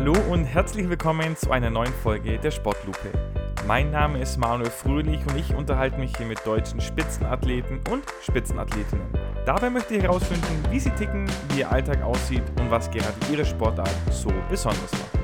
Hallo 0.00 0.14
und 0.30 0.44
herzlich 0.44 0.88
willkommen 0.88 1.36
zu 1.36 1.50
einer 1.50 1.70
neuen 1.70 1.92
Folge 1.92 2.38
der 2.38 2.52
Sportlupe. 2.52 3.10
Mein 3.66 3.90
Name 3.90 4.20
ist 4.20 4.36
Manuel 4.36 4.70
Fröhlich 4.70 5.18
und 5.26 5.36
ich 5.36 5.52
unterhalte 5.52 5.98
mich 5.98 6.16
hier 6.16 6.26
mit 6.26 6.46
deutschen 6.46 6.80
Spitzenathleten 6.80 7.80
und 7.90 8.04
Spitzenathletinnen. 8.22 9.08
Dabei 9.44 9.70
möchte 9.70 9.96
ich 9.96 10.04
herausfinden, 10.04 10.62
wie 10.70 10.78
sie 10.78 10.90
ticken, 10.90 11.28
wie 11.48 11.58
ihr 11.58 11.72
Alltag 11.72 12.00
aussieht 12.04 12.44
und 12.60 12.70
was 12.70 12.88
gerade 12.92 13.12
ihre 13.32 13.44
Sportart 13.44 13.90
so 14.12 14.32
besonders 14.48 14.92
macht. 14.92 15.18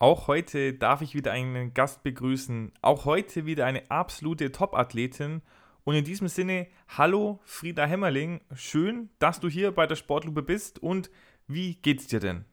Auch 0.00 0.26
heute 0.26 0.72
darf 0.74 1.00
ich 1.00 1.14
wieder 1.14 1.30
einen 1.30 1.74
Gast 1.74 2.02
begrüßen. 2.02 2.72
Auch 2.82 3.04
heute 3.04 3.46
wieder 3.46 3.66
eine 3.66 3.88
absolute 3.88 4.50
Top-Athletin. 4.50 5.42
Und 5.90 5.96
in 5.96 6.04
diesem 6.04 6.28
Sinne, 6.28 6.68
hallo 6.86 7.40
Frieda 7.42 7.84
Hämmerling. 7.84 8.42
Schön, 8.54 9.10
dass 9.18 9.40
du 9.40 9.48
hier 9.48 9.72
bei 9.72 9.88
der 9.88 9.96
Sportlupe 9.96 10.40
bist. 10.40 10.80
Und 10.80 11.10
wie 11.48 11.74
geht's 11.82 12.06
dir 12.06 12.20
denn? 12.20 12.44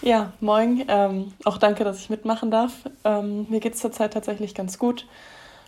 Ja, 0.00 0.32
moin. 0.40 0.82
Ähm, 0.88 1.34
auch 1.44 1.58
danke, 1.58 1.84
dass 1.84 1.98
ich 1.98 2.08
mitmachen 2.08 2.50
darf. 2.50 2.88
Ähm, 3.04 3.44
mir 3.50 3.60
geht 3.60 3.74
es 3.74 3.80
zurzeit 3.80 4.14
tatsächlich 4.14 4.54
ganz 4.54 4.78
gut. 4.78 5.06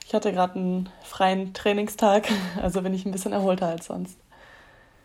Ich 0.07 0.15
hatte 0.15 0.33
gerade 0.33 0.55
einen 0.55 0.89
freien 1.03 1.53
Trainingstag, 1.53 2.29
also 2.63 2.81
bin 2.81 2.95
ich 2.95 3.05
ein 3.05 3.13
bisschen 3.13 3.35
erholter 3.35 3.67
als 3.67 3.85
sonst. 3.85 4.19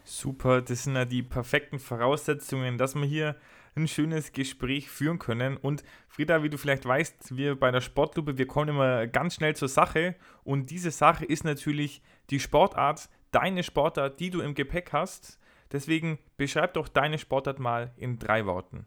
Super, 0.05 0.61
das 0.61 0.85
sind 0.85 0.95
ja 0.95 1.03
die 1.03 1.23
perfekten 1.23 1.77
Voraussetzungen, 1.77 2.77
dass 2.77 2.95
wir 2.95 3.03
hier 3.03 3.35
ein 3.75 3.87
schönes 3.87 4.31
Gespräch 4.31 4.89
führen 4.89 5.19
können. 5.19 5.57
Und 5.57 5.83
Frieda, 6.09 6.43
wie 6.43 6.49
du 6.49 6.57
vielleicht 6.57 6.85
weißt, 6.85 7.37
wir 7.37 7.59
bei 7.59 7.71
der 7.71 7.81
Sportlupe, 7.81 8.37
wir 8.37 8.47
kommen 8.47 8.69
immer 8.69 9.07
ganz 9.07 9.35
schnell 9.35 9.55
zur 9.55 9.69
Sache. 9.69 10.15
Und 10.43 10.69
diese 10.69 10.91
Sache 10.91 11.25
ist 11.25 11.43
natürlich 11.43 12.01
die 12.29 12.39
Sportart, 12.39 13.09
deine 13.31 13.63
Sportart, 13.63 14.19
die 14.19 14.29
du 14.29 14.41
im 14.41 14.55
Gepäck 14.55 14.91
hast. 14.93 15.39
Deswegen 15.71 16.19
beschreib 16.37 16.73
doch 16.73 16.87
deine 16.87 17.17
Sportart 17.17 17.59
mal 17.59 17.91
in 17.95 18.19
drei 18.19 18.45
Worten. 18.45 18.85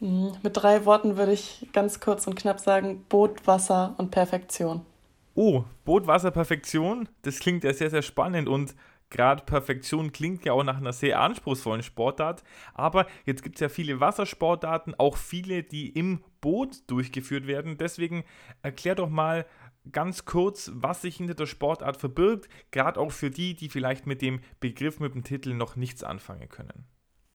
Mhm, 0.00 0.32
mit 0.42 0.56
drei 0.56 0.84
Worten 0.84 1.16
würde 1.16 1.32
ich 1.32 1.68
ganz 1.72 1.98
kurz 1.98 2.26
und 2.26 2.36
knapp 2.36 2.60
sagen: 2.60 3.04
Boot, 3.08 3.46
Wasser 3.46 3.94
und 3.98 4.10
Perfektion. 4.10 4.82
Oh, 5.34 5.64
Boot, 5.84 6.06
Wasser, 6.06 6.30
Perfektion. 6.30 7.08
Das 7.22 7.38
klingt 7.38 7.64
ja 7.64 7.72
sehr, 7.72 7.90
sehr 7.90 8.02
spannend 8.02 8.48
und 8.48 8.74
gerade 9.10 9.44
Perfektion 9.44 10.12
klingt 10.12 10.44
ja 10.44 10.52
auch 10.52 10.64
nach 10.64 10.76
einer 10.76 10.92
sehr 10.92 11.20
anspruchsvollen 11.20 11.82
Sportart, 11.82 12.42
aber 12.74 13.06
jetzt 13.24 13.42
gibt 13.42 13.56
es 13.56 13.60
ja 13.60 13.68
viele 13.68 14.00
Wassersportarten, 14.00 14.94
auch 14.98 15.16
viele, 15.16 15.62
die 15.62 15.88
im 15.88 16.22
Boot 16.40 16.88
durchgeführt 16.88 17.46
werden. 17.46 17.78
Deswegen 17.78 18.24
erklär 18.62 18.94
doch 18.94 19.08
mal 19.08 19.46
ganz 19.92 20.24
kurz, 20.24 20.70
was 20.74 21.02
sich 21.02 21.16
hinter 21.16 21.34
der 21.34 21.46
Sportart 21.46 21.96
verbirgt, 21.96 22.48
gerade 22.70 23.00
auch 23.00 23.12
für 23.12 23.30
die, 23.30 23.54
die 23.54 23.68
vielleicht 23.68 24.06
mit 24.06 24.22
dem 24.22 24.40
Begriff, 24.60 25.00
mit 25.00 25.14
dem 25.14 25.24
Titel 25.24 25.54
noch 25.54 25.76
nichts 25.76 26.04
anfangen 26.04 26.48
können. 26.48 26.84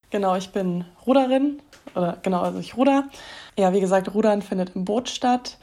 Genau, 0.10 0.36
ich 0.36 0.52
bin 0.52 0.86
Ruderin, 1.08 1.60
oder 1.96 2.20
genau, 2.22 2.42
also 2.42 2.60
ich 2.60 2.78
ruder. 2.78 3.10
Ja, 3.58 3.74
wie 3.74 3.80
gesagt, 3.80 4.14
Rudern 4.14 4.44
findet 4.44 4.76
im 4.76 4.86
Boot 4.86 5.10
statt. 5.10 5.58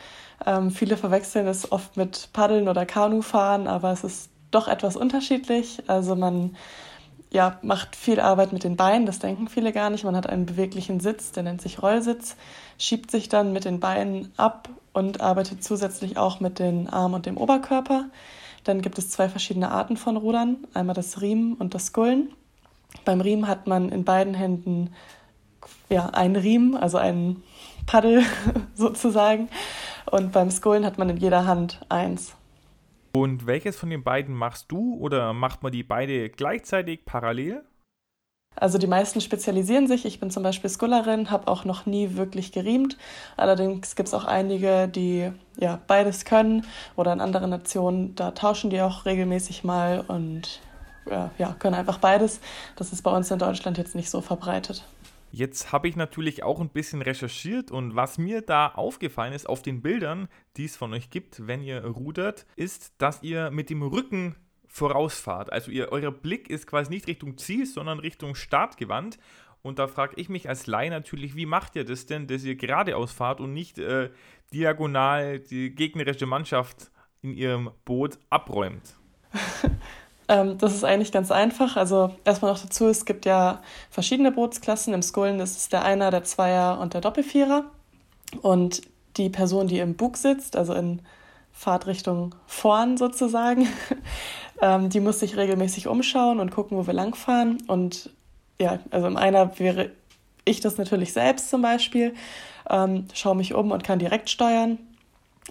Ähm, 0.44 0.72
viele 0.72 0.96
verwechseln 0.96 1.46
es 1.46 1.70
oft 1.70 1.96
mit 1.96 2.30
Paddeln 2.32 2.66
oder 2.66 2.84
Kanufahren, 2.84 3.68
aber 3.68 3.92
es 3.92 4.02
ist 4.02 4.30
doch 4.50 4.68
etwas 4.68 4.96
unterschiedlich. 4.96 5.82
Also 5.86 6.16
man 6.16 6.56
ja, 7.30 7.58
macht 7.62 7.94
viel 7.94 8.18
Arbeit 8.18 8.52
mit 8.52 8.64
den 8.64 8.76
Beinen, 8.76 9.06
das 9.06 9.20
denken 9.20 9.48
viele 9.48 9.72
gar 9.72 9.90
nicht. 9.90 10.04
Man 10.04 10.16
hat 10.16 10.28
einen 10.28 10.46
beweglichen 10.46 11.00
Sitz, 11.00 11.30
der 11.32 11.44
nennt 11.44 11.62
sich 11.62 11.80
Rollsitz, 11.82 12.36
schiebt 12.78 13.10
sich 13.10 13.28
dann 13.28 13.52
mit 13.52 13.64
den 13.64 13.78
Beinen 13.78 14.32
ab 14.36 14.68
und 14.92 15.20
arbeitet 15.20 15.62
zusätzlich 15.62 16.16
auch 16.16 16.40
mit 16.40 16.58
den 16.58 16.88
Armen 16.88 17.14
und 17.14 17.26
dem 17.26 17.36
Oberkörper. 17.36 18.06
Dann 18.64 18.82
gibt 18.82 18.98
es 18.98 19.10
zwei 19.10 19.28
verschiedene 19.28 19.70
Arten 19.70 19.96
von 19.96 20.16
Rudern, 20.16 20.58
einmal 20.74 20.94
das 20.94 21.20
Riemen 21.20 21.54
und 21.54 21.74
das 21.74 21.86
Skullen. 21.86 22.32
Beim 23.04 23.20
Riemen 23.20 23.46
hat 23.46 23.68
man 23.68 23.90
in 23.90 24.04
beiden 24.04 24.34
Händen 24.34 24.92
ja, 25.88 26.06
einen 26.06 26.36
Riemen, 26.36 26.76
also 26.76 26.98
einen 26.98 27.42
Paddel 27.86 28.24
sozusagen. 28.74 29.48
Und 30.10 30.32
beim 30.32 30.50
Skullen 30.50 30.84
hat 30.84 30.98
man 30.98 31.08
in 31.08 31.16
jeder 31.16 31.46
Hand 31.46 31.80
eins. 31.88 32.34
Und 33.12 33.46
welches 33.46 33.76
von 33.76 33.90
den 33.90 34.04
beiden 34.04 34.34
machst 34.34 34.70
du 34.70 34.96
oder 34.98 35.32
macht 35.32 35.62
man 35.62 35.72
die 35.72 35.82
beide 35.82 36.30
gleichzeitig 36.30 37.04
parallel? 37.04 37.64
Also 38.56 38.78
die 38.78 38.86
meisten 38.86 39.20
spezialisieren 39.20 39.86
sich. 39.86 40.04
Ich 40.04 40.20
bin 40.20 40.30
zum 40.30 40.42
Beispiel 40.42 40.68
Skullerin, 40.68 41.30
habe 41.30 41.48
auch 41.48 41.64
noch 41.64 41.86
nie 41.86 42.16
wirklich 42.16 42.52
geriemt. 42.52 42.98
Allerdings 43.36 43.94
gibt 43.94 44.08
es 44.08 44.14
auch 44.14 44.24
einige, 44.24 44.88
die 44.88 45.30
ja 45.58 45.80
beides 45.86 46.24
können 46.24 46.66
oder 46.96 47.12
in 47.12 47.20
anderen 47.20 47.50
Nationen, 47.50 48.14
da 48.16 48.32
tauschen 48.32 48.70
die 48.70 48.82
auch 48.82 49.06
regelmäßig 49.06 49.64
mal 49.64 50.04
und 50.06 50.60
ja, 51.08 51.30
ja 51.38 51.54
können 51.58 51.76
einfach 51.76 51.98
beides. 51.98 52.40
Das 52.76 52.92
ist 52.92 53.02
bei 53.02 53.10
uns 53.16 53.30
in 53.30 53.38
Deutschland 53.38 53.78
jetzt 53.78 53.94
nicht 53.94 54.10
so 54.10 54.20
verbreitet. 54.20 54.84
Jetzt 55.32 55.70
habe 55.70 55.86
ich 55.88 55.94
natürlich 55.94 56.42
auch 56.42 56.60
ein 56.60 56.70
bisschen 56.70 57.02
recherchiert 57.02 57.70
und 57.70 57.94
was 57.94 58.18
mir 58.18 58.42
da 58.42 58.68
aufgefallen 58.68 59.32
ist 59.32 59.48
auf 59.48 59.62
den 59.62 59.80
Bildern, 59.80 60.28
die 60.56 60.64
es 60.64 60.76
von 60.76 60.92
euch 60.92 61.10
gibt, 61.10 61.46
wenn 61.46 61.62
ihr 61.62 61.84
rudert, 61.84 62.46
ist, 62.56 62.94
dass 62.98 63.22
ihr 63.22 63.50
mit 63.50 63.70
dem 63.70 63.82
Rücken 63.82 64.34
vorausfahrt. 64.66 65.52
Also 65.52 65.70
ihr, 65.70 65.92
euer 65.92 66.10
Blick 66.10 66.50
ist 66.50 66.66
quasi 66.66 66.90
nicht 66.90 67.06
Richtung 67.06 67.38
Ziel, 67.38 67.66
sondern 67.66 68.00
Richtung 68.00 68.34
Start 68.34 68.76
gewandt. 68.76 69.18
Und 69.62 69.78
da 69.78 69.86
frage 69.86 70.14
ich 70.16 70.28
mich 70.28 70.48
als 70.48 70.66
Laie 70.66 70.90
natürlich, 70.90 71.36
wie 71.36 71.46
macht 71.46 71.76
ihr 71.76 71.84
das 71.84 72.06
denn, 72.06 72.26
dass 72.26 72.44
ihr 72.44 72.56
geradeaus 72.56 73.12
fahrt 73.12 73.40
und 73.40 73.52
nicht 73.52 73.78
äh, 73.78 74.10
diagonal 74.52 75.38
die 75.38 75.74
gegnerische 75.74 76.26
Mannschaft 76.26 76.90
in 77.22 77.34
ihrem 77.34 77.70
Boot 77.84 78.18
abräumt? 78.30 78.96
Ähm, 80.30 80.58
das 80.58 80.74
ist 80.74 80.84
eigentlich 80.84 81.10
ganz 81.10 81.32
einfach. 81.32 81.76
Also 81.76 82.14
erstmal 82.24 82.52
noch 82.52 82.60
dazu, 82.60 82.86
es 82.86 83.04
gibt 83.04 83.26
ja 83.26 83.60
verschiedene 83.90 84.30
Bootsklassen. 84.30 84.94
Im 84.94 85.02
Skullen 85.02 85.40
ist 85.40 85.56
es 85.56 85.68
der 85.68 85.84
Einer, 85.84 86.12
der 86.12 86.22
Zweier 86.22 86.78
und 86.78 86.94
der 86.94 87.00
Doppelvierer. 87.00 87.64
Und 88.40 88.82
die 89.16 89.28
Person, 89.28 89.66
die 89.66 89.80
im 89.80 89.96
Bug 89.96 90.16
sitzt, 90.16 90.54
also 90.54 90.72
in 90.72 91.02
Fahrtrichtung 91.52 92.36
vorn 92.46 92.96
sozusagen, 92.96 93.66
ähm, 94.62 94.88
die 94.88 95.00
muss 95.00 95.18
sich 95.18 95.36
regelmäßig 95.36 95.88
umschauen 95.88 96.38
und 96.38 96.52
gucken, 96.52 96.78
wo 96.78 96.86
wir 96.86 96.94
langfahren. 96.94 97.58
Und 97.66 98.10
ja, 98.60 98.78
also 98.92 99.08
im 99.08 99.16
Einer 99.16 99.58
wäre 99.58 99.90
ich 100.44 100.60
das 100.60 100.78
natürlich 100.78 101.12
selbst 101.12 101.50
zum 101.50 101.60
Beispiel, 101.60 102.14
ähm, 102.68 103.06
schaue 103.14 103.34
mich 103.34 103.52
um 103.52 103.72
und 103.72 103.82
kann 103.82 103.98
direkt 103.98 104.30
steuern. 104.30 104.78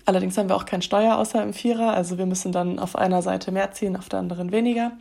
Allerdings 0.05 0.38
haben 0.38 0.50
wir 0.50 0.55
auch 0.55 0.66
kein 0.66 0.81
Steuer 0.81 1.17
außer 1.17 1.41
im 1.41 1.53
Vierer, 1.53 1.94
also 1.94 2.17
wir 2.17 2.25
müssen 2.25 2.51
dann 2.51 2.79
auf 2.79 2.95
einer 2.95 3.22
Seite 3.22 3.51
mehr 3.51 3.72
ziehen, 3.72 3.97
auf 3.97 4.09
der 4.09 4.19
anderen 4.19 4.51
weniger. 4.51 4.91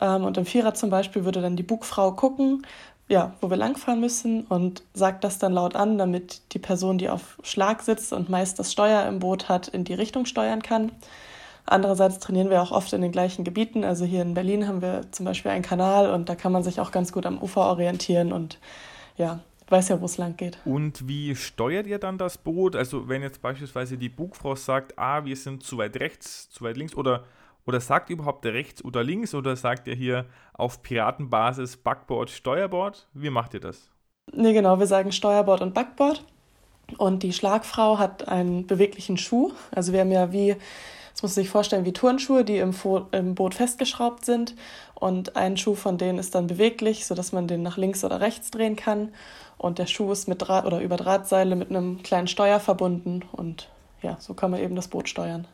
Ähm, 0.00 0.24
und 0.24 0.36
im 0.36 0.46
Vierer 0.46 0.74
zum 0.74 0.90
Beispiel 0.90 1.24
würde 1.24 1.40
dann 1.40 1.56
die 1.56 1.62
Bugfrau 1.62 2.12
gucken, 2.12 2.66
ja, 3.08 3.34
wo 3.40 3.50
wir 3.50 3.56
langfahren 3.56 4.00
müssen 4.00 4.44
und 4.44 4.82
sagt 4.94 5.24
das 5.24 5.38
dann 5.38 5.52
laut 5.52 5.76
an, 5.76 5.98
damit 5.98 6.40
die 6.54 6.58
Person, 6.58 6.98
die 6.98 7.10
auf 7.10 7.38
Schlag 7.42 7.82
sitzt 7.82 8.12
und 8.12 8.30
meist 8.30 8.58
das 8.58 8.72
Steuer 8.72 9.06
im 9.06 9.18
Boot 9.18 9.48
hat, 9.48 9.68
in 9.68 9.84
die 9.84 9.94
Richtung 9.94 10.24
steuern 10.24 10.62
kann. 10.62 10.92
Andererseits 11.66 12.18
trainieren 12.18 12.50
wir 12.50 12.62
auch 12.62 12.72
oft 12.72 12.92
in 12.92 13.02
den 13.02 13.12
gleichen 13.12 13.44
Gebieten. 13.44 13.84
Also 13.84 14.04
hier 14.04 14.22
in 14.22 14.34
Berlin 14.34 14.66
haben 14.66 14.82
wir 14.82 15.02
zum 15.12 15.26
Beispiel 15.26 15.50
einen 15.50 15.62
Kanal 15.62 16.10
und 16.10 16.28
da 16.28 16.34
kann 16.34 16.52
man 16.52 16.62
sich 16.62 16.80
auch 16.80 16.90
ganz 16.90 17.12
gut 17.12 17.26
am 17.26 17.38
Ufer 17.38 17.66
orientieren 17.66 18.32
und 18.32 18.58
ja, 19.16 19.40
weiß 19.68 19.88
ja, 19.90 20.00
wo 20.00 20.04
es 20.06 20.18
lang 20.18 20.36
geht. 20.36 20.58
Und 20.64 21.06
wie 21.08 21.34
steuert 21.34 21.86
ihr 21.86 21.98
dann 21.98 22.18
das 22.18 22.38
Boot? 22.38 22.76
Also 22.76 23.08
wenn 23.08 23.22
jetzt 23.22 23.42
beispielsweise 23.42 23.96
die 23.96 24.08
Bugfrau 24.08 24.54
sagt, 24.54 24.98
ah, 24.98 25.24
wir 25.24 25.36
sind 25.36 25.62
zu 25.62 25.78
weit 25.78 25.98
rechts, 25.98 26.50
zu 26.50 26.64
weit 26.64 26.76
links 26.76 26.94
oder 26.94 27.24
oder 27.64 27.80
sagt 27.80 28.10
ihr 28.10 28.14
überhaupt 28.14 28.44
rechts 28.44 28.84
oder 28.84 29.04
links 29.04 29.34
oder 29.34 29.54
sagt 29.54 29.86
ihr 29.86 29.94
hier 29.94 30.26
auf 30.52 30.82
Piratenbasis 30.82 31.76
Backboard, 31.76 32.30
Steuerbord? 32.30 33.06
Wie 33.14 33.30
macht 33.30 33.54
ihr 33.54 33.60
das? 33.60 33.88
Nee, 34.32 34.52
genau, 34.52 34.78
wir 34.78 34.86
sagen 34.86 35.12
Steuerbord 35.12 35.60
und 35.60 35.74
Backboard. 35.74 36.24
Und 36.98 37.22
die 37.22 37.32
Schlagfrau 37.32 37.98
hat 37.98 38.28
einen 38.28 38.66
beweglichen 38.66 39.16
Schuh. 39.16 39.52
Also 39.70 39.92
wir 39.92 40.00
haben 40.00 40.12
ja 40.12 40.32
wie, 40.32 40.56
das 41.12 41.22
muss 41.22 41.36
man 41.36 41.44
sich 41.44 41.50
vorstellen, 41.50 41.84
wie 41.84 41.92
Turnschuhe, 41.92 42.44
die 42.44 42.58
im, 42.58 42.74
im 43.12 43.34
Boot 43.34 43.54
festgeschraubt 43.54 44.24
sind. 44.24 44.54
Und 44.94 45.36
ein 45.36 45.56
Schuh 45.56 45.74
von 45.74 45.98
denen 45.98 46.18
ist 46.18 46.34
dann 46.34 46.46
beweglich, 46.46 47.06
sodass 47.06 47.32
man 47.32 47.46
den 47.46 47.62
nach 47.62 47.76
links 47.76 48.04
oder 48.04 48.20
rechts 48.20 48.50
drehen 48.50 48.76
kann. 48.76 49.12
Und 49.58 49.78
der 49.78 49.86
Schuh 49.86 50.10
ist 50.12 50.28
mit 50.28 50.42
Draht 50.42 50.64
oder 50.64 50.80
über 50.80 50.96
Drahtseile 50.96 51.54
mit 51.54 51.70
einem 51.70 52.02
kleinen 52.02 52.28
Steuer 52.28 52.60
verbunden. 52.60 53.22
Und 53.32 53.68
ja, 54.02 54.16
so 54.20 54.34
kann 54.34 54.50
man 54.50 54.60
eben 54.60 54.74
das 54.74 54.88
Boot 54.88 55.08
steuern. 55.08 55.46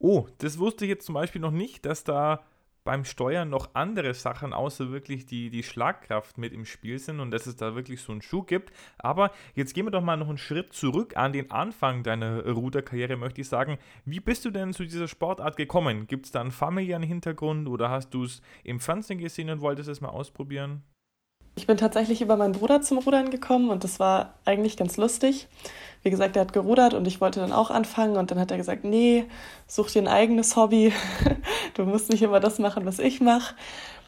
Oh, 0.00 0.26
das 0.38 0.58
wusste 0.58 0.84
ich 0.84 0.90
jetzt 0.90 1.06
zum 1.06 1.14
Beispiel 1.14 1.40
noch 1.40 1.50
nicht, 1.50 1.84
dass 1.84 2.04
da 2.04 2.40
beim 2.88 3.04
Steuern 3.04 3.50
noch 3.50 3.74
andere 3.74 4.14
Sachen 4.14 4.54
außer 4.54 4.90
wirklich 4.90 5.26
die, 5.26 5.50
die 5.50 5.62
Schlagkraft 5.62 6.38
mit 6.38 6.54
im 6.54 6.64
Spiel 6.64 6.98
sind 6.98 7.20
und 7.20 7.30
dass 7.30 7.46
es 7.46 7.54
da 7.54 7.74
wirklich 7.74 8.00
so 8.00 8.12
einen 8.12 8.22
Schuh 8.22 8.44
gibt. 8.44 8.72
Aber 8.96 9.30
jetzt 9.54 9.74
gehen 9.74 9.84
wir 9.84 9.90
doch 9.90 10.00
mal 10.00 10.16
noch 10.16 10.30
einen 10.30 10.38
Schritt 10.38 10.72
zurück 10.72 11.14
an 11.14 11.34
den 11.34 11.50
Anfang 11.50 12.02
deiner 12.02 12.46
Ruderkarriere, 12.46 13.18
möchte 13.18 13.42
ich 13.42 13.48
sagen. 13.48 13.76
Wie 14.06 14.20
bist 14.20 14.46
du 14.46 14.50
denn 14.50 14.72
zu 14.72 14.84
dieser 14.84 15.06
Sportart 15.06 15.58
gekommen? 15.58 16.06
Gibt 16.06 16.24
es 16.24 16.32
da 16.32 16.40
einen 16.40 16.50
familiären 16.50 17.02
Hintergrund 17.02 17.68
oder 17.68 17.90
hast 17.90 18.14
du 18.14 18.24
es 18.24 18.40
im 18.64 18.80
Fernsehen 18.80 19.18
gesehen 19.18 19.50
und 19.50 19.60
wolltest 19.60 19.90
es 19.90 20.00
mal 20.00 20.08
ausprobieren? 20.08 20.82
Ich 21.58 21.66
bin 21.66 21.76
tatsächlich 21.76 22.22
über 22.22 22.36
meinen 22.36 22.52
Bruder 22.52 22.82
zum 22.82 22.98
Rudern 22.98 23.30
gekommen 23.30 23.70
und 23.70 23.82
das 23.82 23.98
war 23.98 24.34
eigentlich 24.44 24.76
ganz 24.76 24.96
lustig. 24.96 25.48
Wie 26.04 26.10
gesagt, 26.10 26.36
er 26.36 26.42
hat 26.42 26.52
gerudert 26.52 26.94
und 26.94 27.04
ich 27.08 27.20
wollte 27.20 27.40
dann 27.40 27.50
auch 27.50 27.72
anfangen 27.72 28.16
und 28.16 28.30
dann 28.30 28.38
hat 28.38 28.52
er 28.52 28.58
gesagt, 28.58 28.84
nee, 28.84 29.24
such 29.66 29.90
dir 29.90 30.02
ein 30.02 30.06
eigenes 30.06 30.54
Hobby. 30.54 30.92
du 31.74 31.82
musst 31.82 32.10
nicht 32.10 32.22
immer 32.22 32.38
das 32.38 32.60
machen, 32.60 32.86
was 32.86 33.00
ich 33.00 33.20
mache. 33.20 33.56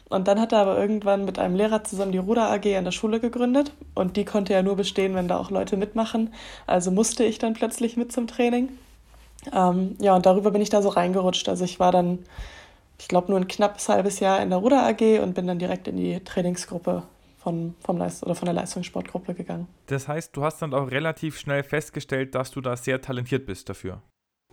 Und 0.07 0.29
dann 0.29 0.39
hat 0.39 0.53
er 0.53 0.59
aber 0.59 0.77
irgendwann 0.77 1.25
mit 1.25 1.39
einem 1.39 1.57
Lehrer 1.57 1.83
zusammen 1.83 2.13
die 2.13 2.19
Ruder 2.19 2.49
AG 2.49 2.73
an 2.77 2.85
der 2.85 2.93
Schule 2.93 3.19
gegründet 3.19 3.73
und 3.95 4.15
die 4.15 4.23
konnte 4.23 4.53
ja 4.53 4.61
nur 4.61 4.77
bestehen, 4.77 5.13
wenn 5.13 5.27
da 5.27 5.37
auch 5.37 5.51
Leute 5.51 5.75
mitmachen. 5.75 6.33
Also 6.67 6.89
musste 6.89 7.25
ich 7.25 7.37
dann 7.37 7.51
plötzlich 7.51 7.97
mit 7.97 8.13
zum 8.13 8.27
Training. 8.27 8.69
Ähm, 9.53 9.97
ja, 9.99 10.15
und 10.15 10.25
darüber 10.25 10.51
bin 10.51 10.61
ich 10.61 10.69
da 10.69 10.81
so 10.81 10.87
reingerutscht. 10.87 11.49
Also 11.49 11.65
ich 11.65 11.81
war 11.81 11.91
dann, 11.91 12.19
ich 12.97 13.09
glaube, 13.09 13.29
nur 13.29 13.41
ein 13.41 13.49
knappes 13.49 13.89
halbes 13.89 14.21
Jahr 14.21 14.41
in 14.41 14.51
der 14.51 14.59
Ruder 14.59 14.85
AG 14.87 15.19
und 15.21 15.33
bin 15.33 15.47
dann 15.47 15.59
direkt 15.59 15.89
in 15.89 15.97
die 15.97 16.21
Trainingsgruppe 16.23 17.03
von, 17.41 17.75
vom 17.79 17.97
Leist 17.97 18.23
oder 18.23 18.35
von 18.35 18.45
der 18.45 18.53
Leistungssportgruppe 18.53 19.33
gegangen. 19.33 19.67
Das 19.87 20.07
heißt, 20.07 20.35
du 20.35 20.43
hast 20.43 20.61
dann 20.61 20.73
auch 20.73 20.91
relativ 20.91 21.39
schnell 21.39 21.63
festgestellt, 21.63 22.35
dass 22.35 22.51
du 22.51 22.61
da 22.61 22.77
sehr 22.77 23.01
talentiert 23.01 23.45
bist 23.45 23.67
dafür. 23.67 24.01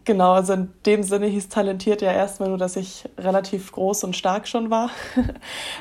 Genau, 0.05 0.33
also 0.33 0.55
in 0.55 0.73
dem 0.87 1.03
Sinne 1.03 1.27
hieß 1.27 1.51
talentiert 1.51 2.01
ja 2.01 2.13
erstmal 2.13 2.49
nur, 2.49 2.57
dass 2.57 2.77
ich 2.77 3.07
relativ 3.19 3.73
groß 3.73 4.05
und 4.05 4.17
stark 4.17 4.49
schon 4.49 4.71
war. 4.71 4.91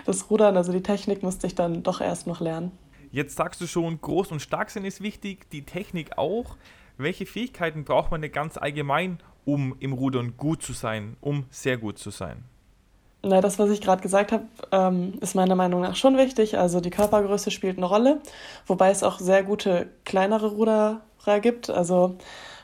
Das 0.06 0.30
Rudern, 0.30 0.57
also 0.57 0.71
die 0.74 0.83
Technik 0.83 1.24
musste 1.24 1.48
ich 1.48 1.56
dann 1.56 1.83
doch 1.83 2.01
erst 2.01 2.27
noch 2.27 2.42
lernen. 2.42 2.71
Jetzt 3.12 3.38
sagst 3.38 3.62
du 3.62 3.68
schon, 3.68 4.01
groß 4.01 4.31
und 4.31 4.42
stark 4.42 4.69
sind 4.69 4.83
ist 4.83 5.01
wichtig, 5.01 5.50
die 5.50 5.65
Technik 5.65 6.18
auch. 6.18 6.57
Welche 6.98 7.25
Fähigkeiten 7.25 7.86
braucht 7.86 8.12
man 8.12 8.21
denn 8.21 8.31
ganz 8.31 8.57
allgemein, 8.57 9.19
um 9.45 9.75
im 9.80 9.94
Rudern 9.94 10.36
gut 10.36 10.62
zu 10.62 10.74
sein, 10.74 11.15
um 11.21 11.45
sehr 11.50 11.77
gut 11.77 11.98
zu 11.98 12.10
sein? 12.10 12.44
Na, 13.27 13.41
das, 13.41 13.59
was 13.59 13.69
ich 13.69 13.81
gerade 13.81 14.01
gesagt 14.01 14.31
habe, 14.31 14.45
ähm, 14.71 15.18
ist 15.21 15.35
meiner 15.35 15.56
Meinung 15.56 15.81
nach 15.81 15.95
schon 15.95 16.18
wichtig. 16.18 16.57
Also 16.57 16.79
die 16.79 16.89
Körpergröße 16.89 17.51
spielt 17.51 17.77
eine 17.77 17.85
Rolle, 17.85 18.21
wobei 18.65 18.89
es 18.89 19.03
auch 19.03 19.19
sehr 19.19 19.44
gute 19.44 19.89
kleinere 20.06 20.47
Ruderer 20.47 21.01
gibt. 21.41 21.69
Also 21.69 22.18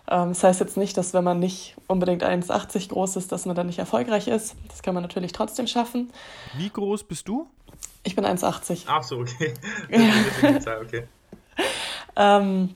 ähm, 0.09 0.29
das 0.29 0.43
heißt 0.43 0.59
jetzt 0.59 0.77
nicht, 0.77 0.97
dass 0.97 1.13
wenn 1.13 1.23
man 1.23 1.39
nicht 1.39 1.75
unbedingt 1.87 2.23
1,80 2.23 2.89
groß 2.89 3.17
ist, 3.17 3.31
dass 3.31 3.45
man 3.45 3.55
dann 3.55 3.67
nicht 3.67 3.79
erfolgreich 3.79 4.27
ist. 4.27 4.55
Das 4.69 4.81
kann 4.83 4.93
man 4.93 5.03
natürlich 5.03 5.31
trotzdem 5.31 5.67
schaffen. 5.67 6.11
Wie 6.57 6.69
groß 6.69 7.03
bist 7.03 7.27
du? 7.27 7.47
Ich 8.03 8.15
bin 8.15 8.25
1,80. 8.25 8.83
Ach 8.87 9.03
so, 9.03 9.19
okay. 9.19 9.53
okay. 10.81 11.07
ähm, 12.15 12.75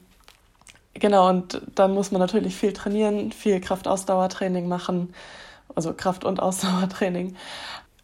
genau, 0.94 1.30
und 1.30 1.62
dann 1.76 1.94
muss 1.94 2.12
man 2.12 2.20
natürlich 2.20 2.56
viel 2.56 2.74
trainieren, 2.74 3.32
viel 3.32 3.60
Kraft-Ausdauertraining 3.60 4.68
machen, 4.68 5.14
also 5.76 5.94
Kraft- 5.94 6.26
und 6.26 6.40
Ausdauertraining. 6.42 7.36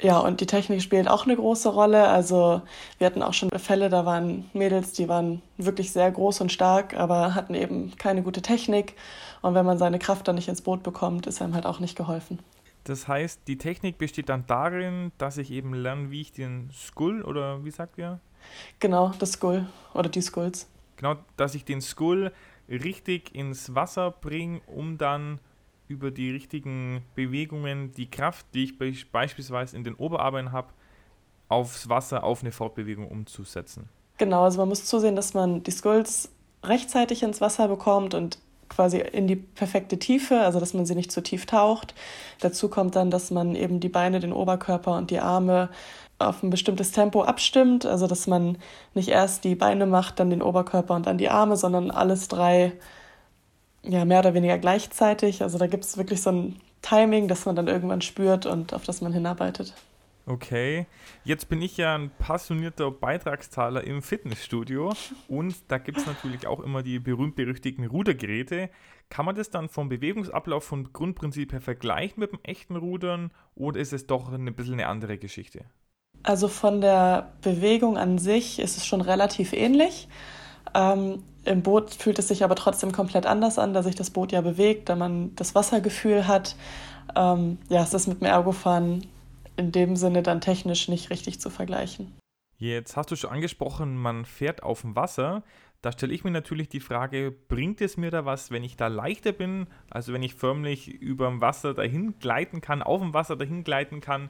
Ja, 0.02 0.20
und 0.20 0.42
die 0.42 0.46
Technik 0.46 0.82
spielt 0.82 1.08
auch 1.08 1.26
eine 1.26 1.36
große 1.36 1.70
Rolle. 1.70 2.10
Also 2.10 2.62
wir 2.98 3.08
hatten 3.08 3.24
auch 3.24 3.34
schon 3.34 3.50
Fälle, 3.52 3.90
da 3.90 4.06
waren 4.06 4.50
Mädels, 4.54 4.92
die 4.92 5.08
waren 5.08 5.42
wirklich 5.58 5.92
sehr 5.92 6.12
groß 6.12 6.42
und 6.42 6.52
stark, 6.52 6.94
aber 6.94 7.36
hatten 7.36 7.54
eben 7.54 7.96
keine 7.96 8.22
gute 8.22 8.42
Technik. 8.42 8.96
Und 9.42 9.56
wenn 9.56 9.66
man 9.66 9.78
seine 9.78 10.00
Kraft 10.00 10.28
dann 10.28 10.36
nicht 10.36 10.50
ins 10.50 10.62
Boot 10.62 10.84
bekommt, 10.84 11.26
ist 11.26 11.42
einem 11.42 11.54
halt 11.54 11.66
auch 11.66 11.80
nicht 11.80 11.96
geholfen. 11.96 12.40
Das 12.84 13.08
heißt, 13.08 13.42
die 13.48 13.58
Technik 13.58 13.98
besteht 13.98 14.28
dann 14.28 14.46
darin, 14.46 15.14
dass 15.18 15.38
ich 15.38 15.52
eben 15.52 15.74
lerne, 15.74 16.12
wie 16.12 16.22
ich 16.22 16.34
den 16.34 16.70
Skull 16.74 17.22
oder 17.22 17.64
wie 17.64 17.72
sagt 17.72 17.98
ihr? 17.98 18.20
Genau, 18.80 19.14
das 19.20 19.34
Skull 19.34 19.68
oder 19.94 20.10
die 20.10 20.22
Skulls. 20.22 20.68
Genau, 20.98 21.16
dass 21.38 21.56
ich 21.56 21.64
den 21.64 21.82
Skull 21.82 22.34
richtig 22.68 23.34
ins 23.34 23.74
Wasser 23.74 24.12
bringe, 24.12 24.60
um 24.68 24.98
dann 24.98 25.40
über 25.94 26.12
die 26.12 26.32
richtigen 26.32 27.04
Bewegungen 27.16 27.92
die 27.94 28.10
Kraft, 28.10 28.48
die 28.54 28.64
ich 28.66 29.12
beispielsweise 29.12 29.78
in 29.78 29.84
den 29.84 29.94
Oberarmen 29.94 30.52
habe, 30.52 30.70
aufs 31.48 31.88
Wasser, 31.88 32.24
auf 32.24 32.42
eine 32.42 32.52
Fortbewegung 32.52 33.08
umzusetzen. 33.08 33.88
Genau, 34.18 34.44
also 34.44 34.60
man 34.60 34.70
muss 34.70 34.86
zusehen, 34.86 35.16
dass 35.16 35.34
man 35.34 35.64
die 35.64 35.72
Skulls 35.72 36.30
rechtzeitig 36.64 37.24
ins 37.24 37.42
Wasser 37.42 37.68
bekommt 37.68 38.14
und 38.16 38.40
quasi 38.70 39.00
in 39.00 39.28
die 39.28 39.36
perfekte 39.36 40.00
Tiefe, 40.00 40.40
also 40.40 40.60
dass 40.60 40.74
man 40.74 40.86
sie 40.86 40.96
nicht 40.96 41.12
zu 41.12 41.22
tief 41.22 41.46
taucht. 41.46 41.94
Dazu 42.40 42.70
kommt 42.70 42.96
dann, 42.96 43.12
dass 43.12 43.30
man 43.30 43.56
eben 43.56 43.80
die 43.80 43.90
Beine, 43.90 44.20
den 44.20 44.34
Oberkörper 44.34 44.98
und 44.98 45.12
die 45.12 45.20
Arme 45.20 45.70
auf 46.18 46.42
ein 46.42 46.50
bestimmtes 46.50 46.92
Tempo 46.92 47.24
abstimmt, 47.24 47.86
also 47.86 48.08
dass 48.08 48.26
man 48.26 48.58
nicht 48.94 49.10
erst 49.10 49.44
die 49.44 49.56
Beine 49.56 49.86
macht, 49.86 50.20
dann 50.20 50.30
den 50.30 50.42
Oberkörper 50.42 50.96
und 50.96 51.06
dann 51.06 51.18
die 51.18 51.30
Arme, 51.30 51.56
sondern 51.58 51.92
alles 51.92 52.28
drei 52.28 52.74
ja, 53.84 54.06
mehr 54.06 54.20
oder 54.20 54.34
weniger 54.34 54.58
gleichzeitig. 54.58 55.42
Also 55.42 55.58
da 55.58 55.68
gibt 55.68 55.84
es 55.84 55.98
wirklich 55.98 56.22
so 56.22 56.32
ein 56.32 56.62
Timing, 56.82 57.28
das 57.28 57.46
man 57.46 57.56
dann 57.56 57.68
irgendwann 57.68 58.02
spürt 58.02 58.46
und 58.46 58.74
auf 58.74 58.84
das 58.84 59.02
man 59.02 59.14
hinarbeitet. 59.14 59.74
Okay, 60.26 60.86
jetzt 61.26 61.50
bin 61.50 61.62
ich 61.62 61.76
ja 61.76 61.96
ein 61.96 62.10
passionierter 62.18 62.92
Beitragszahler 62.92 63.84
im 63.84 64.02
Fitnessstudio 64.02 64.94
und 65.28 65.56
da 65.68 65.78
gibt 65.78 65.98
es 65.98 66.06
natürlich 66.06 66.48
auch 66.48 66.62
immer 66.62 66.82
die 66.82 67.00
berühmt-berüchtigten 67.00 67.86
Rudergeräte. 67.86 68.70
Kann 69.10 69.26
man 69.26 69.36
das 69.36 69.50
dann 69.50 69.68
vom 69.68 69.90
Bewegungsablauf 69.90 70.64
vom 70.64 70.94
Grundprinzip 70.94 71.52
her 71.52 71.60
vergleichen 71.60 72.22
mit 72.22 72.32
dem 72.32 72.40
echten 72.44 72.78
Rudern 72.78 73.32
oder 73.54 73.82
ist 73.82 73.92
es 73.92 74.08
doch 74.08 74.32
ein 74.32 74.46
bisschen 74.56 74.76
eine 74.76 74.88
andere 74.88 75.18
Geschichte? 75.18 75.66
Also 76.24 76.48
von 76.48 76.80
der 76.80 77.34
Bewegung 77.42 77.98
an 77.98 78.18
sich 78.18 78.60
ist 78.60 78.78
es 78.78 78.86
schon 78.86 79.02
relativ 79.02 79.52
ähnlich. 79.52 80.08
Ähm, 80.74 81.22
Im 81.46 81.62
Boot 81.62 81.94
fühlt 81.94 82.20
es 82.20 82.30
sich 82.30 82.44
aber 82.44 82.56
trotzdem 82.56 82.92
komplett 82.92 83.26
anders 83.26 83.60
an, 83.60 83.74
da 83.74 83.84
sich 83.84 83.96
das 83.96 84.10
Boot 84.10 84.32
ja 84.32 84.42
bewegt, 84.42 84.90
da 84.90 84.96
man 84.96 85.36
das 85.36 85.56
Wassergefühl 85.56 86.28
hat. 86.28 86.56
Ähm, 87.16 87.58
ja, 87.70 87.84
es 87.84 87.94
ist 87.94 88.08
mit 88.08 88.22
dem 88.22 88.28
Ergofahren 88.28 89.06
in 89.58 89.72
dem 89.72 89.96
Sinne 89.96 90.24
dann 90.24 90.42
technisch 90.42 90.88
nicht 90.88 91.10
richtig 91.10 91.40
zu 91.40 91.50
vergleichen. 91.50 92.14
Jetzt 92.58 92.96
hast 92.96 93.12
du 93.12 93.16
schon 93.16 93.32
angesprochen, 93.32 93.98
man 93.98 94.26
fährt 94.26 94.64
auf 94.64 94.82
dem 94.82 94.96
Wasser. 94.96 95.44
Da 95.82 95.92
stelle 95.92 96.14
ich 96.14 96.24
mir 96.24 96.32
natürlich 96.32 96.70
die 96.70 96.80
Frage, 96.80 97.36
bringt 97.50 97.82
es 97.82 97.98
mir 97.98 98.10
da 98.10 98.24
was, 98.24 98.52
wenn 98.52 98.64
ich 98.64 98.78
da 98.78 98.88
leichter 98.88 99.34
bin? 99.34 99.68
Also 99.90 100.14
wenn 100.14 100.24
ich 100.24 100.34
förmlich 100.34 100.88
über 100.88 101.28
dem 101.28 101.42
Wasser 101.42 101.74
dahin 101.74 102.18
gleiten 102.20 102.62
kann, 102.62 102.82
auf 102.82 103.02
dem 103.02 103.14
Wasser 103.14 103.36
dahin 103.36 103.66
gleiten 103.66 104.00
kann, 104.00 104.30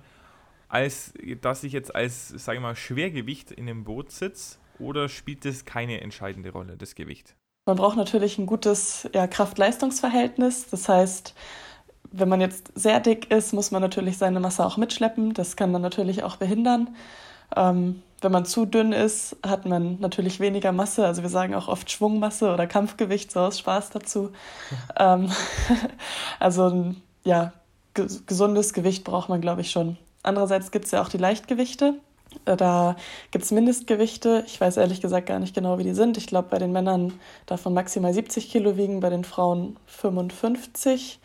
als 0.68 1.14
dass 1.42 1.64
ich 1.64 1.72
jetzt 1.72 1.94
als, 1.94 2.30
sage 2.30 2.58
ich 2.58 2.62
mal, 2.64 2.76
Schwergewicht 2.76 3.52
in 3.52 3.68
dem 3.68 3.84
Boot 3.84 4.10
sitze? 4.10 4.58
Oder 4.84 5.10
spielt 5.10 5.46
es 5.46 5.66
keine 5.66 6.02
entscheidende 6.02 6.52
Rolle, 6.52 6.78
das 6.78 6.96
Gewicht? 6.96 7.36
Man 7.66 7.78
braucht 7.78 7.98
natürlich 7.98 8.38
ein 8.38 8.46
gutes 8.46 9.10
ja, 9.14 9.26
Kraft-Leistungs-Verhältnis. 9.26 10.68
Das 10.70 10.90
heißt, 10.90 11.34
wenn 12.12 12.30
man 12.30 12.42
jetzt 12.42 12.72
sehr 12.76 13.00
dick 13.00 13.32
ist, 13.32 13.54
muss 13.54 13.72
man 13.72 13.82
natürlich 13.82 14.18
seine 14.18 14.40
Masse 14.40 14.66
auch 14.66 14.78
mitschleppen. 14.78 15.34
Das 15.34 15.56
kann 15.56 15.72
man 15.72 15.82
natürlich 15.82 16.24
auch 16.24 16.36
behindern. 16.36 16.96
Ähm, 17.56 18.02
wenn 18.22 18.32
man 18.32 18.46
zu 18.46 18.66
dünn 18.66 18.92
ist, 18.94 19.36
hat 19.46 19.66
man 19.66 20.00
natürlich 20.00 20.40
weniger 20.40 20.72
Masse. 20.72 21.06
Also 21.06 21.22
wir 21.24 21.30
sagen 21.30 21.56
auch 21.56 21.68
oft 21.68 21.90
Schwungmasse 21.90 22.54
oder 22.54 22.68
Kampfgewicht, 22.68 23.32
so 23.32 23.42
aus 23.42 23.60
Spaß 23.60 23.92
dazu. 23.92 24.32
ähm, 24.98 25.32
also 26.40 26.68
ein 26.70 27.02
ja, 27.24 27.54
gesundes 27.94 28.74
Gewicht 28.74 29.04
braucht 29.04 29.30
man, 29.30 29.42
glaube 29.42 29.62
ich, 29.62 29.72
schon. 29.72 29.98
Andererseits 30.22 30.72
gibt 30.72 30.86
es 30.86 30.92
ja 30.92 31.02
auch 31.02 31.10
die 31.10 31.18
Leichtgewichte. 31.18 31.96
Da 32.46 32.96
gibt 33.32 33.46
es 33.46 33.52
Mindestgewichte. 33.52 34.44
Ich 34.48 34.60
weiß 34.60 34.78
ehrlich 34.78 35.02
gesagt 35.02 35.28
gar 35.28 35.40
nicht 35.40 35.56
genau, 35.56 35.78
wie 35.78 35.84
die 35.84 35.94
sind. 35.94 36.18
Ich 36.18 36.28
glaube, 36.28 36.50
bei 36.50 36.60
den 36.60 36.72
Männern 36.72 37.14
darf 37.46 37.66
man 37.66 37.74
maximal 37.74 38.14
70 38.14 38.50
Kilo 38.50 38.78
wiegen, 38.78 39.00
bei 39.00 39.10
den 39.10 39.24
Frauen 39.24 39.78
55. 39.88 41.20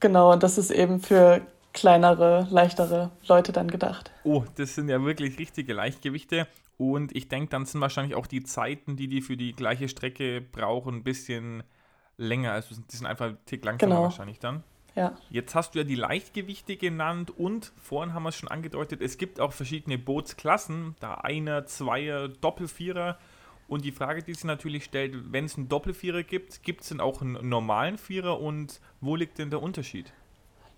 Genau, 0.00 0.32
und 0.32 0.42
das 0.42 0.58
ist 0.58 0.70
eben 0.70 1.00
für 1.00 1.42
kleinere, 1.72 2.46
leichtere 2.50 3.10
Leute 3.28 3.52
dann 3.52 3.68
gedacht. 3.68 4.10
Oh, 4.24 4.44
das 4.56 4.74
sind 4.74 4.88
ja 4.88 5.02
wirklich 5.02 5.38
richtige 5.38 5.72
Leichtgewichte. 5.72 6.46
Und 6.78 7.14
ich 7.14 7.28
denke, 7.28 7.50
dann 7.50 7.66
sind 7.66 7.80
wahrscheinlich 7.80 8.14
auch 8.14 8.26
die 8.26 8.42
Zeiten, 8.42 8.96
die 8.96 9.06
die 9.06 9.20
für 9.20 9.36
die 9.36 9.52
gleiche 9.52 9.88
Strecke 9.88 10.40
brauchen, 10.40 10.96
ein 10.96 11.02
bisschen 11.02 11.62
länger. 12.16 12.52
Also 12.52 12.74
die 12.74 12.96
sind 12.96 13.06
einfach 13.06 13.26
ein 13.26 13.38
Tick 13.44 13.64
langsamer 13.64 13.94
genau. 13.94 14.02
wahrscheinlich 14.04 14.38
dann. 14.38 14.62
Ja. 14.94 15.16
Jetzt 15.30 15.54
hast 15.54 15.74
du 15.74 15.80
ja 15.80 15.84
die 15.84 15.94
Leichtgewichte 15.94 16.76
genannt 16.76 17.30
und 17.36 17.72
vorhin 17.80 18.14
haben 18.14 18.24
wir 18.24 18.30
es 18.30 18.36
schon 18.36 18.48
angedeutet, 18.48 19.00
es 19.00 19.18
gibt 19.18 19.40
auch 19.40 19.52
verschiedene 19.52 19.98
Bootsklassen, 19.98 20.96
da 21.00 21.14
Einer, 21.14 21.66
Zweier, 21.66 22.28
Doppelvierer. 22.28 23.18
Und 23.68 23.84
die 23.84 23.92
Frage, 23.92 24.24
die 24.24 24.34
sich 24.34 24.42
natürlich 24.42 24.82
stellt, 24.82 25.32
wenn 25.32 25.44
es 25.44 25.56
einen 25.56 25.68
Doppelvierer 25.68 26.24
gibt, 26.24 26.64
gibt 26.64 26.80
es 26.80 26.88
denn 26.88 27.00
auch 27.00 27.22
einen 27.22 27.48
normalen 27.48 27.98
Vierer 27.98 28.40
und 28.40 28.80
wo 29.00 29.14
liegt 29.14 29.38
denn 29.38 29.50
der 29.50 29.62
Unterschied? 29.62 30.12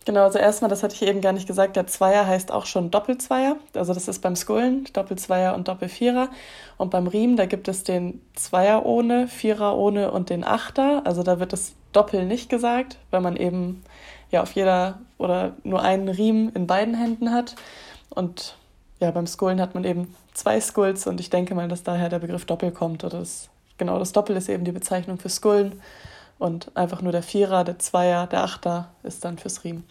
Genau, 0.05 0.25
also 0.25 0.39
erstmal, 0.39 0.69
das 0.69 0.83
hatte 0.83 0.95
ich 0.95 1.03
eben 1.03 1.21
gar 1.21 1.33
nicht 1.33 1.47
gesagt, 1.47 1.77
der 1.77 1.87
Zweier 1.87 2.27
heißt 2.27 2.51
auch 2.51 2.67
schon 2.67 2.91
Doppelzweier. 2.91 3.57
Also 3.75 3.95
das 3.95 4.09
ist 4.09 4.21
beim 4.21 4.35
Skullen, 4.35 4.89
Doppelzweier 4.93 5.55
und 5.55 5.69
Doppelvierer. 5.69 6.29
Und 6.77 6.91
beim 6.91 7.07
Riemen, 7.07 7.37
da 7.37 7.47
gibt 7.47 7.69
es 7.69 7.85
den 7.85 8.21
Zweier 8.35 8.85
ohne, 8.85 9.29
Vierer 9.29 9.77
ohne 9.77 10.11
und 10.11 10.31
den 10.31 10.43
Achter. 10.43 11.03
Also 11.05 11.23
da 11.23 11.39
wird 11.39 11.53
das 11.53 11.75
Doppel 11.93 12.27
nicht 12.27 12.49
gesagt, 12.49 12.99
weil 13.11 13.21
man 13.21 13.37
eben 13.37 13.85
ja 14.31 14.43
auf 14.43 14.53
jeder 14.53 14.99
oder 15.19 15.55
nur 15.63 15.83
einen 15.83 16.09
Riemen 16.09 16.51
in 16.55 16.67
beiden 16.67 16.95
Händen 16.95 17.33
hat. 17.33 17.55
Und 18.11 18.57
ja, 18.99 19.11
beim 19.13 19.27
Skullen 19.27 19.61
hat 19.61 19.75
man 19.75 19.85
eben 19.85 20.15
zwei 20.35 20.61
Skulls 20.61 21.07
und 21.07 21.21
ich 21.21 21.31
denke 21.31 21.55
mal, 21.55 21.69
dass 21.69 21.85
daher 21.85 22.09
der 22.09 22.19
Begriff 22.19 22.45
Doppel 22.45 22.73
kommt. 22.73 23.05
Oder 23.05 23.21
das, 23.21 23.51
genau, 23.79 24.01
das 24.01 24.13
Doppel 24.13 24.37
ist 24.37 24.49
eben 24.49 24.65
die 24.65 24.73
Bezeichnung 24.73 25.19
für 25.19 25.29
Skullen 25.29 25.81
und 26.43 26.77
einfach 26.77 27.03
nur 27.03 27.13
der 27.13 27.23
Vierer, 27.23 27.63
der 27.63 27.79
Zweier, 27.79 28.27
der 28.27 28.43
Achter 28.43 28.93
ist 29.05 29.25
dann 29.25 29.39
fürs 29.39 29.63
Riemen. 29.63 29.85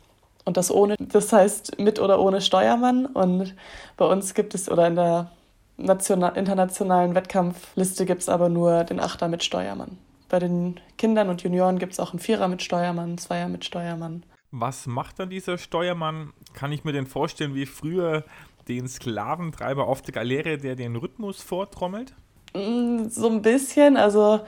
Und 0.43 0.57
das 0.57 0.69
ohne, 0.69 0.97
das 0.99 1.31
heißt 1.31 1.79
mit 1.79 1.99
oder 1.99 2.19
ohne 2.19 2.41
Steuermann. 2.41 3.05
Und 3.05 3.55
bei 3.95 4.05
uns 4.05 4.33
gibt 4.33 4.53
es, 4.53 4.69
oder 4.69 4.85
in 4.87 4.95
der 4.95 5.31
national, 5.77 6.35
internationalen 6.35 7.15
Wettkampfliste 7.15 8.05
gibt 8.05 8.21
es 8.21 8.29
aber 8.29 8.49
nur 8.49 8.83
den 8.83 8.99
Achter 8.99 9.29
mit 9.29 9.43
Steuermann. 9.43 9.97
Bei 10.27 10.39
den 10.39 10.79
Kindern 10.97 11.29
und 11.29 11.41
Junioren 11.41 11.79
gibt 11.79 11.93
es 11.93 11.99
auch 12.01 12.11
einen 12.11 12.19
Vierer 12.19 12.49
mit 12.49 12.61
Steuermann, 12.61 13.09
einen 13.09 13.17
Zweier 13.17 13.47
mit 13.47 13.63
Steuermann. 13.63 14.23
Was 14.51 14.87
macht 14.87 15.19
dann 15.19 15.29
dieser 15.29 15.57
Steuermann? 15.57 16.33
Kann 16.53 16.73
ich 16.73 16.83
mir 16.83 16.91
den 16.91 17.05
vorstellen 17.05 17.55
wie 17.55 17.65
früher 17.65 18.25
den 18.67 18.89
Sklaventreiber 18.89 19.87
auf 19.87 20.01
der 20.01 20.13
Galeere, 20.13 20.57
der 20.57 20.75
den 20.75 20.97
Rhythmus 20.97 21.41
vortrommelt? 21.41 22.13
Mm, 22.53 23.05
so 23.07 23.29
ein 23.29 23.41
bisschen. 23.41 23.95
Also 23.95 24.41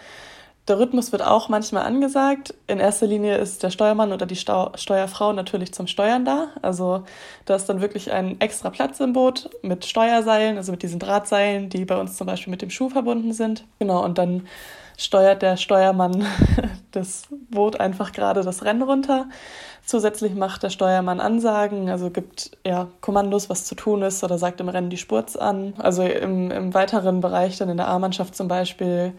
der 0.67 0.79
Rhythmus 0.79 1.11
wird 1.11 1.21
auch 1.21 1.49
manchmal 1.49 1.83
angesagt. 1.83 2.53
In 2.67 2.79
erster 2.79 3.05
Linie 3.05 3.37
ist 3.37 3.63
der 3.63 3.69
Steuermann 3.69 4.13
oder 4.13 4.25
die 4.25 4.37
Stau 4.37 4.71
Steuerfrau 4.75 5.33
natürlich 5.33 5.73
zum 5.73 5.87
Steuern 5.87 6.23
da. 6.23 6.47
Also 6.61 7.03
da 7.45 7.55
ist 7.55 7.67
dann 7.67 7.81
wirklich 7.81 8.13
ein 8.13 8.39
extra 8.39 8.69
Platz 8.69 8.99
im 9.01 9.11
Boot 9.11 9.49
mit 9.61 9.85
Steuerseilen, 9.85 10.55
also 10.55 10.71
mit 10.71 10.81
diesen 10.81 10.99
Drahtseilen, 10.99 11.69
die 11.69 11.83
bei 11.83 11.99
uns 11.99 12.15
zum 12.15 12.27
Beispiel 12.27 12.51
mit 12.51 12.61
dem 12.61 12.69
Schuh 12.69 12.89
verbunden 12.89 13.33
sind. 13.33 13.65
Genau, 13.79 14.03
und 14.05 14.17
dann 14.17 14.47
steuert 14.97 15.41
der 15.41 15.57
Steuermann 15.57 16.25
das 16.91 17.23
Boot 17.49 17.79
einfach 17.81 18.13
gerade 18.13 18.41
das 18.43 18.63
Rennen 18.63 18.83
runter. 18.83 19.27
Zusätzlich 19.85 20.33
macht 20.33 20.63
der 20.63 20.69
Steuermann 20.69 21.19
Ansagen, 21.19 21.89
also 21.89 22.09
gibt 22.09 22.51
ja 22.65 22.87
Kommandos, 23.01 23.49
was 23.49 23.65
zu 23.65 23.75
tun 23.75 24.01
ist 24.01 24.23
oder 24.23 24.37
sagt 24.37 24.61
im 24.61 24.69
Rennen 24.69 24.89
die 24.89 24.97
Spurts 24.97 25.35
an. 25.35 25.73
Also 25.77 26.03
im, 26.03 26.51
im 26.51 26.73
weiteren 26.73 27.19
Bereich, 27.19 27.57
dann 27.57 27.67
in 27.67 27.75
der 27.75 27.89
A-Mannschaft 27.89 28.33
zum 28.33 28.47
Beispiel, 28.47 29.13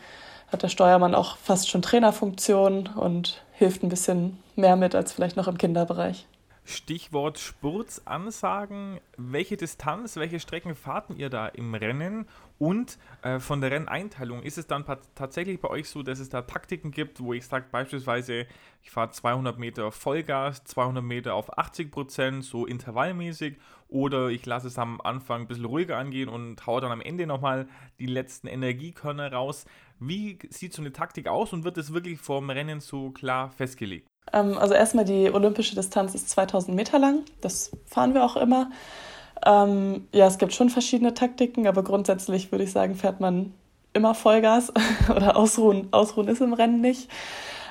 hat 0.55 0.63
der 0.63 0.69
Steuermann 0.69 1.15
auch 1.15 1.37
fast 1.37 1.69
schon 1.69 1.83
Trainerfunktion 1.83 2.89
und 2.97 3.43
hilft 3.53 3.83
ein 3.83 3.91
bisschen 3.91 4.39
mehr 4.57 4.77
mit 4.77 4.95
als 4.95 5.13
vielleicht 5.13 5.37
noch 5.37 5.49
im 5.49 5.59
Kinderbereich. 5.59 6.27
Stichwort 6.65 7.39
Spurzansagen. 7.39 8.99
Welche 9.19 9.57
Distanz, 9.57 10.17
welche 10.17 10.41
Strecken 10.41 10.75
fahrten 10.75 11.17
ihr 11.17 11.29
da 11.29 11.47
im 11.49 11.75
Rennen? 11.75 12.27
Und 12.59 12.99
äh, 13.23 13.39
von 13.39 13.61
der 13.61 13.71
Renneinteilung, 13.71 14.43
ist 14.43 14.57
es 14.57 14.67
dann 14.67 14.85
tatsächlich 15.15 15.61
bei 15.61 15.69
euch 15.69 15.89
so, 15.91 16.03
dass 16.03 16.21
es 16.21 16.31
da 16.31 16.43
Taktiken 16.43 16.91
gibt, 16.91 17.21
wo 17.21 17.35
ich 17.35 17.47
sage 17.47 17.67
beispielsweise, 17.71 18.47
ich 18.83 18.91
fahre 18.91 19.11
200 19.11 19.59
Meter 19.59 19.93
Vollgas, 19.93 20.65
200 20.65 21.05
Meter 21.05 21.35
auf 21.35 21.59
80 21.59 21.91
Prozent, 21.91 22.45
so 22.45 22.65
intervallmäßig, 22.65 23.57
oder 23.89 24.29
ich 24.29 24.47
lasse 24.47 24.69
es 24.69 24.79
am 24.79 25.01
Anfang 25.03 25.43
ein 25.43 25.49
bisschen 25.49 25.67
ruhiger 25.67 25.99
angehen 25.99 26.29
und 26.29 26.67
haue 26.67 26.81
dann 26.81 26.93
am 26.93 27.01
Ende 27.01 27.27
nochmal 27.27 27.69
die 27.99 28.07
letzten 28.07 28.47
Energiekörner 28.47 29.33
raus. 29.33 29.67
Wie 29.99 30.39
sieht 30.49 30.73
so 30.73 30.81
eine 30.81 30.93
Taktik 30.93 31.27
aus 31.29 31.53
und 31.53 31.65
wird 31.65 31.77
es 31.77 31.93
wirklich 31.93 32.21
vorm 32.21 32.49
Rennen 32.51 32.81
so 32.81 33.11
klar 33.11 33.51
festgelegt? 33.51 34.09
Ähm, 34.33 34.59
also 34.59 34.75
erstmal 34.75 35.05
die 35.05 35.31
olympische 35.33 35.75
Distanz 35.75 36.15
ist 36.15 36.31
2000 36.31 36.77
Meter 36.77 36.99
lang. 36.99 37.23
Das 37.41 37.71
fahren 37.87 38.15
wir 38.15 38.25
auch 38.25 38.37
immer. 38.37 38.71
Ähm, 39.45 40.07
ja, 40.13 40.27
es 40.27 40.39
gibt 40.39 40.55
schon 40.55 40.71
verschiedene 40.71 41.15
Taktiken, 41.15 41.67
aber 41.67 41.83
grundsätzlich 41.83 42.51
würde 42.53 42.65
ich 42.65 42.73
sagen, 42.73 42.95
fährt 42.95 43.21
man 43.21 43.53
immer 43.93 44.15
Vollgas 44.15 44.73
oder 45.15 45.37
ausruhen. 45.37 45.89
Ausruhen 45.93 46.29
ist 46.29 46.41
im 46.41 46.53
Rennen 46.53 46.81
nicht. 46.81 47.11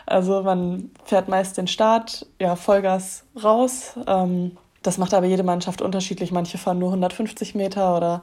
Also 0.06 0.44
man 0.44 0.92
fährt 1.06 1.30
meist 1.30 1.58
den 1.58 1.68
Start, 1.68 2.26
ja, 2.40 2.56
Vollgas 2.56 3.24
raus. 3.42 3.96
Ähm, 4.08 4.58
das 4.82 4.98
macht 4.98 5.14
aber 5.14 5.26
jede 5.26 5.44
Mannschaft 5.44 5.82
unterschiedlich. 5.82 6.32
Manche 6.32 6.58
fahren 6.58 6.80
nur 6.80 6.90
150 6.90 7.56
Meter 7.56 7.96
oder 7.96 8.22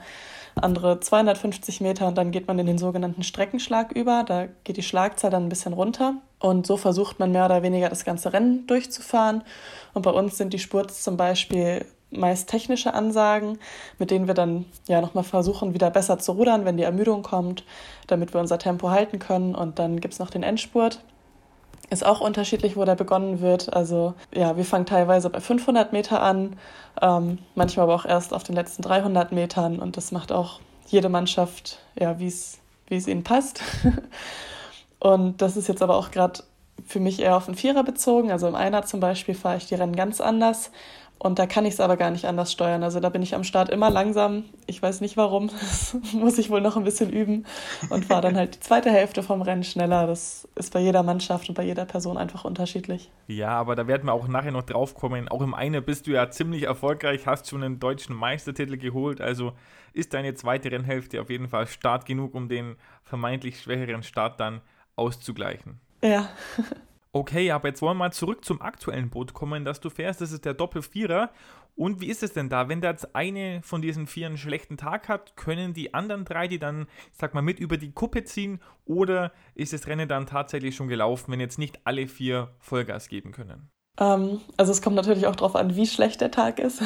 andere 0.57 1.01
250 1.01 1.81
Meter 1.81 2.07
und 2.07 2.19
dann 2.19 2.33
geht 2.33 2.47
man 2.49 2.59
in 2.59 2.67
den 2.67 2.77
sogenannten 2.77 3.23
Streckenschlag 3.23 3.93
über. 3.93 4.25
Da 4.25 4.47
geht 4.65 4.77
die 4.77 4.83
Schlagzahl 4.83 5.31
dann 5.31 5.47
ein 5.47 5.49
bisschen 5.49 5.73
runter 5.73 6.17
und 6.41 6.67
so 6.67 6.77
versucht 6.77 7.21
man 7.21 7.33
mehr 7.33 7.45
oder 7.45 7.63
weniger 7.63 7.91
das 7.91 8.05
ganze 8.05 8.33
Rennen 8.33 8.67
durchzufahren. 8.67 9.43
Und 9.93 10.03
bei 10.03 10.11
uns 10.11 10.39
sind 10.39 10.53
die 10.53 10.59
Spurts 10.59 11.03
zum 11.03 11.17
Beispiel 11.17 11.85
meist 12.11 12.49
technische 12.49 12.95
Ansagen, 12.95 13.59
mit 13.99 14.11
denen 14.11 14.27
wir 14.27 14.35
dann 14.35 14.65
ja 14.89 15.01
nochmal 15.01 15.23
versuchen, 15.23 15.75
wieder 15.75 15.91
besser 15.91 16.19
zu 16.19 16.33
rudern, 16.33 16.65
wenn 16.65 16.77
die 16.77 16.83
Ermüdung 16.83 17.23
kommt, 17.23 17.65
damit 18.07 18.35
wir 18.35 18.41
unser 18.41 18.59
Tempo 18.59 18.91
halten 18.91 19.19
können. 19.19 19.55
Und 19.55 19.79
dann 19.79 20.01
gibt 20.01 20.15
es 20.15 20.19
noch 20.19 20.31
den 20.31 20.43
Endspurt. 20.43 21.01
Ist 21.91 22.07
auch 22.07 22.21
unterschiedlich, 22.21 22.77
wo 22.77 22.85
der 22.85 22.95
begonnen 22.95 23.41
wird. 23.41 23.73
Also 23.75 24.15
ja, 24.35 24.57
wir 24.57 24.65
fangen 24.65 24.87
teilweise 24.87 25.29
bei 25.29 25.41
500 25.41 25.93
Meter 25.93 26.23
an, 26.23 26.57
ähm, 27.03 27.39
manchmal 27.55 27.85
aber 27.85 27.95
auch 27.95 28.07
erst 28.07 28.33
auf 28.33 28.45
den 28.45 28.55
letzten 28.55 28.83
300 28.83 29.31
Metern. 29.31 29.79
Und 29.79 29.99
das 29.99 30.11
macht 30.11 30.33
auch 30.33 30.61
jede 30.87 31.11
Mannschaft, 31.11 31.81
ja, 31.99 32.19
wie 32.19 32.29
es 32.29 32.59
ihnen 32.89 33.25
passt. 33.25 33.61
und 35.01 35.43
das 35.43 35.57
ist 35.57 35.69
jetzt 35.69 35.83
aber 35.83 35.97
auch 35.97 36.11
gerade 36.11 36.43
für 36.87 37.01
mich 37.01 37.21
eher 37.21 37.37
auf 37.37 37.47
den 37.47 37.55
Vierer 37.55 37.83
bezogen. 37.83 38.31
Also 38.31 38.47
im 38.47 38.55
Einer 38.55 38.85
zum 38.85 39.01
Beispiel 39.01 39.35
fahre 39.35 39.57
ich 39.57 39.67
die 39.67 39.75
Rennen 39.75 39.97
ganz 39.97 40.21
anders. 40.21 40.71
Und 41.23 41.39
da 41.39 41.47
kann 41.47 41.67
ich 41.67 41.75
es 41.75 41.81
aber 41.81 41.99
gar 41.99 42.11
nicht 42.11 42.25
anders 42.25 42.51
steuern. 42.51 42.83
Also 42.83 42.99
da 42.99 43.11
bin 43.11 43.21
ich 43.21 43.35
am 43.35 43.45
Start 43.45 43.69
immer 43.69 43.91
langsam. 43.91 44.45
Ich 44.67 44.83
weiß 44.83 45.03
nicht 45.03 45.19
warum. 45.19 45.51
Das 45.61 45.95
muss 46.15 46.39
ich 46.39 46.49
wohl 46.49 46.63
noch 46.63 46.79
ein 46.79 46.85
bisschen 46.85 47.11
üben 47.11 47.45
und 47.91 48.07
fahre 48.07 48.23
dann 48.23 48.37
halt 48.37 48.55
die 48.55 48.61
zweite 48.61 48.91
Hälfte 48.91 49.23
vom 49.23 49.43
Rennen 49.43 49.63
schneller. 49.63 50.07
Das 50.07 50.49
ist 50.55 50.73
bei 50.73 50.81
jeder 50.81 51.03
Mannschaft 51.03 51.51
und 51.51 51.55
bei 51.55 51.63
jeder 51.63 51.85
Person 51.85 52.17
einfach 52.17 52.47
unterschiedlich. 52.47 53.11
Ja, 53.27 53.51
aber 53.51 53.77
da 53.77 53.87
werden 53.87 54.07
wir 54.07 54.15
auch 54.15 54.29
nachher 54.29 54.53
noch 54.53 54.63
drauf 54.63 54.95
kommen. 54.95 55.29
Auch 55.29 55.43
im 55.43 55.53
Eine 55.53 55.83
bist 55.83 56.07
du 56.07 56.13
ja 56.13 56.31
ziemlich 56.31 56.63
erfolgreich, 56.63 57.27
hast 57.27 57.51
schon 57.51 57.63
einen 57.63 57.81
deutschen 57.81 58.17
Meistertitel 58.17 58.79
geholt. 58.79 59.21
Also 59.21 59.53
ist 59.93 60.15
deine 60.15 60.35
zweite 60.35 60.73
Rennhälfte 60.73 61.21
auf 61.21 61.29
jeden 61.29 61.49
Fall 61.49 61.67
stark 61.67 62.07
genug, 62.07 62.35
um 62.35 62.49
den 62.49 62.77
vermeintlich 63.03 63.61
schwächeren 63.61 64.03
Start 64.03 64.41
dann 64.41 64.63
auszugleichen. 65.01 65.81
Ja. 66.03 66.29
Okay, 67.13 67.51
aber 67.51 67.69
jetzt 67.69 67.83
wollen 67.83 67.97
wir 67.97 68.05
mal 68.05 68.13
zurück 68.13 68.45
zum 68.45 68.63
aktuellen 68.63 69.11
Boot 69.11 69.35
kommen, 69.35 69.65
das 69.65 69.81
du 69.81 69.91
fährst. 69.91 70.21
Das 70.21 70.31
ist 70.31 70.45
der 70.45 70.55
Doppelvierer. 70.55 71.31
Und 71.75 72.01
wie 72.01 72.07
ist 72.07 72.23
es 72.23 72.35
denn 72.35 72.49
da? 72.49 72.69
Wenn 72.69 72.81
da 72.81 72.91
jetzt 72.91 73.17
eine 73.17 73.63
von 73.63 73.83
diesen 73.83 74.07
vier 74.07 74.27
einen 74.27 74.39
schlechten 74.39 74.77
Tag 74.77 75.09
hat, 75.09 75.37
können 75.37 75.73
die 75.73 75.93
anderen 75.93 76.25
drei 76.25 76.47
die 76.47 76.61
dann, 76.61 76.87
sag 77.13 77.35
mal, 77.35 77.43
mit 77.43 77.59
über 77.59 77.79
die 77.79 77.91
Kuppe 77.91 78.23
ziehen? 78.23 78.61
Oder 78.85 79.33
ist 79.57 79.73
das 79.73 79.89
Rennen 79.89 80.09
dann 80.09 80.27
tatsächlich 80.27 80.77
schon 80.77 80.87
gelaufen, 80.87 81.33
wenn 81.33 81.41
jetzt 81.41 81.59
nicht 81.59 81.81
alle 81.85 82.07
vier 82.07 82.55
Vollgas 82.61 83.09
geben 83.09 83.33
können? 83.33 83.71
Ähm, 83.99 84.41
also 84.57 84.71
es 84.71 84.83
kommt 84.83 84.97
natürlich 84.97 85.27
auch 85.27 85.37
darauf 85.37 85.57
an, 85.57 85.75
wie 85.75 85.87
schlecht 85.87 86.21
der 86.21 86.31
Tag 86.31 86.59
ist. 86.61 86.83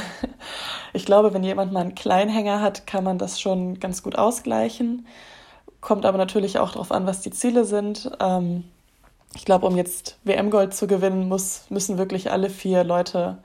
Ich 0.97 1.05
glaube, 1.05 1.35
wenn 1.35 1.43
jemand 1.43 1.73
mal 1.73 1.81
einen 1.81 1.97
Kleinhänger 1.97 2.61
hat, 2.61 2.87
kann 2.87 3.03
man 3.03 3.19
das 3.19 3.41
schon 3.41 3.81
ganz 3.81 4.05
gut 4.05 4.17
ausgleichen. 4.17 5.09
Kommt 5.85 6.07
aber 6.07 6.17
natürlich 6.17 6.59
auch 6.59 6.73
darauf 6.73 6.91
an, 6.93 7.05
was 7.05 7.21
die 7.21 7.31
Ziele 7.31 7.67
sind. 7.67 8.11
Ähm, 8.19 8.65
ich 9.35 9.45
glaube, 9.45 9.67
um 9.67 9.77
jetzt 9.77 10.19
WM-Gold 10.25 10.73
zu 10.73 10.87
gewinnen, 10.87 11.29
muss, 11.29 11.67
müssen 11.69 11.99
wirklich 11.99 12.31
alle 12.31 12.49
vier 12.49 12.85
Leute 12.85 13.37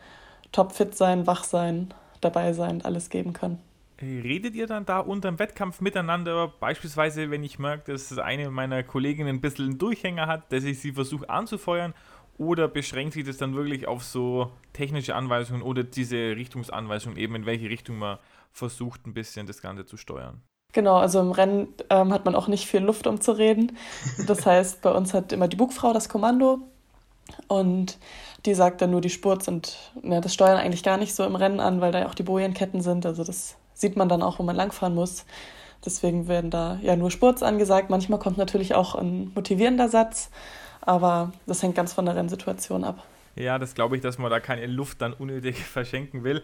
topfit 0.54 0.96
sein, 0.96 1.28
wach 1.28 1.44
sein, 1.44 1.94
dabei 2.22 2.54
sein, 2.54 2.82
alles 2.82 3.10
geben 3.10 3.34
können. 3.34 3.60
Redet 4.02 4.56
ihr 4.56 4.68
dann 4.68 4.86
da 4.86 5.00
unter 5.00 5.30
dem 5.30 5.38
Wettkampf 5.38 5.82
miteinander? 5.82 6.54
Beispielsweise, 6.62 7.30
wenn 7.30 7.44
ich 7.44 7.60
merke, 7.60 7.92
dass 7.92 8.18
eine 8.18 8.50
meiner 8.50 8.84
Kolleginnen 8.84 9.36
ein 9.36 9.42
bisschen 9.42 9.66
einen 9.66 9.78
Durchhänger 9.78 10.28
hat, 10.28 10.50
dass 10.54 10.64
ich 10.64 10.80
sie 10.80 10.94
versuche 10.94 11.30
anzufeuern? 11.30 11.94
Oder 12.38 12.70
beschränkt 12.70 13.16
sich 13.16 13.26
das 13.26 13.36
dann 13.36 13.54
wirklich 13.54 13.86
auf 13.86 14.02
so 14.02 14.50
technische 14.72 15.14
Anweisungen 15.14 15.62
oder 15.62 15.84
diese 15.84 16.38
Richtungsanweisungen, 16.38 17.18
eben 17.18 17.36
in 17.36 17.46
welche 17.46 17.70
Richtung 17.70 17.98
man 17.98 18.18
versucht, 18.54 19.06
ein 19.06 19.14
bisschen 19.14 19.46
das 19.46 19.62
Ganze 19.62 19.86
zu 19.86 19.98
steuern? 19.98 20.42
Genau, 20.72 20.98
also 20.98 21.20
im 21.20 21.32
Rennen 21.32 21.68
ähm, 21.90 22.14
hat 22.14 22.26
man 22.26 22.36
auch 22.36 22.48
nicht 22.48 22.68
viel 22.68 22.82
Luft, 22.82 23.08
um 23.08 23.20
zu 23.22 23.32
reden. 23.32 23.78
Das 24.28 24.46
heißt, 24.46 24.82
bei 24.82 24.92
uns 24.92 25.14
hat 25.14 25.34
immer 25.34 25.48
die 25.48 25.58
Bugfrau 25.58 25.94
das 25.94 26.10
Kommando 26.10 26.60
und 27.48 27.98
die 28.46 28.54
sagt 28.54 28.82
dann 28.82 28.92
nur 28.92 29.02
die 29.02 29.10
Spurts 29.10 29.48
und 29.48 29.78
ja, 30.04 30.22
das 30.22 30.34
Steuern 30.34 30.58
eigentlich 30.58 30.84
gar 30.84 30.98
nicht 30.98 31.14
so 31.14 31.24
im 31.24 31.36
Rennen 31.36 31.60
an, 31.60 31.82
weil 31.82 31.92
da 31.92 32.00
ja 32.00 32.08
auch 32.08 32.16
die 32.16 32.24
Bojenketten 32.24 32.82
sind. 32.82 33.06
Also 33.06 33.24
das 33.24 33.56
sieht 33.74 33.96
man 33.96 34.10
dann 34.10 34.22
auch, 34.22 34.40
wo 34.40 34.44
man 34.44 34.56
langfahren 34.56 34.96
muss. 34.96 35.26
Deswegen 35.84 36.28
werden 36.28 36.52
da 36.52 36.78
ja 36.82 36.96
nur 36.96 37.12
Spurts 37.12 37.42
angesagt. 37.42 37.90
Manchmal 37.90 38.20
kommt 38.20 38.38
natürlich 38.38 38.76
auch 38.76 38.96
ein 38.96 39.32
motivierender 39.34 39.90
Satz, 39.90 40.30
aber 40.82 41.32
das 41.48 41.64
hängt 41.64 41.76
ganz 41.76 41.94
von 41.94 42.06
der 42.06 42.16
Rennsituation 42.16 42.84
ab. 42.84 43.04
Ja, 43.36 43.58
das 43.58 43.74
glaube 43.74 43.96
ich, 43.96 44.02
dass 44.02 44.18
man 44.18 44.30
da 44.30 44.42
keine 44.42 44.68
Luft 44.68 45.02
dann 45.02 45.14
unnötig 45.14 45.64
verschenken 45.64 46.24
will. 46.24 46.44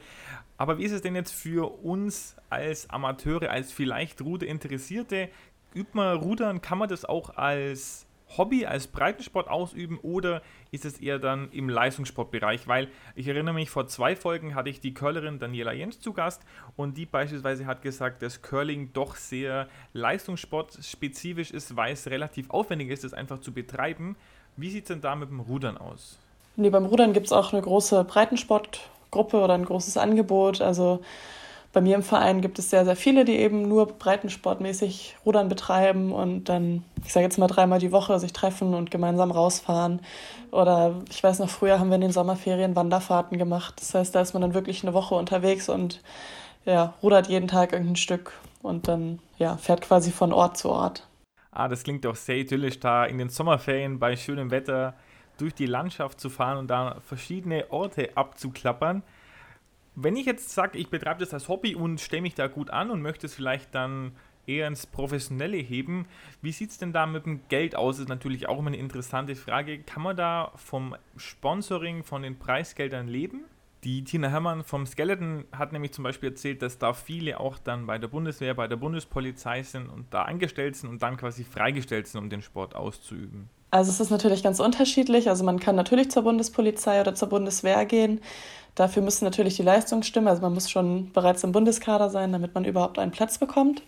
Aber 0.57 0.77
wie 0.77 0.83
ist 0.83 0.91
es 0.91 1.01
denn 1.01 1.15
jetzt 1.15 1.33
für 1.33 1.83
uns 1.83 2.35
als 2.49 2.89
Amateure, 2.89 3.49
als 3.49 3.71
vielleicht 3.71 4.21
Ruderinteressierte? 4.21 5.29
Übt 5.73 5.91
man 5.93 6.17
Rudern, 6.17 6.61
kann 6.61 6.77
man 6.77 6.87
das 6.87 7.03
auch 7.03 7.35
als 7.35 8.05
Hobby, 8.37 8.65
als 8.65 8.87
Breitensport 8.87 9.47
ausüben 9.49 9.99
oder 10.01 10.41
ist 10.71 10.85
es 10.85 10.99
eher 10.99 11.19
dann 11.19 11.51
im 11.51 11.69
Leistungssportbereich? 11.69 12.67
Weil 12.67 12.89
ich 13.15 13.27
erinnere 13.27 13.53
mich, 13.53 13.69
vor 13.69 13.87
zwei 13.87 14.15
Folgen 14.15 14.55
hatte 14.55 14.69
ich 14.69 14.79
die 14.79 14.93
Curlerin 14.93 15.39
Daniela 15.39 15.73
Jens 15.73 15.99
zu 15.99 16.13
Gast 16.13 16.41
und 16.75 16.97
die 16.97 17.05
beispielsweise 17.05 17.65
hat 17.65 17.81
gesagt, 17.81 18.21
dass 18.21 18.41
Curling 18.41 18.91
doch 18.93 19.15
sehr 19.15 19.67
leistungssportspezifisch 19.93 21.51
ist, 21.51 21.75
weil 21.75 21.93
es 21.93 22.07
relativ 22.07 22.49
aufwendig 22.49 22.89
ist, 22.89 23.03
es 23.03 23.13
einfach 23.13 23.39
zu 23.39 23.53
betreiben. 23.53 24.15
Wie 24.57 24.69
sieht 24.69 24.83
es 24.83 24.87
denn 24.87 25.01
da 25.01 25.15
mit 25.15 25.29
dem 25.29 25.41
Rudern 25.41 25.77
aus? 25.77 26.17
Nee, 26.55 26.69
beim 26.69 26.85
Rudern 26.85 27.11
gibt 27.11 27.25
es 27.25 27.33
auch 27.33 27.51
eine 27.51 27.61
große 27.61 28.05
Breitensportgruppe 29.15 29.37
oder 29.37 29.53
ein 29.53 29.65
großes 29.65 29.97
Angebot. 29.97 30.61
Also 30.61 31.01
bei 31.73 31.81
mir 31.81 31.95
im 31.95 32.03
Verein 32.03 32.41
gibt 32.41 32.57
es 32.57 32.69
sehr, 32.69 32.85
sehr 32.85 32.95
viele, 32.95 33.25
die 33.25 33.37
eben 33.37 33.67
nur 33.67 33.87
breitensportmäßig 33.87 35.17
Rudern 35.25 35.49
betreiben 35.49 36.13
und 36.13 36.45
dann, 36.45 36.83
ich 37.03 37.11
sage 37.11 37.25
jetzt 37.25 37.37
mal 37.37 37.47
dreimal 37.47 37.79
die 37.79 37.91
Woche, 37.91 38.17
sich 38.19 38.31
treffen 38.31 38.73
und 38.73 38.91
gemeinsam 38.91 39.31
rausfahren. 39.31 39.99
Oder 40.51 40.95
ich 41.09 41.21
weiß 41.21 41.39
noch, 41.39 41.49
früher 41.49 41.79
haben 41.79 41.89
wir 41.89 41.95
in 41.95 42.01
den 42.01 42.11
Sommerferien 42.13 42.77
Wanderfahrten 42.77 43.37
gemacht. 43.37 43.75
Das 43.79 43.93
heißt, 43.93 44.15
da 44.15 44.21
ist 44.21 44.33
man 44.33 44.41
dann 44.41 44.53
wirklich 44.53 44.83
eine 44.83 44.93
Woche 44.93 45.15
unterwegs 45.15 45.67
und 45.67 46.01
ja, 46.63 46.93
rudert 47.03 47.27
jeden 47.27 47.49
Tag 47.49 47.73
irgendein 47.73 47.97
Stück 47.97 48.31
und 48.61 48.87
dann 48.87 49.19
ja, 49.37 49.57
fährt 49.57 49.81
quasi 49.81 50.11
von 50.11 50.31
Ort 50.31 50.57
zu 50.57 50.69
Ort. 50.69 51.05
Ah, 51.51 51.67
das 51.67 51.83
klingt 51.83 52.05
doch 52.05 52.15
sehr 52.15 52.37
idyllisch, 52.37 52.79
da 52.79 53.05
in 53.05 53.17
den 53.17 53.29
Sommerferien 53.29 53.99
bei 53.99 54.15
schönem 54.15 54.49
Wetter 54.49 54.93
durch 55.37 55.53
die 55.53 55.65
Landschaft 55.65 56.19
zu 56.19 56.29
fahren 56.29 56.57
und 56.57 56.67
da 56.67 56.99
verschiedene 57.01 57.71
Orte 57.71 58.15
abzuklappern. 58.15 59.03
Wenn 59.95 60.17
ich 60.17 60.25
jetzt 60.25 60.49
sage, 60.49 60.77
ich 60.77 60.89
betreibe 60.89 61.19
das 61.19 61.33
als 61.33 61.47
Hobby 61.47 61.75
und 61.75 62.01
stelle 62.01 62.21
mich 62.21 62.35
da 62.35 62.47
gut 62.47 62.69
an 62.69 62.91
und 62.91 63.01
möchte 63.01 63.27
es 63.27 63.33
vielleicht 63.33 63.73
dann 63.73 64.11
eher 64.47 64.67
ins 64.67 64.85
Professionelle 64.85 65.57
heben, 65.57 66.05
wie 66.41 66.51
sieht 66.51 66.71
es 66.71 66.77
denn 66.77 66.93
da 66.93 67.05
mit 67.05 67.25
dem 67.25 67.47
Geld 67.47 67.75
aus? 67.75 67.99
Ist 67.99 68.09
natürlich 68.09 68.47
auch 68.47 68.59
immer 68.59 68.67
eine 68.67 68.77
interessante 68.77 69.35
Frage. 69.35 69.79
Kann 69.79 70.03
man 70.03 70.17
da 70.17 70.51
vom 70.55 70.95
Sponsoring, 71.17 72.03
von 72.03 72.21
den 72.21 72.37
Preisgeldern 72.37 73.07
leben? 73.07 73.45
Die 73.85 74.03
Tina 74.03 74.29
Hermann 74.29 74.63
vom 74.63 74.87
Skeleton 74.87 75.45
hat 75.51 75.71
nämlich 75.71 75.91
zum 75.91 76.03
Beispiel 76.03 76.29
erzählt, 76.29 76.63
dass 76.63 76.79
da 76.79 76.93
viele 76.93 77.39
auch 77.39 77.59
dann 77.59 77.85
bei 77.85 77.99
der 77.99 78.07
Bundeswehr, 78.07 78.55
bei 78.55 78.67
der 78.67 78.77
Bundespolizei 78.77 79.61
sind 79.61 79.89
und 79.89 80.11
da 80.11 80.23
angestellt 80.23 80.75
sind 80.75 80.89
und 80.89 81.03
dann 81.03 81.17
quasi 81.17 81.43
freigestellt 81.43 82.07
sind, 82.07 82.19
um 82.19 82.29
den 82.29 82.41
Sport 82.41 82.75
auszuüben. 82.75 83.47
Also 83.75 83.91
es 83.91 83.99
ist 83.99 84.09
natürlich 84.09 84.41
ganz 84.41 84.61
unterschiedlich. 84.61 85.27
Also 85.27 85.43
man 85.43 85.59
kann 85.59 85.75
natürlich 85.75 86.09
zur 86.09 86.23
Bundespolizei 86.23 87.01
oder 87.01 87.13
zur 87.13 87.27
Bundeswehr 87.27 87.85
gehen. 87.85 88.21
Dafür 88.73 89.03
müssen 89.03 89.25
natürlich 89.25 89.57
die 89.57 89.63
Leistungen 89.63 90.03
stimmen. 90.03 90.29
Also 90.29 90.41
man 90.41 90.53
muss 90.53 90.71
schon 90.71 91.11
bereits 91.11 91.43
im 91.43 91.51
Bundeskader 91.51 92.09
sein, 92.09 92.31
damit 92.31 92.55
man 92.55 92.63
überhaupt 92.63 92.97
einen 92.99 93.11
Platz 93.11 93.37
bekommt. 93.37 93.81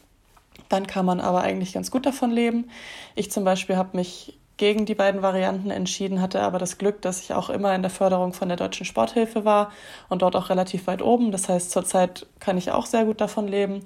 Dann 0.67 0.87
kann 0.87 1.05
man 1.05 1.21
aber 1.21 1.39
eigentlich 1.39 1.71
ganz 1.71 1.89
gut 1.89 2.05
davon 2.05 2.31
leben. 2.31 2.69
Ich 3.15 3.31
zum 3.31 3.45
Beispiel 3.45 3.77
habe 3.77 3.95
mich 3.95 4.37
gegen 4.57 4.85
die 4.85 4.95
beiden 4.95 5.21
Varianten 5.21 5.71
entschieden, 5.71 6.21
hatte 6.21 6.41
aber 6.41 6.59
das 6.59 6.77
Glück, 6.77 7.01
dass 7.01 7.21
ich 7.21 7.33
auch 7.33 7.49
immer 7.49 7.73
in 7.73 7.81
der 7.81 7.91
Förderung 7.91 8.33
von 8.33 8.49
der 8.49 8.57
Deutschen 8.57 8.85
Sporthilfe 8.85 9.45
war 9.45 9.71
und 10.09 10.21
dort 10.21 10.35
auch 10.35 10.49
relativ 10.49 10.87
weit 10.87 11.01
oben. 11.01 11.31
Das 11.31 11.47
heißt, 11.47 11.71
zurzeit 11.71 12.25
kann 12.41 12.57
ich 12.57 12.71
auch 12.71 12.87
sehr 12.87 13.05
gut 13.05 13.21
davon 13.21 13.47
leben. 13.47 13.85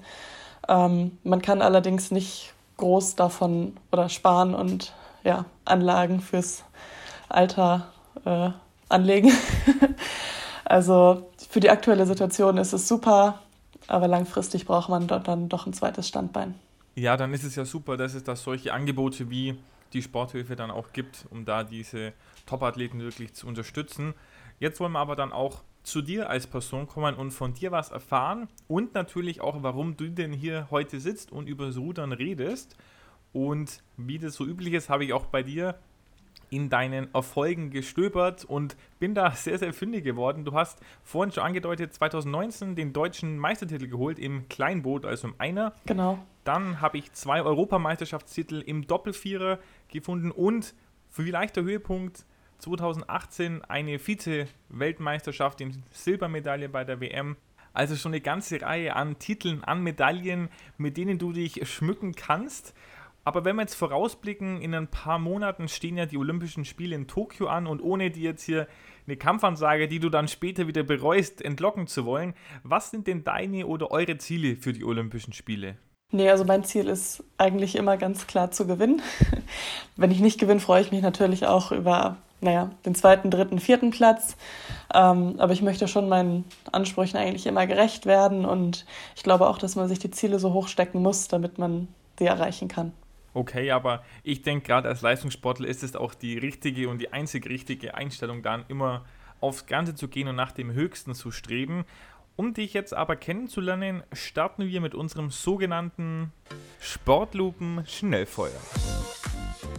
Ähm, 0.67 1.19
man 1.23 1.43
kann 1.43 1.61
allerdings 1.61 2.09
nicht 2.09 2.55
groß 2.77 3.15
davon 3.15 3.77
oder 3.91 4.09
sparen 4.09 4.55
und 4.55 4.93
ja, 5.23 5.45
Anlagen 5.65 6.21
fürs 6.21 6.63
Alter 7.29 7.91
äh, 8.25 8.49
anlegen. 8.89 9.31
Also 10.71 11.29
für 11.49 11.59
die 11.59 11.69
aktuelle 11.69 12.05
Situation 12.05 12.55
ist 12.55 12.71
es 12.71 12.87
super, 12.87 13.41
aber 13.87 14.07
langfristig 14.07 14.65
braucht 14.65 14.87
man 14.87 15.05
dort 15.05 15.27
dann 15.27 15.49
doch 15.49 15.67
ein 15.67 15.73
zweites 15.73 16.07
Standbein. 16.07 16.55
Ja, 16.95 17.17
dann 17.17 17.33
ist 17.33 17.43
es 17.43 17.57
ja 17.57 17.65
super, 17.65 17.97
dass 17.97 18.13
es 18.13 18.23
da 18.23 18.37
solche 18.37 18.71
Angebote 18.71 19.29
wie 19.29 19.57
die 19.91 20.01
Sporthilfe 20.01 20.55
dann 20.55 20.71
auch 20.71 20.93
gibt, 20.93 21.25
um 21.29 21.43
da 21.43 21.65
diese 21.65 22.13
Top-Athleten 22.45 23.01
wirklich 23.01 23.33
zu 23.33 23.47
unterstützen. 23.47 24.13
Jetzt 24.61 24.79
wollen 24.79 24.93
wir 24.93 24.99
aber 24.99 25.17
dann 25.17 25.33
auch 25.33 25.61
zu 25.83 26.01
dir 26.01 26.29
als 26.29 26.47
Person 26.47 26.87
kommen 26.87 27.15
und 27.15 27.31
von 27.31 27.53
dir 27.53 27.73
was 27.73 27.91
erfahren 27.91 28.47
und 28.69 28.93
natürlich 28.93 29.41
auch, 29.41 29.63
warum 29.63 29.97
du 29.97 30.09
denn 30.09 30.31
hier 30.31 30.67
heute 30.71 31.01
sitzt 31.01 31.33
und 31.33 31.49
über 31.49 31.65
das 31.65 31.75
Rudern 31.77 32.13
redest. 32.13 32.77
Und 33.33 33.81
wie 33.97 34.19
das 34.19 34.35
so 34.35 34.45
üblich 34.45 34.73
ist, 34.73 34.89
habe 34.89 35.05
ich 35.05 35.13
auch 35.13 35.25
bei 35.25 35.43
dir 35.43 35.75
in 36.51 36.69
deinen 36.69 37.13
Erfolgen 37.15 37.71
gestöbert 37.71 38.43
und 38.43 38.75
bin 38.99 39.15
da 39.15 39.31
sehr, 39.31 39.57
sehr 39.57 39.73
fündig 39.73 40.03
geworden. 40.03 40.43
Du 40.43 40.53
hast 40.53 40.79
vorhin 41.01 41.31
schon 41.31 41.43
angedeutet, 41.43 41.93
2019 41.93 42.75
den 42.75 42.91
deutschen 42.93 43.37
Meistertitel 43.37 43.87
geholt 43.87 44.19
im 44.19 44.47
Kleinboot, 44.49 45.05
also 45.05 45.29
im 45.29 45.35
Einer. 45.37 45.73
Genau. 45.85 46.19
Dann 46.43 46.81
habe 46.81 46.97
ich 46.97 47.13
zwei 47.13 47.41
Europameisterschaftstitel 47.41 48.61
im 48.65 48.85
Doppelvierer 48.85 49.59
gefunden 49.87 50.29
und 50.29 50.73
vielleicht 51.09 51.55
der 51.55 51.63
Höhepunkt 51.63 52.25
2018 52.59 53.63
eine 53.65 53.97
Vize-Weltmeisterschaft 53.97 55.61
in 55.61 55.83
Silbermedaille 55.91 56.67
bei 56.67 56.83
der 56.83 56.99
WM. 56.99 57.37
Also 57.73 57.95
schon 57.95 58.11
eine 58.11 58.21
ganze 58.21 58.61
Reihe 58.61 58.95
an 58.95 59.17
Titeln, 59.19 59.63
an 59.63 59.81
Medaillen, 59.81 60.49
mit 60.77 60.97
denen 60.97 61.17
du 61.17 61.31
dich 61.31 61.65
schmücken 61.69 62.13
kannst. 62.13 62.73
Aber 63.23 63.45
wenn 63.45 63.55
wir 63.55 63.61
jetzt 63.61 63.75
vorausblicken, 63.75 64.61
in 64.61 64.73
ein 64.73 64.87
paar 64.87 65.19
Monaten 65.19 65.67
stehen 65.67 65.97
ja 65.97 66.05
die 66.05 66.17
Olympischen 66.17 66.65
Spiele 66.65 66.95
in 66.95 67.07
Tokio 67.07 67.47
an 67.47 67.67
und 67.67 67.81
ohne 67.81 68.09
dir 68.09 68.31
jetzt 68.31 68.43
hier 68.43 68.67
eine 69.05 69.15
Kampfansage, 69.15 69.87
die 69.87 69.99
du 69.99 70.09
dann 70.09 70.27
später 70.27 70.67
wieder 70.67 70.83
bereust, 70.83 71.41
entlocken 71.41 71.87
zu 71.87 72.05
wollen, 72.05 72.33
was 72.63 72.89
sind 72.89 73.07
denn 73.07 73.23
deine 73.23 73.67
oder 73.67 73.91
eure 73.91 74.17
Ziele 74.17 74.55
für 74.55 74.73
die 74.73 74.83
Olympischen 74.83 75.33
Spiele? 75.33 75.77
Nee, 76.11 76.29
also 76.29 76.43
mein 76.43 76.63
Ziel 76.63 76.87
ist 76.87 77.23
eigentlich 77.37 77.75
immer 77.75 77.95
ganz 77.95 78.27
klar 78.27 78.51
zu 78.51 78.67
gewinnen. 78.67 79.01
wenn 79.95 80.11
ich 80.11 80.19
nicht 80.19 80.39
gewinne, 80.39 80.59
freue 80.59 80.81
ich 80.81 80.91
mich 80.91 81.01
natürlich 81.01 81.45
auch 81.45 81.71
über, 81.71 82.17
naja, 82.41 82.71
den 82.85 82.95
zweiten, 82.95 83.31
dritten, 83.31 83.59
vierten 83.59 83.91
Platz. 83.91 84.35
Ähm, 84.93 85.35
aber 85.37 85.53
ich 85.53 85.61
möchte 85.61 85.87
schon 85.87 86.09
meinen 86.09 86.43
Ansprüchen 86.71 87.17
eigentlich 87.17 87.47
immer 87.47 87.65
gerecht 87.65 88.05
werden 88.05 88.45
und 88.45 88.85
ich 89.15 89.23
glaube 89.23 89.47
auch, 89.47 89.57
dass 89.57 89.75
man 89.75 89.87
sich 89.87 89.99
die 89.99 90.11
Ziele 90.11 90.39
so 90.39 90.51
hoch 90.51 90.67
stecken 90.67 91.01
muss, 91.01 91.29
damit 91.29 91.57
man 91.57 91.87
sie 92.19 92.25
erreichen 92.25 92.67
kann. 92.67 92.91
Okay, 93.33 93.71
aber 93.71 94.03
ich 94.23 94.41
denke, 94.41 94.67
gerade 94.67 94.89
als 94.89 95.01
Leistungssportler 95.01 95.67
ist 95.67 95.83
es 95.83 95.95
auch 95.95 96.13
die 96.13 96.37
richtige 96.37 96.89
und 96.89 96.99
die 96.99 97.13
einzig 97.13 97.47
richtige 97.47 97.95
Einstellung, 97.95 98.43
dann 98.43 98.65
immer 98.67 99.05
aufs 99.39 99.65
Ganze 99.65 99.95
zu 99.95 100.07
gehen 100.07 100.27
und 100.27 100.35
nach 100.35 100.51
dem 100.51 100.71
Höchsten 100.73 101.13
zu 101.13 101.31
streben. 101.31 101.85
Um 102.35 102.53
dich 102.53 102.73
jetzt 102.73 102.93
aber 102.93 103.15
kennenzulernen, 103.15 104.03
starten 104.13 104.67
wir 104.67 104.81
mit 104.81 104.95
unserem 104.95 105.29
sogenannten 105.29 106.31
Sportlupen-Schnellfeuer. 106.79 108.51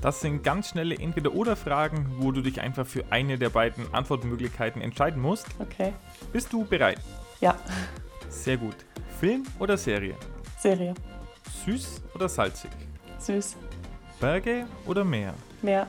Das 0.01 0.21
sind 0.21 0.43
ganz 0.43 0.71
schnelle 0.71 0.97
Entweder-Oder-Fragen, 0.97 2.17
wo 2.19 2.33
du 2.33 2.43
dich 2.43 2.61
einfach 2.61 2.87
für 2.87 3.05
eine 3.11 3.39
der 3.39 3.51
beiden 3.51 3.93
Antwortmöglichkeiten 3.95 4.83
entscheiden 4.83 5.23
musst. 5.23 5.47
Okay. 5.59 5.93
Bist 6.33 6.53
du 6.53 6.65
bereit? 6.65 7.01
Ja. 7.41 7.57
Sehr 8.29 8.57
gut. 8.57 8.77
Film 9.21 9.45
oder 9.59 9.77
Serie? 9.77 10.17
Serie. 10.59 10.95
Süß 11.65 12.03
oder 12.15 12.29
salzig? 12.29 12.71
Süß. 13.23 13.57
Berge 14.21 14.67
oder 14.87 15.05
Meer? 15.05 15.35
Meer. 15.63 15.87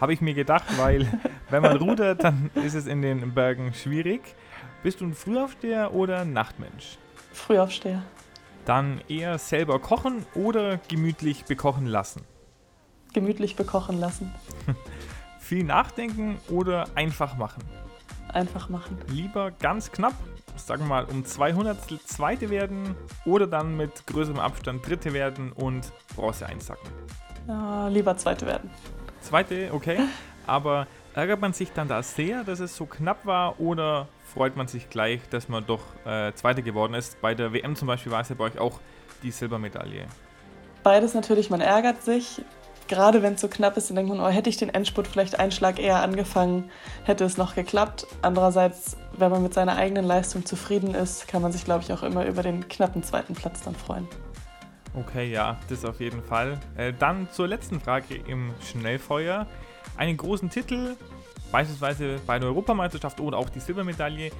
Habe 0.00 0.12
ich 0.12 0.20
mir 0.20 0.34
gedacht, 0.34 0.64
weil 0.76 1.06
wenn 1.50 1.62
man 1.62 1.76
rudert, 1.76 2.24
dann 2.24 2.50
ist 2.54 2.74
es 2.74 2.86
in 2.86 3.00
den 3.02 3.32
Bergen 3.32 3.72
schwierig. 3.74 4.20
Bist 4.82 5.00
du 5.00 5.06
ein 5.06 5.14
Frühaufsteher 5.14 5.94
oder 5.94 6.24
Nachtmensch? 6.24 6.98
Frühaufsteher. 7.32 8.02
Dann 8.64 9.00
eher 9.08 9.38
selber 9.38 9.78
kochen 9.78 10.26
oder 10.34 10.78
gemütlich 10.88 11.44
bekochen 11.44 11.86
lassen? 11.86 12.22
Gemütlich 13.12 13.54
bekochen 13.54 14.00
lassen. 14.00 14.32
Viel 15.38 15.62
nachdenken 15.62 16.38
oder 16.48 16.88
einfach 16.96 17.36
machen? 17.36 17.62
Einfach 18.32 18.68
machen. 18.68 18.98
Lieber 19.08 19.52
ganz 19.52 19.92
knapp 19.92 20.14
sagen 20.56 20.82
wir 20.82 20.88
mal, 20.88 21.04
um 21.04 21.24
200 21.24 21.78
Zweite 22.06 22.50
werden 22.50 22.94
oder 23.24 23.46
dann 23.46 23.76
mit 23.76 24.06
größerem 24.06 24.38
Abstand 24.38 24.86
Dritte 24.86 25.12
werden 25.12 25.52
und 25.52 25.92
Bronze 26.14 26.46
einsacken? 26.46 26.88
Ja, 27.48 27.88
lieber 27.88 28.16
Zweite 28.16 28.46
werden. 28.46 28.70
Zweite, 29.20 29.70
okay. 29.72 29.98
Aber 30.46 30.86
ärgert 31.14 31.40
man 31.40 31.52
sich 31.52 31.72
dann 31.72 31.88
da 31.88 32.02
sehr, 32.02 32.44
dass 32.44 32.60
es 32.60 32.76
so 32.76 32.86
knapp 32.86 33.24
war 33.24 33.58
oder 33.60 34.08
freut 34.34 34.56
man 34.56 34.66
sich 34.66 34.90
gleich, 34.90 35.20
dass 35.30 35.48
man 35.48 35.64
doch 35.66 35.80
äh, 36.04 36.32
Zweite 36.34 36.62
geworden 36.62 36.94
ist? 36.94 37.20
Bei 37.20 37.34
der 37.34 37.52
WM 37.52 37.76
zum 37.76 37.88
Beispiel 37.88 38.12
war 38.12 38.20
es 38.20 38.28
ja 38.28 38.34
bei 38.34 38.44
euch 38.44 38.58
auch 38.58 38.80
die 39.22 39.30
Silbermedaille. 39.30 40.06
Beides 40.82 41.14
natürlich, 41.14 41.48
man 41.48 41.62
ärgert 41.62 42.02
sich 42.02 42.42
gerade 42.88 43.22
wenn 43.22 43.34
es 43.34 43.40
so 43.40 43.48
knapp 43.48 43.76
ist, 43.76 43.90
dann 43.90 43.96
denkt 43.96 44.10
man, 44.10 44.20
oh, 44.20 44.28
hätte 44.28 44.50
ich 44.50 44.56
den 44.56 44.68
Endspurt 44.68 45.06
vielleicht 45.06 45.38
einen 45.38 45.52
Schlag 45.52 45.78
eher 45.78 46.02
angefangen, 46.02 46.70
hätte 47.04 47.24
es 47.24 47.36
noch 47.36 47.54
geklappt. 47.54 48.06
Andererseits, 48.22 48.96
wenn 49.16 49.30
man 49.30 49.42
mit 49.42 49.54
seiner 49.54 49.76
eigenen 49.76 50.04
Leistung 50.04 50.44
zufrieden 50.44 50.94
ist, 50.94 51.28
kann 51.28 51.42
man 51.42 51.52
sich, 51.52 51.64
glaube 51.64 51.82
ich, 51.82 51.92
auch 51.92 52.02
immer 52.02 52.26
über 52.26 52.42
den 52.42 52.68
knappen 52.68 53.02
zweiten 53.02 53.34
Platz 53.34 53.62
dann 53.62 53.74
freuen. 53.74 54.06
Okay, 54.94 55.30
ja, 55.30 55.58
das 55.68 55.84
auf 55.84 56.00
jeden 56.00 56.22
Fall. 56.22 56.60
Äh, 56.76 56.92
dann 56.96 57.28
zur 57.30 57.48
letzten 57.48 57.80
Frage 57.80 58.14
im 58.14 58.54
Schnellfeuer. 58.60 59.46
Einen 59.96 60.16
großen 60.16 60.50
Titel, 60.50 60.96
beispielsweise 61.50 62.20
bei 62.26 62.38
der 62.38 62.48
Europameisterschaft 62.48 63.20
oder 63.20 63.38
auch 63.38 63.48
die 63.48 63.60
Silbermedaille, 63.60 64.30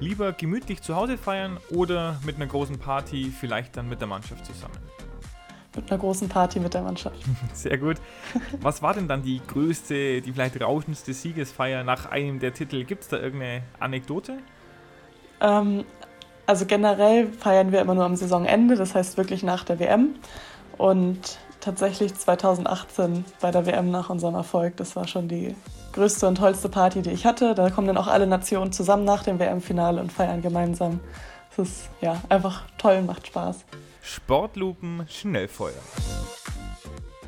lieber 0.00 0.32
gemütlich 0.32 0.82
zu 0.82 0.96
Hause 0.96 1.16
feiern 1.16 1.58
oder 1.70 2.20
mit 2.24 2.36
einer 2.36 2.46
großen 2.46 2.78
Party, 2.78 3.32
vielleicht 3.38 3.76
dann 3.76 3.88
mit 3.88 4.00
der 4.00 4.08
Mannschaft 4.08 4.44
zusammen? 4.44 4.76
Mit 5.74 5.90
einer 5.90 5.98
großen 5.98 6.28
Party 6.28 6.60
mit 6.60 6.74
der 6.74 6.82
Mannschaft. 6.82 7.16
Sehr 7.52 7.78
gut. 7.78 7.96
Was 8.60 8.82
war 8.82 8.94
denn 8.94 9.08
dann 9.08 9.22
die 9.22 9.40
größte, 9.46 10.20
die 10.20 10.32
vielleicht 10.32 10.60
rauschendste 10.60 11.12
Siegesfeier 11.14 11.84
nach 11.84 12.06
einem 12.06 12.38
der 12.38 12.54
Titel? 12.54 12.84
Gibt 12.84 13.02
es 13.02 13.08
da 13.08 13.18
irgendeine 13.18 13.62
Anekdote? 13.80 14.38
Ähm, 15.40 15.84
also 16.46 16.66
generell 16.66 17.28
feiern 17.28 17.72
wir 17.72 17.80
immer 17.80 17.94
nur 17.94 18.04
am 18.04 18.16
Saisonende, 18.16 18.76
das 18.76 18.94
heißt 18.94 19.16
wirklich 19.16 19.42
nach 19.42 19.64
der 19.64 19.78
WM. 19.78 20.14
Und 20.76 21.38
tatsächlich 21.60 22.14
2018 22.14 23.24
bei 23.40 23.50
der 23.50 23.66
WM 23.66 23.90
nach 23.90 24.10
unserem 24.10 24.34
Erfolg, 24.34 24.76
das 24.76 24.96
war 24.96 25.06
schon 25.06 25.28
die 25.28 25.54
größte 25.92 26.26
und 26.26 26.36
tollste 26.36 26.68
Party, 26.68 27.02
die 27.02 27.10
ich 27.10 27.24
hatte. 27.24 27.54
Da 27.54 27.70
kommen 27.70 27.86
dann 27.86 27.98
auch 27.98 28.08
alle 28.08 28.26
Nationen 28.26 28.72
zusammen 28.72 29.04
nach 29.04 29.22
dem 29.22 29.38
WM-Finale 29.38 30.00
und 30.00 30.10
feiern 30.10 30.42
gemeinsam. 30.42 31.00
Das 31.56 31.68
ist 31.68 31.90
ja 32.00 32.20
einfach 32.28 32.64
toll 32.78 32.96
und 32.96 33.06
macht 33.06 33.26
Spaß. 33.26 33.64
Sportlupen 34.02 35.06
Schnellfeuer. 35.08 35.72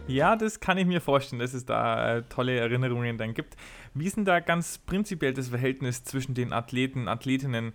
Ja, 0.06 0.36
das 0.36 0.60
kann 0.60 0.76
ich 0.76 0.86
mir 0.86 1.00
vorstellen, 1.00 1.40
dass 1.40 1.54
es 1.54 1.64
da 1.64 2.16
äh, 2.16 2.22
tolle 2.28 2.58
Erinnerungen 2.58 3.16
dann 3.16 3.32
gibt. 3.32 3.56
Wie 3.94 4.06
ist 4.06 4.16
denn 4.16 4.26
da 4.26 4.40
ganz 4.40 4.76
prinzipiell 4.78 5.32
das 5.32 5.48
Verhältnis 5.48 6.04
zwischen 6.04 6.34
den 6.34 6.52
Athleten, 6.52 7.08
Athletinnen? 7.08 7.72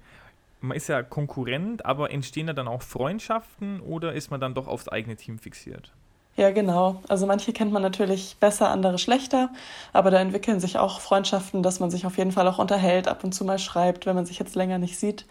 man 0.61 0.75
ist 0.75 0.87
ja 0.87 1.03
Konkurrent, 1.03 1.85
aber 1.85 2.11
entstehen 2.11 2.47
da 2.47 2.53
dann 2.53 2.67
auch 2.67 2.81
Freundschaften 2.81 3.79
oder 3.81 4.13
ist 4.13 4.31
man 4.31 4.39
dann 4.39 4.53
doch 4.53 4.67
aufs 4.67 4.87
eigene 4.87 5.15
Team 5.15 5.39
fixiert? 5.39 5.91
Ja, 6.35 6.51
genau. 6.51 7.01
Also 7.09 7.25
manche 7.25 7.51
kennt 7.51 7.73
man 7.73 7.81
natürlich 7.81 8.37
besser, 8.39 8.69
andere 8.69 8.97
schlechter, 8.97 9.49
aber 9.91 10.09
da 10.09 10.19
entwickeln 10.19 10.59
sich 10.59 10.77
auch 10.77 11.01
Freundschaften, 11.01 11.63
dass 11.63 11.79
man 11.79 11.91
sich 11.91 12.05
auf 12.05 12.17
jeden 12.17 12.31
Fall 12.31 12.47
auch 12.47 12.59
unterhält, 12.59 13.07
ab 13.07 13.23
und 13.23 13.33
zu 13.33 13.43
mal 13.43 13.59
schreibt, 13.59 14.05
wenn 14.05 14.15
man 14.15 14.25
sich 14.25 14.39
jetzt 14.39 14.55
länger 14.55 14.77
nicht 14.77 14.97
sieht. 14.97 15.25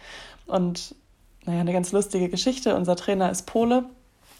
Und 0.45 0.95
naja, 1.49 1.61
eine 1.61 1.73
ganz 1.73 1.91
lustige 1.91 2.29
Geschichte. 2.29 2.75
Unser 2.75 2.95
Trainer 2.95 3.31
ist 3.31 3.47
Pole 3.47 3.85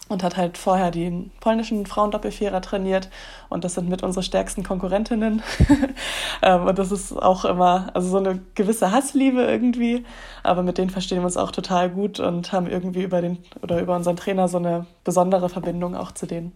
und 0.10 0.22
hat 0.22 0.38
halt 0.38 0.60
vorher 0.60 0.92
die 0.92 1.32
polnischen 1.40 1.88
Frauendoppelvierer 1.88 2.62
trainiert 2.62 3.10
und 3.50 3.64
das 3.64 3.74
sind 3.74 3.90
mit 3.90 4.04
unsere 4.04 4.22
stärksten 4.22 4.64
Konkurrentinnen 4.64 5.42
ähm, 6.44 6.68
und 6.68 6.78
das 6.78 6.92
ist 6.92 7.14
auch 7.14 7.46
immer 7.46 7.90
also 7.96 8.10
so 8.10 8.18
eine 8.18 8.40
gewisse 8.54 8.92
Hassliebe 8.92 9.42
irgendwie, 9.42 10.06
aber 10.44 10.62
mit 10.62 10.78
denen 10.78 10.92
verstehen 10.92 11.20
wir 11.20 11.26
uns 11.26 11.38
auch 11.38 11.52
total 11.52 11.90
gut 11.90 12.20
und 12.20 12.52
haben 12.52 12.68
irgendwie 12.68 13.02
über 13.02 13.22
den 13.22 13.40
oder 13.64 13.82
über 13.82 13.96
unseren 13.96 14.18
Trainer 14.18 14.48
so 14.48 14.58
eine 14.58 14.86
besondere 15.04 15.50
Verbindung 15.50 15.96
auch 15.96 16.12
zu 16.12 16.28
denen. 16.28 16.52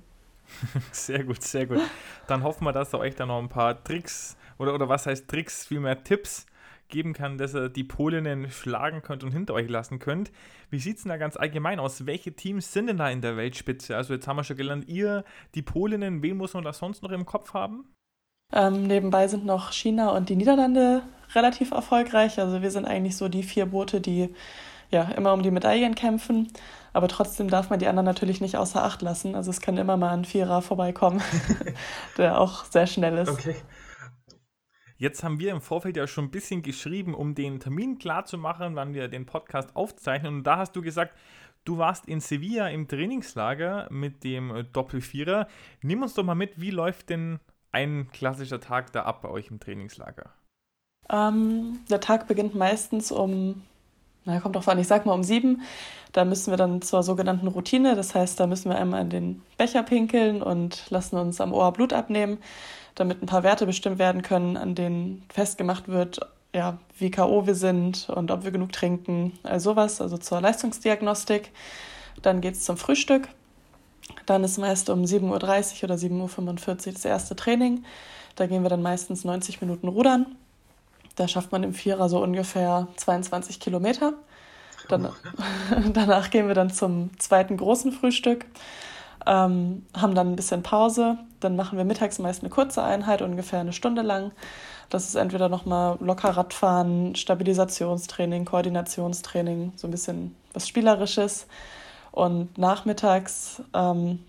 Sehr 0.92 1.24
gut, 1.24 1.42
sehr 1.42 1.66
gut. 1.66 1.80
Dann 2.28 2.44
hoffen 2.44 2.66
wir, 2.66 2.74
dass 2.74 2.94
ihr 2.94 3.00
euch 3.00 3.16
da 3.16 3.26
noch 3.26 3.40
ein 3.40 3.50
paar 3.50 3.84
Tricks 3.84 4.38
oder, 4.60 4.76
oder 4.76 4.88
was 4.88 5.08
heißt 5.08 5.28
Tricks, 5.28 5.66
vielmehr 5.66 6.04
Tipps 6.04 6.46
geben 6.94 7.12
kann, 7.12 7.38
dass 7.38 7.54
ihr 7.54 7.68
die 7.68 7.84
Polinnen 7.84 8.50
schlagen 8.50 9.02
könnt 9.02 9.24
und 9.24 9.32
hinter 9.32 9.56
euch 9.56 9.68
lassen 9.68 10.00
könnt. 10.00 10.32
Wie 10.70 10.80
sieht 10.80 10.98
es 10.98 11.04
denn 11.04 11.10
da 11.10 11.18
ganz 11.18 11.36
allgemein 11.36 11.80
aus? 11.80 12.06
Welche 12.06 12.34
Teams 12.34 12.72
sind 12.72 12.88
denn 12.88 12.98
da 12.98 13.10
in 13.10 13.20
der 13.20 13.36
Weltspitze? 13.36 13.98
Also 13.98 14.14
jetzt 14.14 14.28
haben 14.28 14.38
wir 14.38 14.44
schon 14.44 14.56
gelernt, 14.56 14.88
ihr, 14.88 15.26
die 15.56 15.64
Polinnen, 15.64 16.22
wen 16.22 16.38
muss 16.38 16.54
man 16.54 16.64
da 16.64 16.72
sonst 16.72 17.04
noch 17.04 17.12
im 17.12 17.26
Kopf 17.26 17.54
haben? 17.54 17.86
Ähm, 18.54 18.84
nebenbei 18.84 19.28
sind 19.28 19.46
noch 19.46 19.74
China 19.74 20.12
und 20.12 20.30
die 20.30 20.36
Niederlande 20.36 21.02
relativ 21.34 21.72
erfolgreich. 21.72 22.40
Also 22.40 22.62
wir 22.62 22.70
sind 22.72 22.86
eigentlich 22.86 23.18
so 23.18 23.28
die 23.28 23.44
vier 23.44 23.66
Boote, 23.66 24.00
die 24.00 24.34
ja 24.92 25.04
immer 25.04 25.34
um 25.34 25.42
die 25.42 25.52
Medaillen 25.52 25.96
kämpfen. 25.96 26.54
Aber 26.94 27.08
trotzdem 27.08 27.50
darf 27.50 27.72
man 27.72 27.80
die 27.80 27.88
anderen 27.88 28.06
natürlich 28.06 28.40
nicht 28.40 28.56
außer 28.56 28.84
Acht 28.84 29.02
lassen. 29.02 29.34
Also 29.34 29.50
es 29.50 29.60
kann 29.60 29.78
immer 29.78 29.98
mal 29.98 30.14
ein 30.14 30.26
Vierer 30.26 30.62
vorbeikommen, 30.62 31.22
der 32.18 32.40
auch 32.40 32.66
sehr 32.66 32.86
schnell 32.86 33.18
ist. 33.18 33.30
Okay. 33.30 33.56
Jetzt 35.04 35.22
haben 35.22 35.38
wir 35.38 35.52
im 35.52 35.60
Vorfeld 35.60 35.98
ja 35.98 36.08
schon 36.08 36.24
ein 36.24 36.32
bisschen 36.32 36.62
geschrieben, 36.62 37.14
um 37.14 37.36
den 37.36 37.60
Termin 37.60 37.98
klar 37.98 38.24
zu 38.24 38.38
machen, 38.38 38.78
wann 38.78 38.94
wir 38.94 39.10
den 39.10 39.26
Podcast 39.26 39.76
aufzeichnen. 39.76 40.36
Und 40.36 40.44
da 40.46 40.56
hast 40.56 40.78
du 40.78 40.82
gesagt, 40.82 41.14
du 41.66 41.78
warst 41.78 42.06
in 42.06 42.22
Sevilla 42.22 42.70
im 42.70 42.88
Trainingslager 42.88 43.90
mit 43.92 44.24
dem 44.24 44.66
Doppelvierer. 44.72 45.50
Nimm 45.82 46.04
uns 46.04 46.14
doch 46.14 46.24
mal 46.24 46.36
mit, 46.36 46.62
wie 46.62 46.70
läuft 46.70 47.10
denn 47.10 47.42
ein 47.74 48.12
klassischer 48.14 48.62
Tag 48.62 48.94
da 48.94 49.04
ab 49.04 49.24
bei 49.24 49.28
euch 49.28 49.52
im 49.52 49.60
Trainingslager? 49.60 50.32
Ähm, 51.10 51.82
der 51.90 52.00
Tag 52.00 52.30
beginnt 52.30 52.56
meistens 52.56 53.12
um, 53.12 53.62
na 54.26 54.40
kommt 54.40 54.56
drauf 54.56 54.68
an, 54.68 54.80
ich 54.80 54.88
sag 54.88 55.06
mal 55.06 55.14
um 55.14 55.24
sieben. 55.24 55.62
Da 56.12 56.26
müssen 56.26 56.52
wir 56.52 56.58
dann 56.58 56.82
zur 56.82 57.02
sogenannten 57.04 57.48
Routine, 57.48 57.96
das 57.96 58.14
heißt, 58.14 58.40
da 58.40 58.48
müssen 58.48 58.70
wir 58.70 58.78
einmal 58.78 59.02
in 59.02 59.10
den 59.10 59.42
Becher 59.58 59.84
pinkeln 59.84 60.44
und 60.44 60.90
lassen 60.90 61.18
uns 61.18 61.42
am 61.42 61.54
Ohr 61.54 61.74
Blut 61.74 61.92
abnehmen 61.92 62.38
damit 62.96 63.22
ein 63.22 63.26
paar 63.26 63.44
Werte 63.44 63.66
bestimmt 63.66 64.00
werden 64.00 64.22
können, 64.22 64.58
an 64.58 64.76
denen 64.76 65.24
festgemacht 65.30 65.88
wird, 65.88 66.20
ja, 66.54 66.78
wie 66.98 67.10
K.O. 67.10 67.48
wir 67.48 67.56
sind 67.56 68.10
und 68.10 68.30
ob 68.30 68.44
wir 68.44 68.52
genug 68.52 68.72
trinken, 68.72 69.34
all 69.44 69.60
sowas, 69.60 70.02
also 70.02 70.18
zur 70.18 70.42
Leistungsdiagnostik. 70.42 71.52
Dann 72.22 72.42
geht 72.42 72.54
es 72.54 72.64
zum 72.64 72.78
Frühstück. 72.78 73.28
Dann 74.26 74.44
ist 74.44 74.58
meist 74.58 74.90
um 74.90 75.04
7.30 75.04 75.24
Uhr 75.28 75.84
oder 75.86 75.96
7.45 75.96 76.88
Uhr 76.88 76.94
das 76.94 77.06
erste 77.06 77.36
Training. 77.36 77.84
Da 78.36 78.46
gehen 78.46 78.62
wir 78.62 78.70
dann 78.70 78.82
meistens 78.82 79.24
90 79.24 79.62
Minuten 79.62 79.88
rudern. 79.88 80.36
Da 81.16 81.28
schafft 81.28 81.52
man 81.52 81.64
im 81.64 81.74
Vierer 81.74 82.10
so 82.10 82.22
ungefähr 82.22 82.88
22 82.98 83.60
Kilometer. 83.60 84.14
Dann, 84.90 85.10
danach 85.94 86.30
gehen 86.30 86.48
wir 86.48 86.56
dann 86.56 86.72
zum 86.72 87.12
zweiten 87.20 87.58
großen 87.58 87.92
Frühstück 87.92 88.46
ähm, 89.26 89.86
haben 89.96 90.16
dann 90.16 90.32
ein 90.32 90.36
bisschen 90.36 90.64
Pause. 90.64 91.18
Dann 91.40 91.56
machen 91.56 91.78
wir 91.78 91.86
mittags 91.86 92.20
meist 92.20 92.42
eine 92.42 92.50
kurze 92.50 92.84
Einheit, 92.84 93.22
ungefähr 93.22 93.60
eine 93.60 93.74
Stunde 93.74 94.02
lang. 94.02 94.32
Das 94.90 95.06
ist 95.08 95.16
entweder 95.16 95.50
nochmal 95.50 95.98
locker 96.00 96.30
Radfahren, 96.30 97.16
Stabilisationstraining, 97.16 98.46
Koordinationstraining, 98.46 99.74
so 99.76 99.88
ein 99.88 99.92
bisschen 99.92 100.36
was 100.54 100.68
Spielerisches. 100.68 101.48
Und 102.12 102.58
nachmittags 102.58 103.62
ähm, 103.74 104.20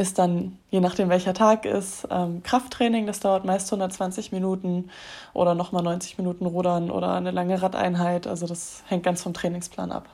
ist 0.00 0.18
dann, 0.18 0.56
je 0.70 0.80
nachdem 0.80 1.08
welcher 1.08 1.34
Tag 1.34 1.64
ist, 1.64 2.06
ähm, 2.10 2.42
Krafttraining. 2.44 3.06
Das 3.06 3.18
dauert 3.18 3.44
meist 3.44 3.66
120 3.66 4.30
Minuten 4.30 4.90
oder 5.34 5.56
nochmal 5.56 5.82
90 5.82 6.18
Minuten 6.18 6.46
Rudern 6.46 6.90
oder 6.90 7.14
eine 7.14 7.32
lange 7.32 7.60
Radeinheit. 7.60 8.28
Also 8.28 8.46
das 8.46 8.84
hängt 8.86 9.02
ganz 9.02 9.22
vom 9.22 9.34
Trainingsplan 9.34 9.90
ab. 9.90 10.08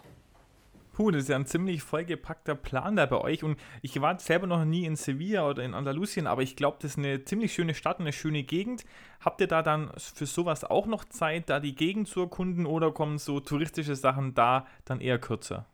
Puh, 0.94 1.10
das 1.10 1.24
ist 1.24 1.28
ja 1.28 1.36
ein 1.36 1.44
ziemlich 1.44 1.82
vollgepackter 1.82 2.54
Plan 2.54 2.96
da 2.96 3.04
bei 3.04 3.20
euch. 3.20 3.44
Und 3.44 3.58
ich 3.82 4.00
war 4.00 4.18
selber 4.20 4.46
noch 4.46 4.64
nie 4.64 4.86
in 4.86 4.96
Sevilla 4.96 5.46
oder 5.46 5.62
in 5.64 5.74
Andalusien, 5.74 6.26
aber 6.26 6.42
ich 6.42 6.56
glaube, 6.56 6.78
das 6.80 6.92
ist 6.92 6.98
eine 6.98 7.24
ziemlich 7.24 7.52
schöne 7.52 7.74
Stadt, 7.74 8.00
eine 8.00 8.12
schöne 8.12 8.42
Gegend. 8.42 8.86
Habt 9.20 9.40
ihr 9.42 9.48
da 9.48 9.62
dann 9.62 9.90
für 9.96 10.26
sowas 10.26 10.64
auch 10.64 10.86
noch 10.86 11.04
Zeit, 11.04 11.50
da 11.50 11.60
die 11.60 11.74
Gegend 11.74 12.08
zu 12.08 12.20
erkunden 12.20 12.64
oder 12.64 12.90
kommen 12.92 13.18
so 13.18 13.40
touristische 13.40 13.96
Sachen 13.96 14.34
da 14.34 14.66
dann 14.84 15.00
eher 15.00 15.18
kürzer? 15.18 15.66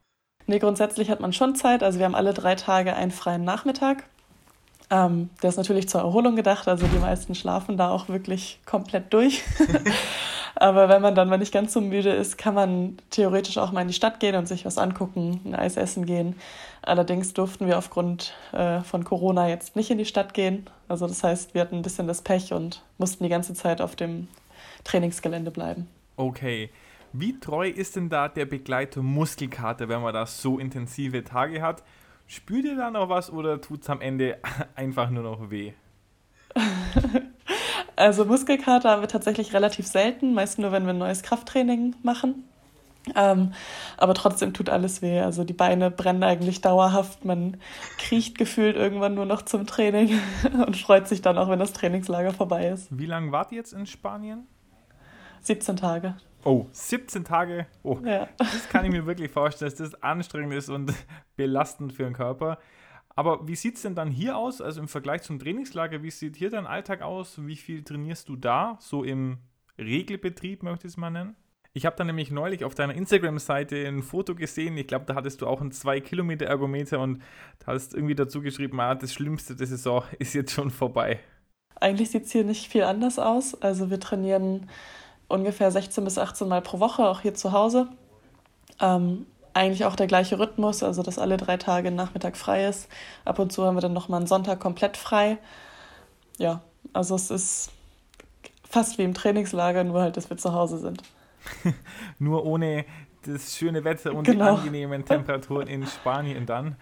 Nee, 0.46 0.58
grundsätzlich 0.58 1.10
hat 1.10 1.20
man 1.20 1.32
schon 1.32 1.54
Zeit. 1.54 1.82
Also 1.82 1.98
wir 1.98 2.06
haben 2.06 2.14
alle 2.14 2.34
drei 2.34 2.54
Tage 2.54 2.94
einen 2.94 3.10
freien 3.10 3.44
Nachmittag. 3.44 4.04
Ähm, 4.90 5.30
der 5.42 5.50
ist 5.50 5.56
natürlich 5.56 5.88
zur 5.88 6.00
Erholung 6.00 6.34
gedacht, 6.34 6.66
also 6.66 6.86
die 6.86 6.98
meisten 6.98 7.36
schlafen 7.36 7.76
da 7.76 7.90
auch 7.90 8.08
wirklich 8.08 8.58
komplett 8.66 9.12
durch. 9.12 9.42
Aber 10.56 10.88
wenn 10.88 11.00
man 11.00 11.14
dann 11.14 11.28
mal 11.28 11.38
nicht 11.38 11.52
ganz 11.52 11.72
so 11.72 11.80
müde 11.80 12.10
ist, 12.10 12.36
kann 12.36 12.54
man 12.54 12.98
theoretisch 13.10 13.56
auch 13.58 13.72
mal 13.72 13.82
in 13.82 13.88
die 13.88 13.94
Stadt 13.94 14.20
gehen 14.20 14.34
und 14.34 14.46
sich 14.46 14.64
was 14.64 14.78
angucken, 14.78 15.40
ein 15.44 15.54
Eis 15.54 15.76
essen 15.76 16.06
gehen. 16.06 16.34
Allerdings 16.82 17.32
durften 17.34 17.66
wir 17.66 17.78
aufgrund 17.78 18.34
äh, 18.52 18.80
von 18.80 19.04
Corona 19.04 19.48
jetzt 19.48 19.76
nicht 19.76 19.90
in 19.90 19.98
die 19.98 20.04
Stadt 20.04 20.34
gehen. 20.34 20.66
Also 20.88 21.06
das 21.06 21.22
heißt, 21.22 21.54
wir 21.54 21.60
hatten 21.60 21.76
ein 21.76 21.82
bisschen 21.82 22.08
das 22.08 22.22
Pech 22.22 22.52
und 22.52 22.82
mussten 22.98 23.22
die 23.22 23.30
ganze 23.30 23.54
Zeit 23.54 23.80
auf 23.80 23.96
dem 23.96 24.28
Trainingsgelände 24.84 25.50
bleiben. 25.50 25.88
Okay. 26.16 26.70
Wie 27.12 27.38
treu 27.40 27.68
ist 27.68 27.96
denn 27.96 28.08
da 28.08 28.28
der 28.28 28.46
Begleiter 28.46 29.02
Muskelkater, 29.02 29.88
wenn 29.88 30.00
man 30.00 30.14
da 30.14 30.26
so 30.26 30.58
intensive 30.58 31.24
Tage 31.24 31.60
hat? 31.60 31.82
Spürt 32.26 32.64
ihr 32.64 32.76
da 32.76 32.90
noch 32.90 33.08
was 33.08 33.30
oder 33.30 33.60
tut 33.60 33.82
es 33.82 33.90
am 33.90 34.00
Ende 34.00 34.38
einfach 34.76 35.10
nur 35.10 35.22
noch 35.22 35.50
weh? 35.50 35.72
Also 37.96 38.24
Muskelkater 38.24 38.88
haben 38.88 39.02
wir 39.02 39.08
tatsächlich 39.08 39.52
relativ 39.52 39.86
selten, 39.86 40.32
meist 40.32 40.58
nur, 40.58 40.72
wenn 40.72 40.84
wir 40.84 40.94
ein 40.94 40.98
neues 40.98 41.22
Krafttraining 41.22 41.94
machen. 42.02 42.44
Ähm, 43.14 43.52
aber 43.98 44.14
trotzdem 44.14 44.54
tut 44.54 44.70
alles 44.70 45.02
weh. 45.02 45.20
Also 45.20 45.44
die 45.44 45.52
Beine 45.52 45.90
brennen 45.90 46.22
eigentlich 46.22 46.62
dauerhaft. 46.62 47.26
Man 47.26 47.58
kriecht 47.98 48.38
gefühlt 48.38 48.74
irgendwann 48.74 49.14
nur 49.14 49.26
noch 49.26 49.42
zum 49.42 49.66
Training 49.66 50.18
und 50.66 50.78
freut 50.78 51.08
sich 51.08 51.20
dann 51.20 51.36
auch, 51.36 51.50
wenn 51.50 51.58
das 51.58 51.74
Trainingslager 51.74 52.32
vorbei 52.32 52.68
ist. 52.68 52.86
Wie 52.90 53.04
lange 53.04 53.32
wart 53.32 53.52
ihr 53.52 53.58
jetzt 53.58 53.74
in 53.74 53.84
Spanien? 53.84 54.46
17 55.42 55.76
Tage. 55.76 56.14
Oh, 56.44 56.66
17 56.72 57.24
Tage. 57.24 57.66
Oh, 57.82 57.98
ja. 58.04 58.28
das 58.38 58.68
kann 58.68 58.84
ich 58.84 58.90
mir 58.90 59.06
wirklich 59.06 59.30
vorstellen, 59.30 59.70
dass 59.70 59.78
das 59.78 60.02
anstrengend 60.02 60.54
ist 60.54 60.68
und 60.68 60.92
belastend 61.36 61.92
für 61.92 62.04
den 62.04 62.14
Körper. 62.14 62.58
Aber 63.14 63.46
wie 63.46 63.56
sieht 63.56 63.76
es 63.76 63.82
denn 63.82 63.94
dann 63.94 64.10
hier 64.10 64.36
aus? 64.36 64.60
Also 64.60 64.80
im 64.80 64.88
Vergleich 64.88 65.22
zum 65.22 65.38
Trainingslager, 65.38 66.02
wie 66.02 66.10
sieht 66.10 66.36
hier 66.36 66.50
dein 66.50 66.66
Alltag 66.66 67.02
aus? 67.02 67.44
Wie 67.44 67.56
viel 67.56 67.82
trainierst 67.82 68.28
du 68.28 68.36
da? 68.36 68.78
So 68.80 69.04
im 69.04 69.38
Regelbetrieb, 69.78 70.62
möchte 70.62 70.86
ich 70.86 70.94
es 70.94 70.96
mal 70.96 71.10
nennen? 71.10 71.36
Ich 71.72 71.86
habe 71.86 71.94
da 71.96 72.04
nämlich 72.04 72.30
neulich 72.30 72.64
auf 72.64 72.74
deiner 72.74 72.94
Instagram-Seite 72.94 73.86
ein 73.86 74.02
Foto 74.02 74.34
gesehen. 74.34 74.76
Ich 74.76 74.88
glaube, 74.88 75.04
da 75.06 75.14
hattest 75.14 75.40
du 75.40 75.46
auch 75.46 75.60
einen 75.60 75.70
2-Kilometer-Ergometer 75.70 76.98
und 76.98 77.22
hast 77.64 77.94
irgendwie 77.94 78.16
dazu 78.16 78.40
geschrieben, 78.40 78.80
ah, 78.80 78.94
das 78.94 79.12
Schlimmste 79.12 79.54
der 79.54 79.68
Saison 79.68 80.02
ist 80.18 80.34
jetzt 80.34 80.52
schon 80.52 80.70
vorbei. 80.70 81.20
Eigentlich 81.76 82.10
sieht 82.10 82.24
es 82.24 82.32
hier 82.32 82.44
nicht 82.44 82.70
viel 82.70 82.82
anders 82.82 83.18
aus. 83.18 83.60
Also 83.62 83.90
wir 83.90 84.00
trainieren 84.00 84.68
ungefähr 85.30 85.70
16 85.70 86.04
bis 86.04 86.18
18 86.18 86.48
Mal 86.48 86.60
pro 86.60 86.80
Woche, 86.80 87.08
auch 87.08 87.20
hier 87.20 87.34
zu 87.34 87.52
Hause. 87.52 87.88
Ähm, 88.80 89.26
eigentlich 89.54 89.84
auch 89.84 89.96
der 89.96 90.06
gleiche 90.06 90.38
Rhythmus, 90.38 90.82
also 90.82 91.02
dass 91.02 91.18
alle 91.18 91.36
drei 91.36 91.56
Tage 91.56 91.90
Nachmittag 91.90 92.36
frei 92.36 92.66
ist. 92.66 92.88
Ab 93.24 93.38
und 93.38 93.52
zu 93.52 93.64
haben 93.64 93.76
wir 93.76 93.80
dann 93.80 93.92
nochmal 93.92 94.20
einen 94.20 94.26
Sonntag 94.26 94.60
komplett 94.60 94.96
frei. 94.96 95.38
Ja, 96.38 96.62
also 96.92 97.14
es 97.14 97.30
ist 97.30 97.70
fast 98.68 98.98
wie 98.98 99.02
im 99.02 99.14
Trainingslager, 99.14 99.84
nur 99.84 100.00
halt, 100.00 100.16
dass 100.16 100.30
wir 100.30 100.36
zu 100.36 100.52
Hause 100.52 100.78
sind. 100.78 101.02
nur 102.18 102.44
ohne 102.46 102.84
das 103.26 103.56
schöne 103.56 103.84
Wetter 103.84 104.14
und 104.14 104.24
genau. 104.24 104.54
die 104.54 104.58
angenehmen 104.58 105.04
Temperaturen 105.04 105.66
in 105.66 105.86
Spanien 105.86 106.46
dann. 106.46 106.76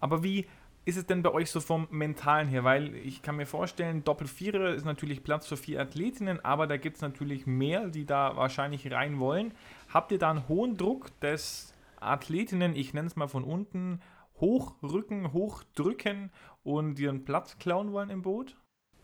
Aber 0.00 0.22
wie 0.22 0.46
ist 0.86 0.96
es 0.96 1.04
denn 1.04 1.22
bei 1.22 1.32
euch 1.32 1.50
so 1.50 1.60
vom 1.60 1.88
Mentalen 1.90 2.46
her? 2.46 2.62
Weil 2.62 2.94
ich 2.94 3.20
kann 3.20 3.36
mir 3.36 3.44
vorstellen, 3.44 4.04
Doppelvierer 4.04 4.72
ist 4.72 4.84
natürlich 4.84 5.24
Platz 5.24 5.46
für 5.46 5.56
vier 5.56 5.80
Athletinnen, 5.80 6.42
aber 6.44 6.68
da 6.68 6.76
gibt 6.76 6.96
es 6.96 7.02
natürlich 7.02 7.44
mehr, 7.44 7.88
die 7.88 8.06
da 8.06 8.36
wahrscheinlich 8.36 8.90
rein 8.92 9.18
wollen. 9.18 9.52
Habt 9.92 10.12
ihr 10.12 10.18
da 10.18 10.30
einen 10.30 10.48
hohen 10.48 10.76
Druck, 10.76 11.08
dass 11.18 11.74
Athletinnen, 12.00 12.76
ich 12.76 12.94
nenne 12.94 13.08
es 13.08 13.16
mal 13.16 13.26
von 13.26 13.42
unten, 13.42 14.00
hochrücken, 14.40 15.32
hochdrücken 15.32 16.30
und 16.62 17.00
ihren 17.00 17.24
Platz 17.24 17.58
klauen 17.58 17.92
wollen 17.92 18.10
im 18.10 18.22
Boot? 18.22 18.54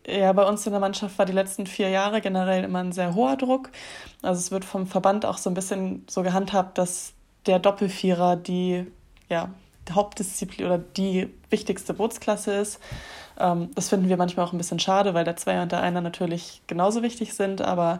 Ja, 0.07 0.31
bei 0.31 0.47
uns 0.47 0.65
in 0.65 0.71
der 0.71 0.79
Mannschaft 0.79 1.17
war 1.17 1.25
die 1.25 1.33
letzten 1.33 1.67
vier 1.67 1.89
Jahre 1.89 2.21
generell 2.21 2.63
immer 2.63 2.79
ein 2.79 2.93
sehr 2.93 3.13
hoher 3.13 3.35
Druck. 3.35 3.71
Also 4.21 4.39
es 4.39 4.51
wird 4.51 4.63
vom 4.63 4.87
Verband 4.87 5.25
auch 5.25 5.37
so 5.37 5.49
ein 5.49 5.53
bisschen 5.53 6.05
so 6.09 6.23
gehandhabt, 6.23 6.77
dass 6.77 7.13
der 7.45 7.59
Doppelvierer 7.59 8.37
die 8.37 8.87
ja, 9.29 9.53
Hauptdisziplin 9.91 10.65
oder 10.65 10.77
die 10.77 11.29
wichtigste 11.49 11.93
Bootsklasse 11.93 12.53
ist. 12.53 12.79
Ähm, 13.39 13.69
das 13.75 13.89
finden 13.89 14.09
wir 14.09 14.17
manchmal 14.17 14.45
auch 14.45 14.53
ein 14.53 14.57
bisschen 14.57 14.79
schade, 14.79 15.13
weil 15.13 15.25
der 15.25 15.37
Zweier 15.37 15.63
und 15.63 15.71
der 15.71 15.81
Einer 15.81 16.01
natürlich 16.01 16.61
genauso 16.67 17.01
wichtig 17.03 17.33
sind, 17.33 17.61
aber 17.61 17.99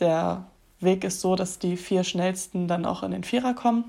der 0.00 0.44
Weg 0.80 1.04
ist 1.04 1.20
so, 1.20 1.36
dass 1.36 1.58
die 1.58 1.76
vier 1.76 2.04
schnellsten 2.04 2.68
dann 2.68 2.86
auch 2.86 3.02
in 3.02 3.10
den 3.10 3.24
Vierer 3.24 3.54
kommen. 3.54 3.84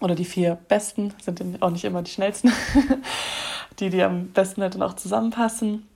Oder 0.00 0.14
die 0.14 0.24
vier 0.24 0.56
besten 0.68 1.14
sind 1.22 1.62
auch 1.62 1.70
nicht 1.70 1.84
immer 1.84 2.02
die 2.02 2.10
schnellsten. 2.10 2.52
die, 3.78 3.90
die 3.90 4.02
am 4.02 4.28
besten 4.28 4.62
halt 4.62 4.74
dann 4.74 4.82
auch 4.82 4.94
zusammenpassen. 4.94 5.86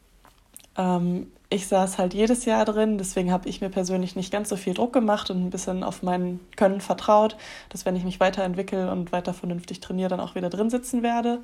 Ähm, 0.77 1.31
ich 1.49 1.69
saß 1.69 1.99
halt 1.99 2.13
jedes 2.13 2.45
Jahr 2.45 2.65
drin, 2.65 2.99
deswegen 2.99 3.31
habe 3.31 3.49
ich 3.49 3.61
mir 3.61 3.69
persönlich 3.69 4.17
nicht 4.17 4.33
ganz 4.33 4.49
so 4.49 4.57
viel 4.57 4.75
Druck 4.75 4.93
gemacht 4.93 5.31
und 5.31 5.45
ein 5.45 5.51
bisschen 5.51 5.85
auf 5.85 6.03
mein 6.03 6.41
Können 6.57 6.81
vertraut, 6.81 7.37
dass 7.69 7.87
wenn 7.87 7.95
ich 7.95 8.05
mich 8.05 8.19
weiterentwickle 8.19 8.91
und 8.91 9.13
weiter 9.13 9.33
vernünftig 9.33 9.81
trainiere, 9.81 10.09
dann 10.11 10.21
auch 10.21 10.35
wieder 10.35 10.51
drin 10.51 10.71
sitzen 10.71 11.03
werde. 11.05 11.39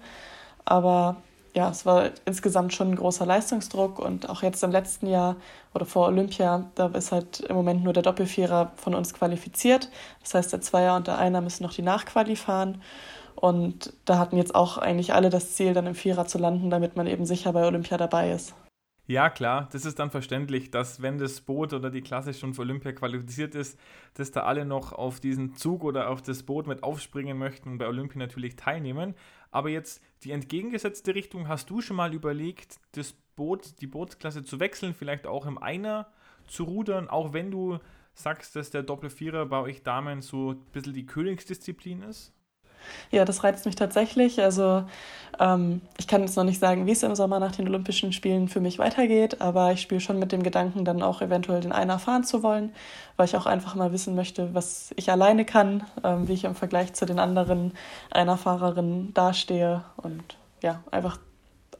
Aber 0.64 1.16
ja, 1.54 1.70
es 1.70 1.86
war 1.86 2.10
insgesamt 2.24 2.72
schon 2.72 2.90
ein 2.90 2.96
großer 2.96 3.26
Leistungsdruck 3.26 3.98
und 3.98 4.28
auch 4.28 4.42
jetzt 4.42 4.62
im 4.64 4.72
letzten 4.72 5.06
Jahr 5.06 5.36
oder 5.74 5.84
vor 5.84 6.06
Olympia, 6.08 6.64
da 6.74 6.86
ist 6.88 7.12
halt 7.12 7.40
im 7.40 7.56
Moment 7.56 7.84
nur 7.84 7.92
der 7.92 8.02
Doppelvierer 8.02 8.72
von 8.76 8.94
uns 8.94 9.12
qualifiziert. 9.14 9.90
Das 10.22 10.34
heißt, 10.34 10.52
der 10.52 10.62
Zweier 10.62 10.96
und 10.96 11.06
der 11.06 11.18
Einer 11.18 11.42
müssen 11.42 11.62
noch 11.62 11.74
die 11.74 11.82
Nachquali 11.82 12.36
fahren. 12.36 12.80
Und 13.36 13.92
da 14.04 14.18
hatten 14.18 14.36
jetzt 14.36 14.54
auch 14.54 14.78
eigentlich 14.78 15.14
alle 15.14 15.30
das 15.30 15.54
Ziel, 15.54 15.74
dann 15.74 15.86
im 15.86 15.94
Vierer 15.94 16.26
zu 16.26 16.38
landen, 16.38 16.70
damit 16.70 16.96
man 16.96 17.06
eben 17.06 17.26
sicher 17.26 17.52
bei 17.52 17.66
Olympia 17.66 17.98
dabei 17.98 18.30
ist. 18.32 18.54
Ja, 19.08 19.30
klar, 19.30 19.68
das 19.72 19.84
ist 19.84 19.98
dann 19.98 20.12
verständlich, 20.12 20.70
dass 20.70 21.02
wenn 21.02 21.18
das 21.18 21.40
Boot 21.40 21.72
oder 21.72 21.90
die 21.90 22.02
Klasse 22.02 22.32
schon 22.32 22.54
für 22.54 22.62
Olympia 22.62 22.92
qualifiziert 22.92 23.56
ist, 23.56 23.78
dass 24.14 24.30
da 24.30 24.44
alle 24.44 24.64
noch 24.64 24.92
auf 24.92 25.18
diesen 25.18 25.56
Zug 25.56 25.82
oder 25.82 26.08
auf 26.08 26.22
das 26.22 26.44
Boot 26.44 26.68
mit 26.68 26.84
aufspringen 26.84 27.36
möchten 27.36 27.68
und 27.68 27.78
bei 27.78 27.88
Olympia 27.88 28.18
natürlich 28.20 28.54
teilnehmen. 28.54 29.14
Aber 29.50 29.70
jetzt 29.70 30.00
die 30.22 30.30
entgegengesetzte 30.30 31.16
Richtung, 31.16 31.48
hast 31.48 31.68
du 31.68 31.80
schon 31.80 31.96
mal 31.96 32.14
überlegt, 32.14 32.78
das 32.92 33.12
Boot, 33.34 33.80
die 33.80 33.88
Bootsklasse 33.88 34.44
zu 34.44 34.60
wechseln, 34.60 34.94
vielleicht 34.94 35.26
auch 35.26 35.46
im 35.46 35.58
Einer 35.58 36.06
zu 36.46 36.62
rudern, 36.62 37.08
auch 37.08 37.32
wenn 37.32 37.50
du 37.50 37.80
sagst, 38.14 38.54
dass 38.54 38.70
der 38.70 38.84
Doppelvierer 38.84 39.46
bei 39.46 39.60
euch 39.60 39.82
Damen 39.82 40.22
so 40.22 40.52
ein 40.52 40.64
bisschen 40.72 40.94
die 40.94 41.06
Königsdisziplin 41.06 42.02
ist? 42.02 42.32
Ja, 43.10 43.24
das 43.24 43.44
reizt 43.44 43.66
mich 43.66 43.76
tatsächlich. 43.76 44.40
Also 44.40 44.84
ähm, 45.38 45.80
ich 45.98 46.06
kann 46.06 46.22
jetzt 46.22 46.36
noch 46.36 46.44
nicht 46.44 46.60
sagen, 46.60 46.86
wie 46.86 46.92
es 46.92 47.02
im 47.02 47.14
Sommer 47.14 47.40
nach 47.40 47.52
den 47.52 47.68
Olympischen 47.68 48.12
Spielen 48.12 48.48
für 48.48 48.60
mich 48.60 48.78
weitergeht, 48.78 49.40
aber 49.40 49.72
ich 49.72 49.80
spiele 49.80 50.00
schon 50.00 50.18
mit 50.18 50.32
dem 50.32 50.42
Gedanken, 50.42 50.84
dann 50.84 51.02
auch 51.02 51.22
eventuell 51.22 51.60
den 51.60 51.72
Einer 51.72 51.98
fahren 51.98 52.24
zu 52.24 52.42
wollen, 52.42 52.72
weil 53.16 53.26
ich 53.26 53.36
auch 53.36 53.46
einfach 53.46 53.74
mal 53.74 53.92
wissen 53.92 54.14
möchte, 54.14 54.54
was 54.54 54.92
ich 54.96 55.10
alleine 55.10 55.44
kann, 55.44 55.84
ähm, 56.04 56.28
wie 56.28 56.34
ich 56.34 56.44
im 56.44 56.54
Vergleich 56.54 56.92
zu 56.92 57.06
den 57.06 57.18
anderen 57.18 57.72
Einerfahrerinnen 58.10 59.14
dastehe 59.14 59.84
und 59.96 60.22
ja, 60.62 60.82
einfach 60.90 61.18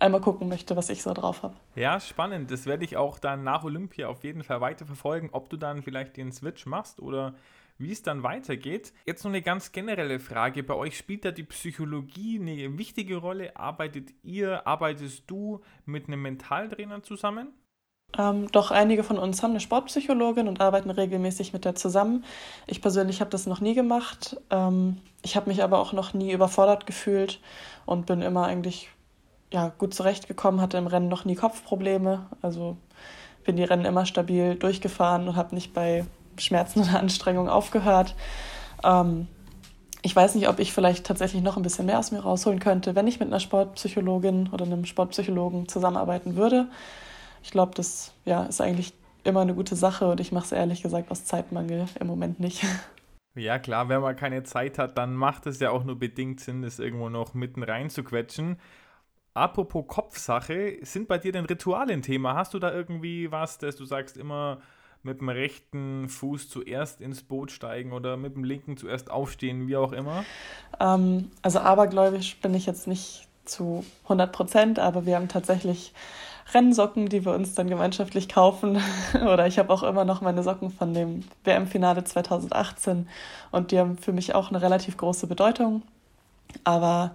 einmal 0.02 0.20
gucken 0.20 0.48
möchte, 0.48 0.76
was 0.76 0.90
ich 0.90 1.02
so 1.02 1.12
drauf 1.14 1.42
habe. 1.42 1.54
Ja, 1.76 2.00
spannend. 2.00 2.50
Das 2.50 2.66
werde 2.66 2.84
ich 2.84 2.96
auch 2.96 3.18
dann 3.18 3.44
nach 3.44 3.62
Olympia 3.62 4.08
auf 4.08 4.24
jeden 4.24 4.42
Fall 4.42 4.60
weiter 4.60 4.84
verfolgen, 4.84 5.28
ob 5.32 5.48
du 5.48 5.56
dann 5.56 5.82
vielleicht 5.82 6.16
den 6.16 6.32
Switch 6.32 6.66
machst 6.66 7.00
oder 7.00 7.34
wie 7.82 7.92
es 7.92 8.02
dann 8.02 8.22
weitergeht. 8.22 8.92
Jetzt 9.06 9.24
noch 9.24 9.30
eine 9.30 9.42
ganz 9.42 9.72
generelle 9.72 10.20
Frage. 10.20 10.62
Bei 10.62 10.74
euch 10.74 10.96
spielt 10.96 11.24
da 11.24 11.30
die 11.30 11.42
Psychologie 11.42 12.38
eine 12.40 12.78
wichtige 12.78 13.16
Rolle. 13.16 13.56
Arbeitet 13.56 14.10
ihr, 14.22 14.66
arbeitest 14.66 15.24
du 15.26 15.60
mit 15.84 16.08
einem 16.08 16.22
Mentaltrainer 16.22 17.02
zusammen? 17.02 17.48
Ähm, 18.18 18.50
doch 18.52 18.70
einige 18.70 19.04
von 19.04 19.18
uns 19.18 19.42
haben 19.42 19.50
eine 19.50 19.60
Sportpsychologin 19.60 20.46
und 20.46 20.60
arbeiten 20.60 20.90
regelmäßig 20.90 21.52
mit 21.52 21.64
der 21.64 21.74
zusammen. 21.74 22.24
Ich 22.66 22.82
persönlich 22.82 23.20
habe 23.20 23.30
das 23.30 23.46
noch 23.46 23.60
nie 23.60 23.74
gemacht. 23.74 24.36
Ähm, 24.50 24.98
ich 25.22 25.36
habe 25.36 25.48
mich 25.48 25.62
aber 25.62 25.78
auch 25.78 25.92
noch 25.92 26.12
nie 26.12 26.32
überfordert 26.32 26.86
gefühlt 26.86 27.40
und 27.86 28.06
bin 28.06 28.20
immer 28.20 28.44
eigentlich 28.44 28.90
ja, 29.52 29.68
gut 29.78 29.94
zurechtgekommen, 29.94 30.60
hatte 30.60 30.76
im 30.78 30.86
Rennen 30.86 31.08
noch 31.08 31.24
nie 31.24 31.36
Kopfprobleme. 31.36 32.26
Also 32.42 32.76
bin 33.44 33.56
die 33.56 33.64
Rennen 33.64 33.84
immer 33.86 34.06
stabil 34.06 34.56
durchgefahren 34.56 35.28
und 35.28 35.36
habe 35.36 35.54
nicht 35.54 35.72
bei 35.72 36.04
Schmerzen 36.38 36.80
oder 36.80 36.98
Anstrengung 36.98 37.48
aufgehört. 37.48 38.14
Ähm, 38.84 39.28
ich 40.02 40.14
weiß 40.14 40.34
nicht, 40.34 40.48
ob 40.48 40.58
ich 40.58 40.72
vielleicht 40.72 41.06
tatsächlich 41.06 41.42
noch 41.42 41.56
ein 41.56 41.62
bisschen 41.62 41.86
mehr 41.86 41.98
aus 41.98 42.10
mir 42.10 42.20
rausholen 42.20 42.58
könnte, 42.58 42.94
wenn 42.96 43.06
ich 43.06 43.20
mit 43.20 43.28
einer 43.28 43.40
Sportpsychologin 43.40 44.48
oder 44.52 44.64
einem 44.64 44.84
Sportpsychologen 44.84 45.68
zusammenarbeiten 45.68 46.34
würde. 46.34 46.68
Ich 47.44 47.52
glaube, 47.52 47.72
das 47.76 48.12
ja, 48.24 48.44
ist 48.44 48.60
eigentlich 48.60 48.92
immer 49.24 49.40
eine 49.40 49.54
gute 49.54 49.76
Sache 49.76 50.10
und 50.10 50.20
ich 50.20 50.32
mache 50.32 50.46
es 50.46 50.52
ehrlich 50.52 50.82
gesagt 50.82 51.10
aus 51.10 51.24
Zeitmangel 51.24 51.86
im 52.00 52.06
Moment 52.06 52.40
nicht. 52.40 52.64
Ja, 53.34 53.58
klar, 53.58 53.88
wenn 53.88 54.02
man 54.02 54.14
keine 54.14 54.42
Zeit 54.42 54.78
hat, 54.78 54.98
dann 54.98 55.14
macht 55.14 55.46
es 55.46 55.58
ja 55.58 55.70
auch 55.70 55.84
nur 55.84 55.98
bedingt 55.98 56.40
Sinn, 56.40 56.60
das 56.60 56.78
irgendwo 56.78 57.08
noch 57.08 57.32
mitten 57.32 57.62
rein 57.62 57.88
zu 57.88 58.04
quetschen. 58.04 58.58
Apropos 59.32 59.86
Kopfsache, 59.86 60.78
sind 60.82 61.08
bei 61.08 61.16
dir 61.16 61.32
denn 61.32 61.46
Rituale 61.46 61.94
ein 61.94 62.02
Thema? 62.02 62.34
Hast 62.34 62.52
du 62.52 62.58
da 62.58 62.70
irgendwie 62.70 63.32
was, 63.32 63.56
dass 63.56 63.76
du 63.76 63.86
sagst, 63.86 64.18
immer 64.18 64.60
mit 65.02 65.20
dem 65.20 65.28
rechten 65.28 66.08
Fuß 66.08 66.48
zuerst 66.48 67.00
ins 67.00 67.22
Boot 67.22 67.50
steigen 67.50 67.92
oder 67.92 68.16
mit 68.16 68.36
dem 68.36 68.44
linken 68.44 68.76
zuerst 68.76 69.10
aufstehen, 69.10 69.66
wie 69.66 69.76
auch 69.76 69.92
immer? 69.92 70.24
Ähm, 70.80 71.30
also 71.42 71.58
abergläubisch 71.58 72.36
bin 72.36 72.54
ich 72.54 72.66
jetzt 72.66 72.86
nicht 72.86 73.26
zu 73.44 73.84
100 74.04 74.32
Prozent, 74.32 74.78
aber 74.78 75.06
wir 75.06 75.16
haben 75.16 75.28
tatsächlich 75.28 75.92
Rennsocken, 76.54 77.08
die 77.08 77.24
wir 77.24 77.32
uns 77.32 77.54
dann 77.54 77.68
gemeinschaftlich 77.68 78.28
kaufen. 78.28 78.80
Oder 79.14 79.46
ich 79.46 79.58
habe 79.58 79.72
auch 79.72 79.82
immer 79.82 80.04
noch 80.04 80.20
meine 80.20 80.42
Socken 80.42 80.70
von 80.70 80.94
dem 80.94 81.24
WM-Finale 81.44 82.04
2018 82.04 83.08
und 83.50 83.70
die 83.70 83.78
haben 83.78 83.96
für 83.96 84.12
mich 84.12 84.34
auch 84.34 84.50
eine 84.50 84.62
relativ 84.62 84.96
große 84.96 85.26
Bedeutung. 85.26 85.82
Aber 86.64 87.12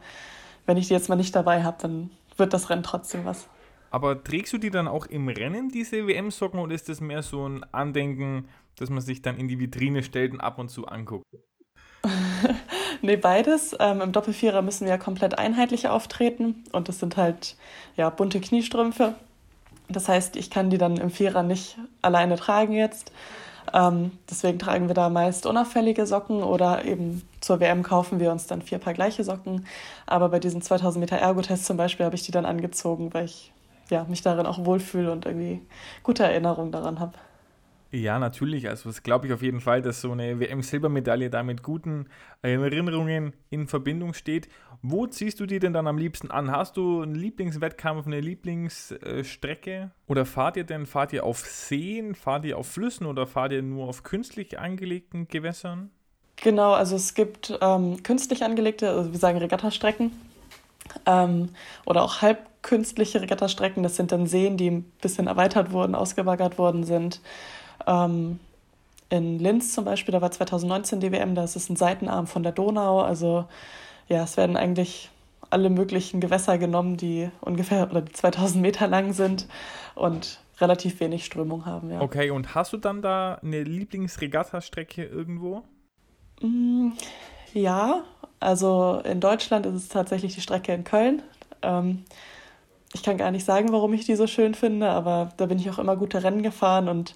wenn 0.66 0.78
ich 0.78 0.88
die 0.88 0.94
jetzt 0.94 1.10
mal 1.10 1.16
nicht 1.16 1.36
dabei 1.36 1.64
habe, 1.64 1.78
dann 1.82 2.10
wird 2.36 2.54
das 2.54 2.70
Rennen 2.70 2.84
trotzdem 2.84 3.26
was. 3.26 3.48
Aber 3.90 4.24
trägst 4.24 4.54
du 4.54 4.58
die 4.58 4.70
dann 4.70 4.88
auch 4.88 5.06
im 5.06 5.30
Rennen, 5.30 5.70
diese 5.70 6.08
WM-Socken, 6.08 6.60
oder 6.60 6.76
ist 6.76 6.90
das 6.90 7.02
mehr 7.02 7.24
so 7.24 7.48
ein 7.48 7.64
Andenken, 7.72 8.48
dass 8.76 8.90
man 8.90 9.02
sich 9.02 9.22
dann 9.22 9.38
in 9.38 9.48
die 9.48 9.60
Vitrine 9.60 10.04
stellt 10.04 10.34
und 10.34 10.42
ab 10.42 10.60
und 10.60 10.70
zu 10.70 10.88
anguckt? 10.88 11.26
nee, 13.02 13.18
beides. 13.18 13.76
Ähm, 13.80 14.02
Im 14.02 14.12
Doppelvierer 14.12 14.62
müssen 14.62 14.86
wir 14.86 14.92
ja 14.92 14.98
komplett 14.98 15.38
einheitlich 15.38 15.88
auftreten 15.88 16.64
und 16.72 16.88
das 16.90 17.00
sind 17.00 17.18
halt 17.18 17.56
ja, 17.96 18.10
bunte 18.10 18.40
Kniestrümpfe. 18.40 19.16
Das 19.90 20.10
heißt, 20.10 20.36
ich 20.36 20.50
kann 20.50 20.70
die 20.70 20.78
dann 20.78 20.98
im 20.98 21.10
Vierer 21.10 21.44
nicht 21.44 21.78
alleine 22.02 22.36
tragen 22.36 22.74
jetzt. 22.74 23.12
Ähm, 23.74 24.12
deswegen 24.30 24.60
tragen 24.60 24.88
wir 24.88 24.94
da 24.94 25.10
meist 25.10 25.46
unauffällige 25.46 26.06
Socken 26.06 26.44
oder 26.44 26.86
eben 26.86 27.28
zur 27.42 27.60
WM 27.60 27.84
kaufen 27.84 28.20
wir 28.20 28.32
uns 28.32 28.48
dann 28.48 28.62
vier 28.62 28.78
Paar 28.78 28.94
gleiche 28.94 29.24
Socken. 29.24 29.66
Aber 30.06 30.30
bei 30.30 30.40
diesem 30.40 30.62
2000 30.62 31.02
Meter 31.02 31.18
Ergotest 31.18 31.66
zum 31.66 31.78
Beispiel 31.78 32.06
habe 32.06 32.16
ich 32.16 32.24
die 32.24 32.32
dann 32.32 32.46
angezogen, 32.46 33.14
weil 33.14 33.26
ich 33.26 33.52
ja, 33.90 34.06
mich 34.06 34.22
darin 34.22 34.46
auch 34.46 34.66
wohlfühle 34.66 35.12
und 35.12 35.26
irgendwie 35.26 35.62
gute 36.04 36.24
Erinnerungen 36.24 36.72
daran 36.72 37.00
habe. 37.00 37.14
Ja, 37.92 38.20
natürlich. 38.20 38.68
Also 38.68 38.90
das 38.90 39.02
glaube 39.02 39.28
ich 39.28 39.34
auf 39.34 39.42
jeden 39.42 39.62
Fall, 39.62 39.82
dass 39.82 40.02
so 40.02 40.12
eine 40.12 40.40
WM-Silbermedaille 40.40 41.30
da 41.30 41.42
mit 41.44 41.64
guten 41.64 42.08
Erinnerungen 42.42 43.34
in 43.50 43.68
Verbindung 43.68 44.14
steht. 44.14 44.50
Wo 44.82 45.08
ziehst 45.08 45.40
du 45.40 45.46
die 45.46 45.60
denn 45.60 45.74
dann 45.74 45.88
am 45.88 45.98
liebsten 45.98 46.30
an? 46.30 46.52
Hast 46.52 46.76
du 46.76 47.02
einen 47.02 47.16
Lieblingswettkampf, 47.16 48.06
eine 48.06 48.20
Lieblingsstrecke? 48.20 49.92
Oder 50.08 50.26
fahrt 50.26 50.58
ihr 50.58 50.66
denn, 50.66 50.86
fahrt 50.86 51.14
ihr 51.14 51.24
auf 51.24 51.40
Seen, 51.40 52.14
fahrt 52.14 52.46
ihr 52.46 52.58
auf 52.58 52.68
Flüssen 52.68 53.06
oder 53.06 53.26
fahrt 53.26 53.54
ihr 53.54 53.62
nur 53.62 53.88
auf 53.88 54.04
künstlich 54.04 54.60
angelegten 54.60 55.28
Gewässern? 55.30 55.90
Genau, 56.36 56.74
also 56.74 56.96
es 56.96 57.16
gibt 57.16 57.58
ähm, 57.62 58.04
künstlich 58.04 58.44
angelegte, 58.44 58.90
also 58.90 59.12
wir 59.12 59.20
sagen 59.20 59.40
Regattastrecken 59.40 60.12
ähm, 61.06 61.50
oder 61.86 62.04
auch 62.04 62.22
halb 62.22 62.47
künstliche 62.68 63.22
Regattastrecken. 63.22 63.82
Das 63.82 63.96
sind 63.96 64.12
dann 64.12 64.28
Seen, 64.28 64.58
die 64.58 64.70
ein 64.70 64.84
bisschen 65.02 65.28
erweitert 65.28 65.72
wurden, 65.72 65.96
ausgebaggert 65.96 66.58
worden 66.58 66.84
sind. 66.84 67.22
Ähm, 67.88 68.40
in 69.10 69.40
Linz 69.40 69.74
zum 69.74 69.86
Beispiel, 69.86 70.12
da 70.12 70.22
war 70.22 70.32
2019 70.32 71.00
die 71.00 71.12
WM, 71.14 71.34
da 71.34 71.46
ist 71.46 71.56
es 71.56 71.70
ein 71.70 71.78
Seitenarm 71.78 72.28
von 72.28 72.44
der 72.44 72.52
Donau. 72.52 73.02
Also 73.02 73.46
ja, 74.10 74.24
es 74.24 74.36
werden 74.36 74.58
eigentlich 74.58 75.10
alle 75.50 75.70
möglichen 75.70 76.20
Gewässer 76.20 76.58
genommen, 76.58 76.98
die 76.98 77.30
ungefähr 77.40 77.90
oder 77.90 78.02
die 78.02 78.12
2000 78.12 78.62
Meter 78.62 78.88
lang 78.88 79.14
sind 79.14 79.48
und 79.96 80.42
relativ 80.60 81.00
wenig 81.00 81.24
Strömung 81.24 81.66
haben. 81.66 81.90
Ja. 81.90 82.02
Okay, 82.02 82.32
und 82.32 82.54
hast 82.54 82.74
du 82.74 82.78
dann 82.78 83.02
da 83.02 83.36
eine 83.36 83.64
Lieblingsregattastrecke 83.64 85.06
irgendwo? 85.06 85.64
Mm, 86.42 86.90
ja, 87.54 88.04
also 88.42 89.02
in 89.06 89.22
Deutschland 89.22 89.66
ist 89.66 89.76
es 89.76 89.88
tatsächlich 89.88 90.36
die 90.36 90.42
Strecke 90.42 90.74
in 90.74 90.84
Köln. 90.84 91.22
Ähm, 91.62 92.04
ich 92.98 93.04
kann 93.04 93.18
gar 93.18 93.32
nicht 93.32 93.46
sagen, 93.46 93.72
warum 93.72 93.94
ich 93.94 94.06
die 94.06 94.16
so 94.16 94.26
schön 94.26 94.56
finde, 94.56 94.90
aber 94.90 95.32
da 95.38 95.46
bin 95.46 95.60
ich 95.60 95.70
auch 95.70 95.78
immer 95.78 95.96
gute 95.96 96.24
Rennen 96.24 96.42
gefahren 96.42 96.90
und 96.90 97.16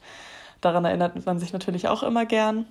daran 0.62 0.86
erinnert 0.86 1.26
man 1.26 1.40
sich 1.40 1.54
natürlich 1.54 1.88
auch 1.88 2.04
immer 2.04 2.26
gern. 2.26 2.66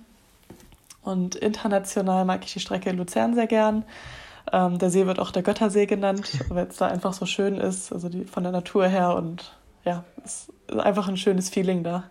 Und 1.03 1.35
international 1.35 2.23
mag 2.25 2.45
ich 2.45 2.53
die 2.53 2.59
Strecke 2.61 2.89
in 2.89 2.97
Luzern 2.97 3.35
sehr 3.35 3.47
gern. 3.47 3.83
Ähm, 4.53 4.79
der 4.79 4.89
See 4.89 5.05
wird 5.05 5.19
auch 5.19 5.31
der 5.31 5.43
Göttersee 5.43 5.87
genannt, 5.87 6.39
weil 6.49 6.67
es 6.67 6.77
da 6.77 6.87
einfach 6.87 7.11
so 7.11 7.25
schön 7.25 7.57
ist, 7.57 7.91
also 7.91 8.07
die, 8.07 8.23
von 8.23 8.43
der 8.43 8.53
Natur 8.53 8.87
her 8.87 9.15
und 9.15 9.57
ja, 9.83 10.05
es 10.23 10.49
ist 10.67 10.79
einfach 10.79 11.07
ein 11.07 11.17
schönes 11.17 11.49
Feeling 11.49 11.83
da. 11.83 12.05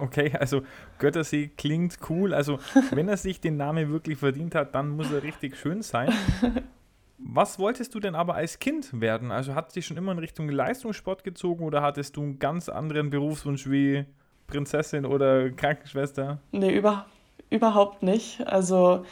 Okay, 0.00 0.32
also 0.38 0.62
Göttersee 0.98 1.50
klingt 1.56 1.98
cool. 2.08 2.34
Also 2.34 2.58
wenn 2.90 3.08
er 3.08 3.16
sich 3.16 3.40
den 3.40 3.56
Namen 3.56 3.90
wirklich 3.90 4.18
verdient 4.18 4.54
hat, 4.54 4.74
dann 4.74 4.90
muss 4.90 5.12
er 5.12 5.22
richtig 5.22 5.56
schön 5.56 5.82
sein. 5.82 6.12
Was 7.18 7.58
wolltest 7.58 7.94
du 7.94 8.00
denn 8.00 8.14
aber 8.14 8.34
als 8.34 8.58
Kind 8.58 9.00
werden? 9.00 9.30
Also 9.30 9.54
hat 9.54 9.74
dich 9.74 9.86
schon 9.86 9.96
immer 9.96 10.12
in 10.12 10.18
Richtung 10.18 10.48
Leistungssport 10.48 11.24
gezogen 11.24 11.64
oder 11.64 11.82
hattest 11.82 12.16
du 12.16 12.22
einen 12.22 12.38
ganz 12.38 12.68
anderen 12.68 13.10
Berufswunsch 13.10 13.68
wie 13.70 14.04
Prinzessin 14.46 15.06
oder 15.06 15.50
Krankenschwester? 15.50 16.38
Nee, 16.52 16.74
über, 16.74 17.06
überhaupt 17.50 18.02
nicht. 18.02 18.46
Also, 18.46 19.04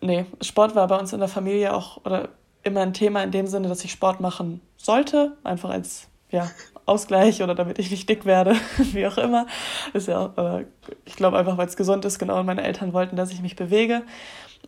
nee, 0.00 0.26
Sport 0.42 0.74
war 0.74 0.86
bei 0.86 0.98
uns 0.98 1.12
in 1.12 1.20
der 1.20 1.28
Familie 1.28 1.74
auch 1.74 2.04
oder 2.04 2.28
immer 2.62 2.80
ein 2.80 2.92
Thema 2.92 3.22
in 3.22 3.30
dem 3.30 3.46
Sinne, 3.46 3.68
dass 3.68 3.84
ich 3.84 3.92
Sport 3.92 4.20
machen 4.20 4.60
sollte, 4.76 5.36
einfach 5.44 5.70
als 5.70 6.08
ja, 6.30 6.50
Ausgleich 6.86 7.42
oder 7.42 7.54
damit 7.54 7.78
ich 7.78 7.90
nicht 7.90 8.08
dick 8.08 8.24
werde, 8.24 8.54
wie 8.92 9.06
auch 9.06 9.18
immer. 9.18 9.46
Ist 9.92 10.08
ja, 10.08 10.32
äh, 10.36 10.66
ich 11.04 11.16
glaube 11.16 11.38
einfach, 11.38 11.56
weil 11.56 11.66
es 11.66 11.76
gesund 11.76 12.04
ist, 12.04 12.18
genau. 12.18 12.38
Und 12.38 12.46
meine 12.46 12.62
Eltern 12.62 12.92
wollten, 12.92 13.16
dass 13.16 13.32
ich 13.32 13.40
mich 13.40 13.56
bewege. 13.56 14.02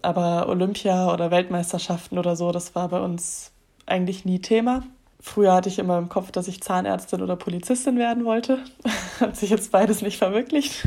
Aber 0.03 0.49
Olympia 0.49 1.13
oder 1.13 1.31
Weltmeisterschaften 1.31 2.19
oder 2.19 2.37
so, 2.37 2.51
das 2.53 2.75
war 2.75 2.89
bei 2.89 3.01
uns 3.01 3.53
eigentlich 3.87 4.25
nie 4.25 4.41
Thema. 4.41 4.83
Früher 5.21 5.55
hatte 5.55 5.69
ich 5.69 5.79
immer 5.79 5.99
im 5.99 6.09
Kopf, 6.09 6.33
dass 6.33 6.49
ich 6.49 6.61
Zahnärztin 6.61 7.23
oder 7.23 7.37
Polizistin 7.37 7.97
werden 7.97 8.25
wollte. 8.25 8.59
Hat 9.21 9.37
sich 9.37 9.51
jetzt 9.51 9.71
beides 9.71 10.03
nicht 10.03 10.19
verwirklicht. 10.19 10.85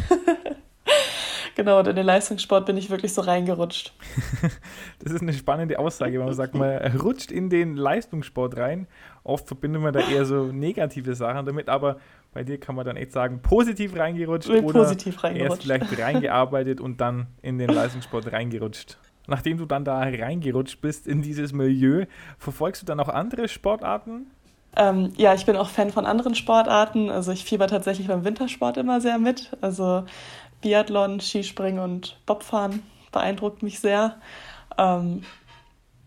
genau, 1.56 1.80
und 1.80 1.88
in 1.88 1.96
den 1.96 2.06
Leistungssport 2.06 2.66
bin 2.66 2.76
ich 2.76 2.90
wirklich 2.90 3.14
so 3.14 3.22
reingerutscht. 3.22 3.94
das 5.00 5.14
ist 5.14 5.22
eine 5.22 5.32
spannende 5.32 5.80
Aussage, 5.80 6.20
wenn 6.20 6.26
man 6.26 6.36
sagt, 6.36 6.54
man 6.54 6.80
rutscht 6.98 7.32
in 7.32 7.50
den 7.50 7.78
Leistungssport 7.78 8.58
rein. 8.58 8.88
Oft 9.24 9.48
verbindet 9.48 9.82
man 9.82 9.94
da 9.94 10.02
eher 10.02 10.26
so 10.26 10.52
negative 10.52 11.16
Sachen 11.16 11.46
damit, 11.46 11.70
aber 11.70 11.98
bei 12.36 12.44
dir 12.44 12.60
kann 12.60 12.76
man 12.76 12.86
dann 12.86 12.98
echt 12.98 13.14
sagen, 13.14 13.40
positiv 13.42 13.96
reingerutscht 13.96 14.50
oder 14.50 14.62
positiv 14.62 15.24
reingerutscht. 15.24 15.70
erst 15.70 15.86
vielleicht 15.88 16.00
reingearbeitet 16.06 16.82
und 16.82 17.00
dann 17.00 17.28
in 17.42 17.58
den 17.58 17.70
Leistungssport 17.70 18.30
reingerutscht. 18.30 18.98
Nachdem 19.26 19.58
du 19.58 19.66
dann 19.66 19.86
da 19.86 20.00
reingerutscht 20.00 20.82
bist 20.82 21.08
in 21.08 21.22
dieses 21.22 21.54
Milieu, 21.54 22.06
verfolgst 22.38 22.82
du 22.82 22.86
dann 22.86 23.00
auch 23.00 23.08
andere 23.08 23.48
Sportarten? 23.48 24.28
Ähm, 24.76 25.14
ja, 25.16 25.34
ich 25.34 25.46
bin 25.46 25.56
auch 25.56 25.70
Fan 25.70 25.92
von 25.92 26.06
anderen 26.06 26.36
Sportarten. 26.36 27.10
Also 27.10 27.32
ich 27.32 27.46
fieber 27.46 27.68
tatsächlich 27.68 28.10
beim 28.10 28.26
Wintersport 28.26 28.76
immer 28.76 29.00
sehr 29.00 29.18
mit. 29.18 29.56
Also 29.62 30.04
Biathlon, 30.60 31.22
Skispringen 31.22 31.80
und 31.80 32.20
Bobfahren 32.26 32.84
beeindruckt 33.14 33.64
mich 33.64 33.80
sehr. 33.80 34.18
Ähm, 34.78 35.22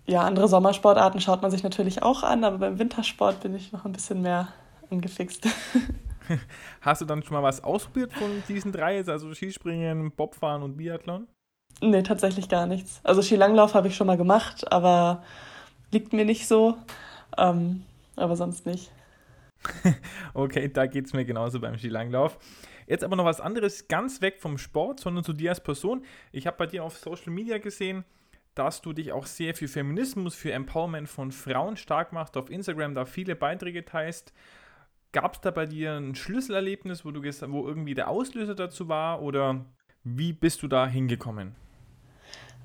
ja, 0.04 0.20
andere 0.20 0.46
Sommersportarten 0.46 1.22
schaut 1.22 1.40
man 1.40 1.50
sich 1.50 1.62
natürlich 1.62 2.02
auch 2.02 2.22
an, 2.22 2.44
aber 2.44 2.58
beim 2.58 2.78
Wintersport 2.78 3.40
bin 3.40 3.54
ich 3.54 3.72
noch 3.72 3.86
ein 3.86 3.92
bisschen 3.92 4.20
mehr 4.20 4.48
angefixt. 4.90 5.48
Hast 6.80 7.00
du 7.00 7.04
dann 7.04 7.22
schon 7.22 7.34
mal 7.34 7.42
was 7.42 7.62
ausprobiert 7.62 8.12
von 8.12 8.42
diesen 8.48 8.72
drei, 8.72 9.04
also 9.04 9.34
Skispringen, 9.34 10.10
Bobfahren 10.12 10.62
und 10.62 10.76
Biathlon? 10.76 11.26
Nee, 11.80 12.02
tatsächlich 12.02 12.48
gar 12.48 12.66
nichts. 12.66 13.00
Also 13.04 13.22
Skilanglauf 13.22 13.74
habe 13.74 13.88
ich 13.88 13.96
schon 13.96 14.06
mal 14.06 14.16
gemacht, 14.16 14.70
aber 14.72 15.22
liegt 15.92 16.12
mir 16.12 16.24
nicht 16.24 16.48
so. 16.48 16.76
Ähm, 17.36 17.84
aber 18.16 18.36
sonst 18.36 18.66
nicht. 18.66 18.90
okay, 20.34 20.68
da 20.68 20.86
geht 20.86 21.06
es 21.06 21.12
mir 21.12 21.24
genauso 21.24 21.60
beim 21.60 21.78
Skilanglauf. 21.78 22.38
Jetzt 22.86 23.04
aber 23.04 23.16
noch 23.16 23.24
was 23.24 23.40
anderes, 23.40 23.86
ganz 23.86 24.22
weg 24.22 24.40
vom 24.40 24.56
Sport, 24.56 25.00
sondern 25.00 25.22
zu 25.22 25.32
dir 25.32 25.50
als 25.50 25.62
Person. 25.62 26.04
Ich 26.32 26.46
habe 26.46 26.56
bei 26.56 26.66
dir 26.66 26.84
auf 26.84 26.96
Social 26.96 27.32
Media 27.32 27.58
gesehen, 27.58 28.04
dass 28.54 28.80
du 28.80 28.92
dich 28.92 29.12
auch 29.12 29.26
sehr 29.26 29.54
für 29.54 29.68
Feminismus, 29.68 30.34
für 30.34 30.52
Empowerment 30.52 31.08
von 31.08 31.30
Frauen 31.30 31.76
stark 31.76 32.12
machst, 32.12 32.36
auf 32.36 32.50
Instagram 32.50 32.94
da 32.94 33.04
viele 33.04 33.36
Beiträge 33.36 33.84
teilst. 33.84 34.32
Gab 35.12 35.34
es 35.34 35.40
da 35.40 35.50
bei 35.50 35.66
dir 35.66 35.96
ein 35.96 36.14
Schlüsselerlebnis, 36.14 37.04
wo, 37.04 37.10
du 37.10 37.22
wo 37.22 37.66
irgendwie 37.66 37.94
der 37.94 38.08
Auslöser 38.08 38.54
dazu 38.54 38.88
war 38.88 39.22
oder 39.22 39.64
wie 40.04 40.32
bist 40.32 40.62
du 40.62 40.68
da 40.68 40.86
hingekommen? 40.86 41.54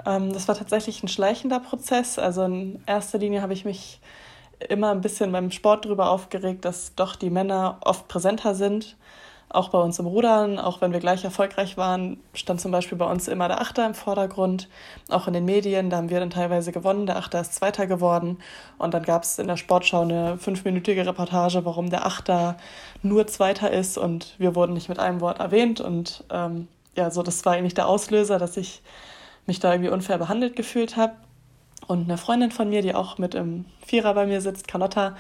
Ähm, 0.06 0.34
das 0.34 0.48
war 0.48 0.56
tatsächlich 0.56 1.04
ein 1.04 1.08
schleichender 1.08 1.60
Prozess. 1.60 2.20
Also 2.20 2.44
in 2.44 2.84
erster 2.86 3.18
Linie 3.18 3.42
habe 3.42 3.54
ich 3.54 3.66
mich 3.66 4.02
immer 4.70 4.92
ein 4.92 5.02
bisschen 5.02 5.32
beim 5.32 5.52
Sport 5.52 5.86
darüber 5.86 6.10
aufgeregt, 6.10 6.66
dass 6.66 6.96
doch 6.96 7.16
die 7.16 7.30
Männer 7.30 7.80
oft 7.82 8.08
präsenter 8.08 8.56
sind 8.56 8.98
auch 9.50 9.70
bei 9.70 9.78
uns 9.78 10.00
im 10.00 10.08
Rudern, 10.08 10.58
auch 10.58 10.82
wenn 10.82 10.94
wir 10.94 11.00
gleich 11.00 11.24
erfolgreich 11.24 11.78
waren, 11.78 12.18
stand 12.34 12.60
zum 12.60 12.72
Beispiel 12.72 12.98
bei 12.98 13.06
uns 13.06 13.28
immer 13.28 13.48
der 13.48 13.62
Achter 13.62 13.86
im 13.86 13.94
Vordergrund. 13.94 14.68
Auch 15.10 15.28
in 15.28 15.34
den 15.34 15.46
Medien, 15.46 15.90
da 15.90 15.98
haben 15.98 16.10
wir 16.10 16.20
dann 16.20 16.32
teilweise 16.32 16.72
gewonnen. 16.72 17.06
Der 17.06 17.18
Achter 17.18 17.42
ist 17.42 17.54
Zweiter 17.54 17.86
geworden. 17.86 18.40
Und 18.80 18.96
dann 18.96 19.04
gab 19.04 19.24
es 19.24 19.38
in 19.38 19.48
der 19.48 19.58
Sportschau 19.58 20.02
eine 20.02 20.38
fünfminütige 20.38 21.06
Reportage, 21.06 21.66
warum 21.66 21.92
der 21.92 22.06
Achter 22.06 22.58
nur 23.04 23.28
Zweiter 23.28 23.70
ist. 23.70 23.98
Und 23.98 24.36
wir 24.40 24.56
wurden 24.56 24.74
nicht 24.74 24.90
mit 24.90 24.98
einem 24.98 25.22
Wort 25.22 25.40
erwähnt. 25.40 25.80
Und 25.82 26.24
ähm, 26.32 26.68
ja, 26.96 27.12
so 27.12 27.22
das 27.22 27.46
war 27.46 27.54
eigentlich 27.54 27.76
der 27.76 27.88
Auslöser, 27.88 28.40
dass 28.40 28.58
ich 28.58 28.82
mich 29.46 29.60
da 29.60 29.72
irgendwie 29.72 29.92
unfair 29.92 30.18
behandelt 30.18 30.56
gefühlt 30.56 30.98
habe. 30.98 31.14
Und 31.86 32.06
eine 32.06 32.18
Freundin 32.18 32.52
von 32.52 32.70
mir, 32.70 32.82
die 32.82 32.96
auch 32.96 33.18
mit 33.18 33.36
im 33.36 33.66
Vierer 33.86 34.14
bei 34.14 34.26
mir 34.26 34.42
sitzt, 34.42 34.68
Carlotta, 34.68 35.16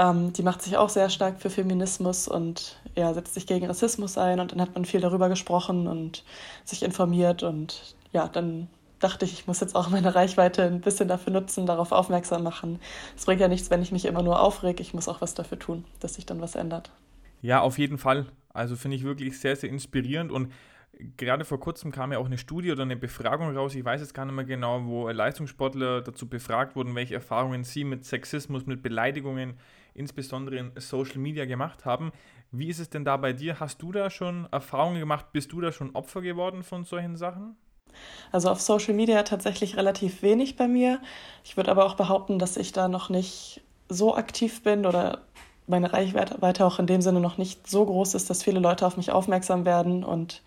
ähm, 0.00 0.32
die 0.32 0.42
macht 0.42 0.62
sich 0.62 0.78
auch 0.78 0.88
sehr 0.88 1.10
stark 1.10 1.40
für 1.40 1.50
Feminismus 1.50 2.26
und 2.26 2.80
ja, 2.96 3.12
setzt 3.12 3.34
sich 3.34 3.46
gegen 3.46 3.66
Rassismus 3.66 4.16
ein. 4.16 4.40
Und 4.40 4.52
dann 4.52 4.60
hat 4.60 4.74
man 4.74 4.86
viel 4.86 5.00
darüber 5.00 5.28
gesprochen 5.28 5.86
und 5.86 6.24
sich 6.64 6.82
informiert. 6.82 7.42
Und 7.42 7.96
ja, 8.12 8.26
dann 8.26 8.68
dachte 8.98 9.26
ich, 9.26 9.34
ich 9.34 9.46
muss 9.46 9.60
jetzt 9.60 9.76
auch 9.76 9.90
meine 9.90 10.14
Reichweite 10.14 10.62
ein 10.62 10.80
bisschen 10.80 11.08
dafür 11.08 11.34
nutzen, 11.34 11.66
darauf 11.66 11.92
aufmerksam 11.92 12.42
machen. 12.42 12.80
Es 13.14 13.26
bringt 13.26 13.42
ja 13.42 13.48
nichts, 13.48 13.70
wenn 13.70 13.82
ich 13.82 13.92
mich 13.92 14.06
immer 14.06 14.22
nur 14.22 14.40
aufreg. 14.40 14.80
Ich 14.80 14.94
muss 14.94 15.06
auch 15.06 15.20
was 15.20 15.34
dafür 15.34 15.58
tun, 15.58 15.84
dass 16.00 16.14
sich 16.14 16.24
dann 16.24 16.40
was 16.40 16.54
ändert. 16.54 16.90
Ja, 17.42 17.60
auf 17.60 17.78
jeden 17.78 17.98
Fall. 17.98 18.26
Also 18.54 18.76
finde 18.76 18.96
ich 18.96 19.04
wirklich 19.04 19.38
sehr, 19.38 19.54
sehr 19.54 19.68
inspirierend 19.68 20.32
und 20.32 20.50
gerade 21.16 21.44
vor 21.44 21.60
kurzem 21.60 21.92
kam 21.92 22.12
ja 22.12 22.18
auch 22.18 22.26
eine 22.26 22.36
Studie 22.36 22.72
oder 22.72 22.82
eine 22.82 22.96
Befragung 22.96 23.56
raus, 23.56 23.74
ich 23.74 23.84
weiß 23.84 24.00
jetzt 24.00 24.12
gar 24.12 24.24
nicht 24.24 24.34
mehr 24.34 24.44
genau, 24.44 24.84
wo 24.84 25.08
Leistungssportler 25.08 26.02
dazu 26.02 26.28
befragt 26.28 26.76
wurden, 26.76 26.94
welche 26.94 27.14
Erfahrungen 27.14 27.64
sie 27.64 27.84
mit 27.84 28.04
Sexismus, 28.04 28.66
mit 28.66 28.82
Beleidigungen, 28.82 29.54
insbesondere 29.94 30.56
in 30.56 30.72
Social 30.76 31.18
Media 31.18 31.44
gemacht 31.44 31.84
haben. 31.84 32.12
Wie 32.52 32.68
ist 32.68 32.78
es 32.78 32.90
denn 32.90 33.04
da 33.04 33.16
bei 33.16 33.32
dir? 33.32 33.60
Hast 33.60 33.80
du 33.82 33.92
da 33.92 34.10
schon 34.10 34.48
Erfahrungen 34.50 34.98
gemacht? 34.98 35.26
Bist 35.32 35.52
du 35.52 35.60
da 35.60 35.72
schon 35.72 35.94
Opfer 35.94 36.20
geworden 36.22 36.62
von 36.62 36.84
solchen 36.84 37.16
Sachen? 37.16 37.56
Also 38.32 38.50
auf 38.50 38.60
Social 38.60 38.94
Media 38.94 39.22
tatsächlich 39.22 39.76
relativ 39.76 40.22
wenig 40.22 40.56
bei 40.56 40.68
mir. 40.68 41.00
Ich 41.44 41.56
würde 41.56 41.70
aber 41.70 41.84
auch 41.84 41.94
behaupten, 41.94 42.38
dass 42.38 42.56
ich 42.56 42.72
da 42.72 42.88
noch 42.88 43.08
nicht 43.08 43.62
so 43.88 44.16
aktiv 44.16 44.62
bin 44.62 44.86
oder 44.86 45.22
meine 45.66 45.92
Reichweite 45.92 46.66
auch 46.66 46.78
in 46.78 46.86
dem 46.86 47.00
Sinne 47.00 47.20
noch 47.20 47.38
nicht 47.38 47.66
so 47.68 47.84
groß 47.86 48.14
ist, 48.14 48.28
dass 48.28 48.42
viele 48.42 48.60
Leute 48.60 48.86
auf 48.86 48.96
mich 48.96 49.12
aufmerksam 49.12 49.64
werden 49.64 50.04
und 50.04 50.42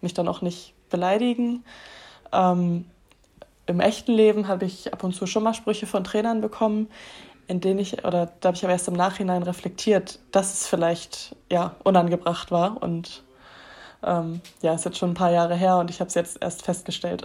mich 0.00 0.14
dann 0.14 0.28
auch 0.28 0.42
nicht 0.42 0.74
beleidigen. 0.90 1.64
Ähm, 2.32 2.84
Im 3.66 3.80
echten 3.80 4.12
Leben 4.12 4.48
habe 4.48 4.66
ich 4.66 4.92
ab 4.92 5.02
und 5.02 5.14
zu 5.14 5.26
schon 5.26 5.42
mal 5.42 5.54
Sprüche 5.54 5.86
von 5.86 6.04
Trainern 6.04 6.40
bekommen, 6.40 6.88
in 7.48 7.60
denen 7.60 7.78
ich, 7.78 8.04
oder 8.04 8.32
da 8.40 8.48
habe 8.48 8.56
ich 8.56 8.64
aber 8.64 8.72
erst 8.72 8.88
im 8.88 8.94
Nachhinein 8.94 9.42
reflektiert, 9.42 10.18
dass 10.32 10.52
es 10.52 10.66
vielleicht 10.66 11.36
ja 11.50 11.76
unangebracht 11.84 12.50
war. 12.50 12.82
Und 12.82 13.24
ähm, 14.02 14.40
ja, 14.62 14.74
ist 14.74 14.84
jetzt 14.84 14.98
schon 14.98 15.10
ein 15.10 15.14
paar 15.14 15.32
Jahre 15.32 15.54
her 15.54 15.78
und 15.78 15.90
ich 15.90 16.00
habe 16.00 16.08
es 16.08 16.14
jetzt 16.14 16.38
erst 16.40 16.62
festgestellt. 16.62 17.24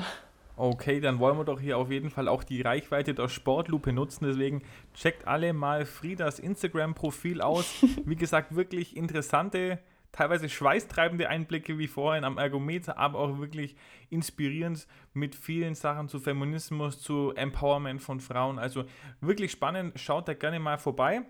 Okay, 0.57 0.99
dann 0.99 1.19
wollen 1.19 1.37
wir 1.37 1.43
doch 1.43 1.59
hier 1.59 1.77
auf 1.77 1.89
jeden 1.89 2.11
Fall 2.11 2.27
auch 2.27 2.43
die 2.43 2.61
Reichweite 2.61 3.15
der 3.15 3.29
Sportlupe 3.29 3.93
nutzen. 3.93 4.25
Deswegen 4.25 4.61
checkt 4.93 5.27
alle 5.27 5.53
mal 5.53 5.85
Friedas 5.85 6.37
Instagram-Profil 6.37 7.41
aus. 7.41 7.65
Wie 8.05 8.15
gesagt, 8.15 8.55
wirklich 8.55 8.95
interessante 8.95 9.79
teilweise 10.11 10.49
schweißtreibende 10.49 11.29
Einblicke 11.29 11.77
wie 11.77 11.87
vorhin 11.87 12.23
am 12.23 12.37
Ergometer, 12.37 12.97
aber 12.97 13.19
auch 13.19 13.39
wirklich 13.39 13.75
inspirierend 14.09 14.87
mit 15.13 15.35
vielen 15.35 15.75
Sachen 15.75 16.09
zu 16.09 16.19
Feminismus, 16.19 17.01
zu 17.01 17.31
Empowerment 17.35 18.01
von 18.01 18.19
Frauen. 18.19 18.59
Also 18.59 18.85
wirklich 19.21 19.51
spannend, 19.51 19.99
schaut 19.99 20.27
da 20.27 20.33
gerne 20.33 20.59
mal 20.59 20.77
vorbei. 20.77 21.23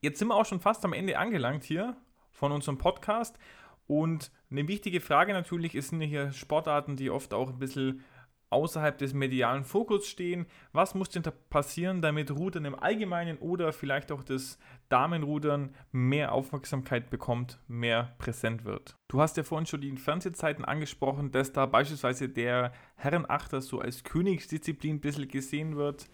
Jetzt 0.00 0.18
sind 0.18 0.28
wir 0.28 0.34
auch 0.34 0.44
schon 0.44 0.60
fast 0.60 0.84
am 0.84 0.92
Ende 0.92 1.18
angelangt 1.18 1.64
hier 1.64 1.96
von 2.30 2.52
unserem 2.52 2.78
Podcast. 2.78 3.38
Und 3.86 4.30
eine 4.50 4.68
wichtige 4.68 5.00
Frage 5.00 5.32
natürlich 5.32 5.74
ist, 5.74 5.90
sind 5.90 6.00
hier 6.00 6.32
Sportarten, 6.32 6.96
die 6.96 7.10
oft 7.10 7.32
auch 7.32 7.50
ein 7.50 7.58
bisschen 7.58 8.04
außerhalb 8.50 8.96
des 8.98 9.12
medialen 9.12 9.64
Fokus 9.64 10.06
stehen. 10.06 10.46
Was 10.72 10.94
muss 10.94 11.10
denn 11.10 11.22
da 11.22 11.32
passieren, 11.50 12.02
damit 12.02 12.30
Rudern 12.30 12.64
im 12.64 12.78
Allgemeinen 12.78 13.38
oder 13.38 13.72
vielleicht 13.72 14.12
auch 14.12 14.22
das 14.22 14.58
Damenrudern 14.88 15.74
mehr 15.92 16.32
Aufmerksamkeit 16.32 17.10
bekommt, 17.10 17.58
mehr 17.68 18.14
präsent 18.18 18.64
wird? 18.64 18.96
Du 19.08 19.20
hast 19.20 19.36
ja 19.36 19.42
vorhin 19.42 19.66
schon 19.66 19.80
die 19.80 19.96
Fernsehzeiten 19.96 20.64
angesprochen, 20.64 21.32
dass 21.32 21.52
da 21.52 21.66
beispielsweise 21.66 22.28
der 22.28 22.72
Herrenachter 22.96 23.60
so 23.60 23.80
als 23.80 24.04
Königsdisziplin 24.04 24.96
ein 24.96 25.00
bisschen 25.00 25.28
gesehen 25.28 25.76
wird. 25.76 26.08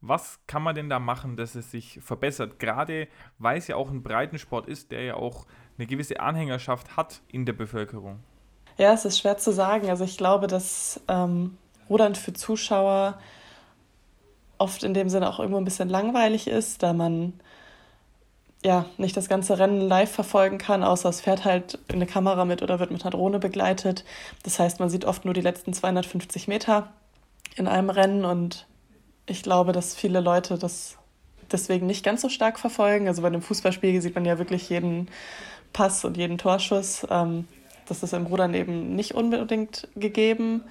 Was 0.00 0.40
kann 0.48 0.64
man 0.64 0.74
denn 0.74 0.88
da 0.88 0.98
machen, 0.98 1.36
dass 1.36 1.54
es 1.54 1.70
sich 1.70 2.00
verbessert? 2.02 2.58
Gerade 2.58 3.06
weil 3.38 3.58
es 3.58 3.68
ja 3.68 3.76
auch 3.76 3.90
ein 3.90 4.02
Breitensport 4.02 4.66
ist, 4.66 4.90
der 4.90 5.02
ja 5.04 5.14
auch 5.14 5.46
eine 5.78 5.86
gewisse 5.86 6.18
Anhängerschaft 6.18 6.96
hat 6.96 7.22
in 7.28 7.46
der 7.46 7.52
Bevölkerung. 7.52 8.22
Ja, 8.78 8.92
es 8.92 9.04
ist 9.04 9.18
schwer 9.18 9.36
zu 9.36 9.52
sagen. 9.52 9.90
Also 9.90 10.04
ich 10.04 10.18
glaube, 10.18 10.48
dass 10.48 11.00
ähm, 11.06 11.56
Rudern 11.88 12.14
für 12.14 12.32
Zuschauer 12.32 13.18
oft 14.58 14.84
in 14.84 14.94
dem 14.94 15.08
Sinne 15.08 15.28
auch 15.28 15.38
irgendwo 15.38 15.58
ein 15.58 15.64
bisschen 15.64 15.88
langweilig 15.88 16.46
ist, 16.46 16.82
da 16.82 16.92
man 16.92 17.34
ja 18.64 18.86
nicht 18.96 19.16
das 19.16 19.28
ganze 19.28 19.58
Rennen 19.58 19.80
live 19.80 20.10
verfolgen 20.10 20.58
kann, 20.58 20.84
außer 20.84 21.08
es 21.08 21.20
fährt 21.20 21.44
halt 21.44 21.78
eine 21.92 22.06
Kamera 22.06 22.44
mit 22.44 22.62
oder 22.62 22.78
wird 22.78 22.92
mit 22.92 23.02
einer 23.02 23.10
Drohne 23.10 23.40
begleitet. 23.40 24.04
Das 24.44 24.58
heißt, 24.58 24.78
man 24.78 24.88
sieht 24.88 25.04
oft 25.04 25.24
nur 25.24 25.34
die 25.34 25.40
letzten 25.40 25.72
250 25.72 26.46
Meter 26.46 26.92
in 27.56 27.66
einem 27.66 27.90
Rennen 27.90 28.24
und 28.24 28.66
ich 29.26 29.42
glaube, 29.42 29.72
dass 29.72 29.94
viele 29.94 30.20
Leute 30.20 30.58
das 30.58 30.96
deswegen 31.50 31.86
nicht 31.86 32.04
ganz 32.04 32.22
so 32.22 32.28
stark 32.28 32.58
verfolgen. 32.58 33.08
Also 33.08 33.22
bei 33.22 33.28
einem 33.28 33.42
Fußballspiel 33.42 34.00
sieht 34.00 34.14
man 34.14 34.24
ja 34.24 34.38
wirklich 34.38 34.68
jeden 34.70 35.08
Pass 35.72 36.04
und 36.04 36.16
jeden 36.16 36.38
Torschuss. 36.38 37.06
Ähm, 37.10 37.46
das 37.86 38.02
ist 38.02 38.12
im 38.14 38.26
Rudern 38.26 38.54
eben 38.54 38.94
nicht 38.94 39.14
unbedingt 39.14 39.88
gegeben. 39.96 40.62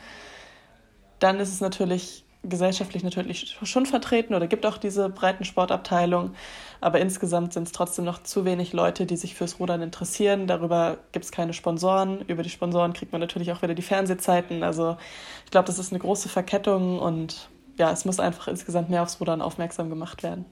Dann 1.22 1.40
ist 1.40 1.54
es 1.54 1.62
natürlich 1.62 2.26
gesellschaftlich 2.44 3.04
natürlich 3.04 3.60
schon 3.62 3.86
vertreten 3.86 4.34
oder 4.34 4.48
gibt 4.48 4.66
auch 4.66 4.78
diese 4.78 5.10
breiten 5.10 5.46
Sportabteilung. 5.46 6.34
Aber 6.80 7.00
insgesamt 7.00 7.54
sind 7.54 7.68
es 7.68 7.72
trotzdem 7.72 8.04
noch 8.04 8.24
zu 8.24 8.46
wenig 8.46 8.74
Leute, 8.74 9.06
die 9.06 9.16
sich 9.16 9.36
fürs 9.36 9.60
Rudern 9.60 9.84
interessieren. 9.84 10.48
Darüber 10.48 10.98
gibt 11.12 11.26
es 11.26 11.32
keine 11.32 11.54
Sponsoren. 11.54 12.22
Über 12.22 12.42
die 12.42 12.50
Sponsoren 12.50 12.94
kriegt 12.94 13.12
man 13.12 13.22
natürlich 13.22 13.52
auch 13.52 13.62
wieder 13.62 13.76
die 13.76 13.84
Fernsehzeiten. 13.84 14.64
Also 14.64 14.98
ich 15.46 15.52
glaube, 15.52 15.68
das 15.68 15.78
ist 15.78 15.92
eine 15.92 16.00
große 16.00 16.30
Verkettung 16.30 17.00
und 17.00 17.50
ja, 17.78 17.92
es 17.92 18.06
muss 18.06 18.20
einfach 18.20 18.48
insgesamt 18.48 18.90
mehr 18.90 19.04
aufs 19.04 19.22
Rudern 19.22 19.42
aufmerksam 19.42 19.90
gemacht 19.90 20.24
werden 20.24 20.46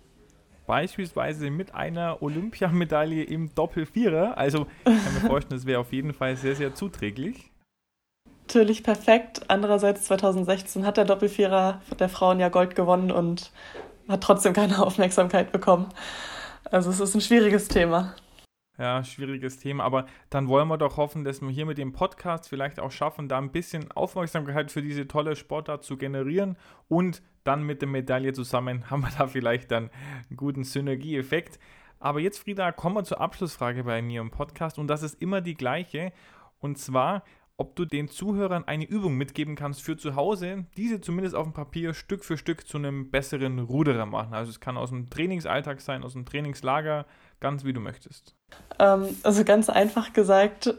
beispielsweise 0.67 1.49
mit 1.49 1.74
einer 1.74 2.22
Olympiamedaille 2.22 3.24
im 3.24 3.55
Doppelvierer. 3.55 4.38
Also 4.38 4.67
ich 4.86 5.03
kann 5.03 5.13
mir 5.15 5.22
vorstellen, 5.22 5.57
das 5.57 5.65
wäre 5.65 5.80
auf 5.80 5.91
jeden 5.91 6.13
Fall 6.13 6.36
sehr, 6.36 6.55
sehr 6.55 6.76
zuträglich. 6.76 7.49
Natürlich 8.49 8.81
perfekt. 8.81 9.41
Andererseits 9.47 10.05
2016 10.05 10.83
hat 10.83 10.97
der 10.97 11.05
Doppelvierer 11.05 11.83
der 11.99 12.09
Frauen 12.09 12.39
ja 12.39 12.49
Gold 12.49 12.75
gewonnen 12.75 13.11
und 13.11 13.51
hat 14.07 14.23
trotzdem 14.23 14.53
keine 14.53 14.81
Aufmerksamkeit 14.83 15.51
bekommen. 15.51 15.87
Also 16.63 16.89
es 16.89 16.99
ist 16.99 17.13
ein 17.13 17.21
schwieriges 17.21 17.67
Thema. 17.67 18.15
Ja, 18.79 19.03
schwieriges 19.03 19.59
Thema, 19.59 19.83
aber 19.83 20.07
dann 20.31 20.47
wollen 20.47 20.67
wir 20.67 20.79
doch 20.79 20.97
hoffen, 20.97 21.23
dass 21.23 21.41
wir 21.41 21.49
hier 21.49 21.67
mit 21.67 21.77
dem 21.77 21.93
Podcast 21.93 22.49
vielleicht 22.49 22.79
auch 22.79 22.89
schaffen, 22.89 23.29
da 23.29 23.37
ein 23.37 23.51
bisschen 23.51 23.91
Aufmerksamkeit 23.91 24.71
für 24.71 24.81
diese 24.81 25.07
tolle 25.07 25.35
Sportart 25.35 25.83
zu 25.83 25.95
generieren 25.95 26.57
und 26.87 27.21
dann 27.43 27.61
mit 27.61 27.83
der 27.83 27.87
Medaille 27.87 28.33
zusammen 28.33 28.85
haben 28.89 29.01
wir 29.01 29.11
da 29.15 29.27
vielleicht 29.27 29.69
dann 29.69 29.91
einen 30.27 30.37
guten 30.37 30.63
Synergieeffekt. 30.63 31.59
Aber 31.99 32.19
jetzt, 32.19 32.39
Frieda, 32.39 32.71
kommen 32.71 32.95
wir 32.95 33.03
zur 33.03 33.21
Abschlussfrage 33.21 33.83
bei 33.83 34.01
mir 34.01 34.21
im 34.21 34.31
Podcast 34.31 34.79
und 34.79 34.87
das 34.87 35.03
ist 35.03 35.21
immer 35.21 35.41
die 35.41 35.55
gleiche. 35.55 36.11
Und 36.59 36.77
zwar, 36.77 37.23
ob 37.60 37.76
du 37.76 37.84
den 37.84 38.07
Zuhörern 38.07 38.64
eine 38.66 38.86
Übung 38.86 39.16
mitgeben 39.16 39.55
kannst 39.55 39.82
für 39.82 39.97
zu 39.97 40.16
Hause, 40.16 40.66
diese 40.78 41.01
zumindest 41.01 41.36
auf 41.36 41.43
dem 41.43 41.53
Papier 41.53 41.93
Stück 41.93 42.24
für 42.24 42.38
Stück 42.38 42.66
zu 42.66 42.78
einem 42.78 43.12
besseren 43.12 43.60
Ruderer 43.60 44.05
machen. 44.05 44.34
Also 44.34 44.49
es 44.49 44.62
kann 44.62 44.78
aus 44.78 44.91
dem 44.91 45.10
Trainingsalltag 45.10 45.82
sein, 45.82 46.03
aus 46.03 46.14
dem 46.14 46.26
Trainingslager, 46.26 47.05
ganz 47.41 47.66
wie 47.66 47.74
du 47.74 47.82
möchtest. 47.82 48.34
Ähm, 48.80 49.10
also 49.24 49.43
ganz 49.43 49.70
einfach 49.70 50.14
gesagt, 50.14 50.74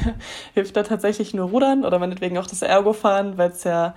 hilft 0.54 0.76
da 0.76 0.82
tatsächlich 0.82 1.32
nur 1.32 1.48
Rudern 1.48 1.86
oder 1.86 1.98
meinetwegen 1.98 2.36
auch 2.36 2.46
das 2.46 2.60
Ergo-Fahren, 2.60 3.38
weil 3.38 3.50
es 3.50 3.64
ja 3.64 3.94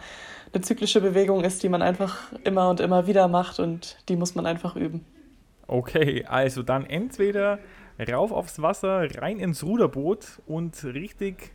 eine 0.54 0.62
zyklische 0.62 1.02
Bewegung 1.02 1.44
ist, 1.44 1.62
die 1.62 1.70
man 1.70 1.82
einfach 1.82 2.32
immer 2.46 2.70
und 2.70 2.80
immer 2.80 3.06
wieder 3.06 3.28
macht 3.28 3.60
und 3.60 3.98
die 4.08 4.16
muss 4.16 4.36
man 4.36 4.46
einfach 4.46 4.78
üben. 4.78 5.06
Okay, 5.68 6.26
also 6.26 6.64
dann 6.64 6.86
entweder 6.86 7.60
rauf 8.00 8.32
aufs 8.32 8.62
Wasser, 8.62 9.08
rein 9.18 9.40
ins 9.40 9.62
Ruderboot 9.62 10.42
und 10.48 10.82
richtig 10.86 11.52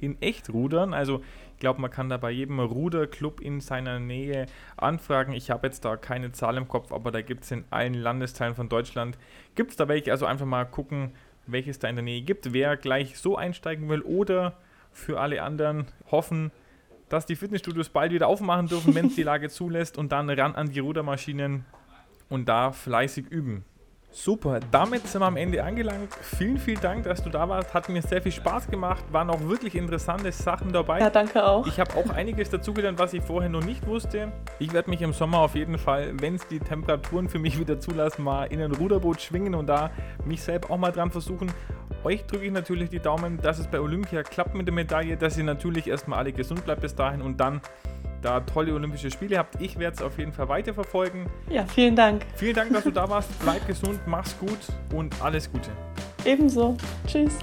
in 0.00 0.20
echt 0.20 0.50
rudern. 0.50 0.94
Also 0.94 1.22
ich 1.54 1.60
glaube, 1.60 1.80
man 1.80 1.90
kann 1.90 2.08
da 2.08 2.16
bei 2.16 2.30
jedem 2.30 2.60
Ruderclub 2.60 3.40
in 3.40 3.60
seiner 3.60 3.98
Nähe 3.98 4.46
anfragen. 4.76 5.32
Ich 5.32 5.50
habe 5.50 5.66
jetzt 5.66 5.84
da 5.84 5.96
keine 5.96 6.32
Zahl 6.32 6.56
im 6.56 6.68
Kopf, 6.68 6.92
aber 6.92 7.10
da 7.10 7.22
gibt 7.22 7.44
es 7.44 7.50
in 7.50 7.64
allen 7.70 7.94
Landesteilen 7.94 8.54
von 8.54 8.68
Deutschland, 8.68 9.16
gibt 9.54 9.70
es 9.70 9.76
da 9.76 9.88
welche. 9.88 10.12
Also 10.12 10.26
einfach 10.26 10.46
mal 10.46 10.64
gucken, 10.64 11.12
welches 11.46 11.78
da 11.78 11.88
in 11.88 11.96
der 11.96 12.04
Nähe 12.04 12.22
gibt. 12.22 12.52
Wer 12.52 12.76
gleich 12.76 13.18
so 13.18 13.36
einsteigen 13.36 13.88
will 13.88 14.02
oder 14.02 14.58
für 14.92 15.20
alle 15.20 15.42
anderen 15.42 15.86
hoffen, 16.10 16.50
dass 17.08 17.26
die 17.26 17.36
Fitnessstudios 17.36 17.88
bald 17.88 18.12
wieder 18.12 18.26
aufmachen 18.26 18.66
dürfen, 18.66 18.94
wenn 18.94 19.06
es 19.06 19.14
die 19.14 19.22
Lage 19.24 19.48
zulässt 19.48 19.96
und 19.96 20.12
dann 20.12 20.28
ran 20.28 20.54
an 20.54 20.70
die 20.70 20.80
Rudermaschinen 20.80 21.64
und 22.28 22.48
da 22.48 22.72
fleißig 22.72 23.28
üben. 23.28 23.64
Super, 24.16 24.60
damit 24.70 25.06
sind 25.06 25.20
wir 25.20 25.26
am 25.26 25.36
Ende 25.36 25.62
angelangt. 25.62 26.08
Vielen, 26.22 26.56
vielen 26.56 26.80
Dank, 26.80 27.04
dass 27.04 27.22
du 27.22 27.28
da 27.28 27.46
warst. 27.50 27.74
Hat 27.74 27.90
mir 27.90 28.00
sehr 28.00 28.22
viel 28.22 28.32
Spaß 28.32 28.66
gemacht. 28.68 29.04
Waren 29.12 29.28
auch 29.28 29.40
wirklich 29.42 29.74
interessante 29.74 30.32
Sachen 30.32 30.72
dabei. 30.72 31.00
Ja, 31.00 31.10
danke 31.10 31.44
auch. 31.44 31.66
Ich 31.66 31.78
habe 31.78 31.94
auch 31.96 32.08
einiges 32.08 32.48
dazugelernt, 32.48 32.98
was 32.98 33.12
ich 33.12 33.22
vorher 33.22 33.50
noch 33.50 33.62
nicht 33.62 33.86
wusste. 33.86 34.32
Ich 34.58 34.72
werde 34.72 34.88
mich 34.88 35.02
im 35.02 35.12
Sommer 35.12 35.40
auf 35.40 35.54
jeden 35.54 35.76
Fall, 35.76 36.14
wenn 36.18 36.36
es 36.36 36.48
die 36.48 36.60
Temperaturen 36.60 37.28
für 37.28 37.38
mich 37.38 37.58
wieder 37.60 37.78
zulassen, 37.78 38.24
mal 38.24 38.44
in 38.44 38.62
ein 38.62 38.72
Ruderboot 38.72 39.20
schwingen 39.20 39.54
und 39.54 39.66
da 39.66 39.90
mich 40.24 40.40
selbst 40.40 40.70
auch 40.70 40.78
mal 40.78 40.92
dran 40.92 41.10
versuchen. 41.10 41.52
Euch 42.02 42.24
drücke 42.24 42.46
ich 42.46 42.52
natürlich 42.52 42.88
die 42.88 43.00
Daumen, 43.00 43.36
dass 43.42 43.58
es 43.58 43.66
bei 43.66 43.80
Olympia 43.80 44.22
klappt 44.22 44.54
mit 44.54 44.66
der 44.66 44.74
Medaille, 44.74 45.18
dass 45.18 45.36
ihr 45.36 45.44
natürlich 45.44 45.88
erstmal 45.88 46.20
alle 46.20 46.32
gesund 46.32 46.64
bleibt 46.64 46.80
bis 46.80 46.94
dahin 46.94 47.20
und 47.20 47.38
dann 47.38 47.60
da 48.22 48.40
tolle 48.40 48.74
Olympische 48.74 49.10
Spiele 49.10 49.38
habt. 49.38 49.60
Ich 49.60 49.78
werde 49.78 49.96
es 49.96 50.02
auf 50.02 50.18
jeden 50.18 50.32
Fall 50.32 50.48
weiterverfolgen. 50.48 51.26
Ja, 51.50 51.64
vielen 51.66 51.96
Dank. 51.96 52.24
Vielen 52.36 52.54
Dank, 52.54 52.72
dass 52.72 52.84
du 52.84 52.90
da 52.90 53.08
warst. 53.08 53.28
Bleib 53.42 53.66
gesund, 53.66 54.00
mach's 54.06 54.36
gut 54.38 54.58
und 54.94 55.14
alles 55.22 55.50
Gute. 55.50 55.70
Ebenso. 56.24 56.76
Tschüss. 57.06 57.38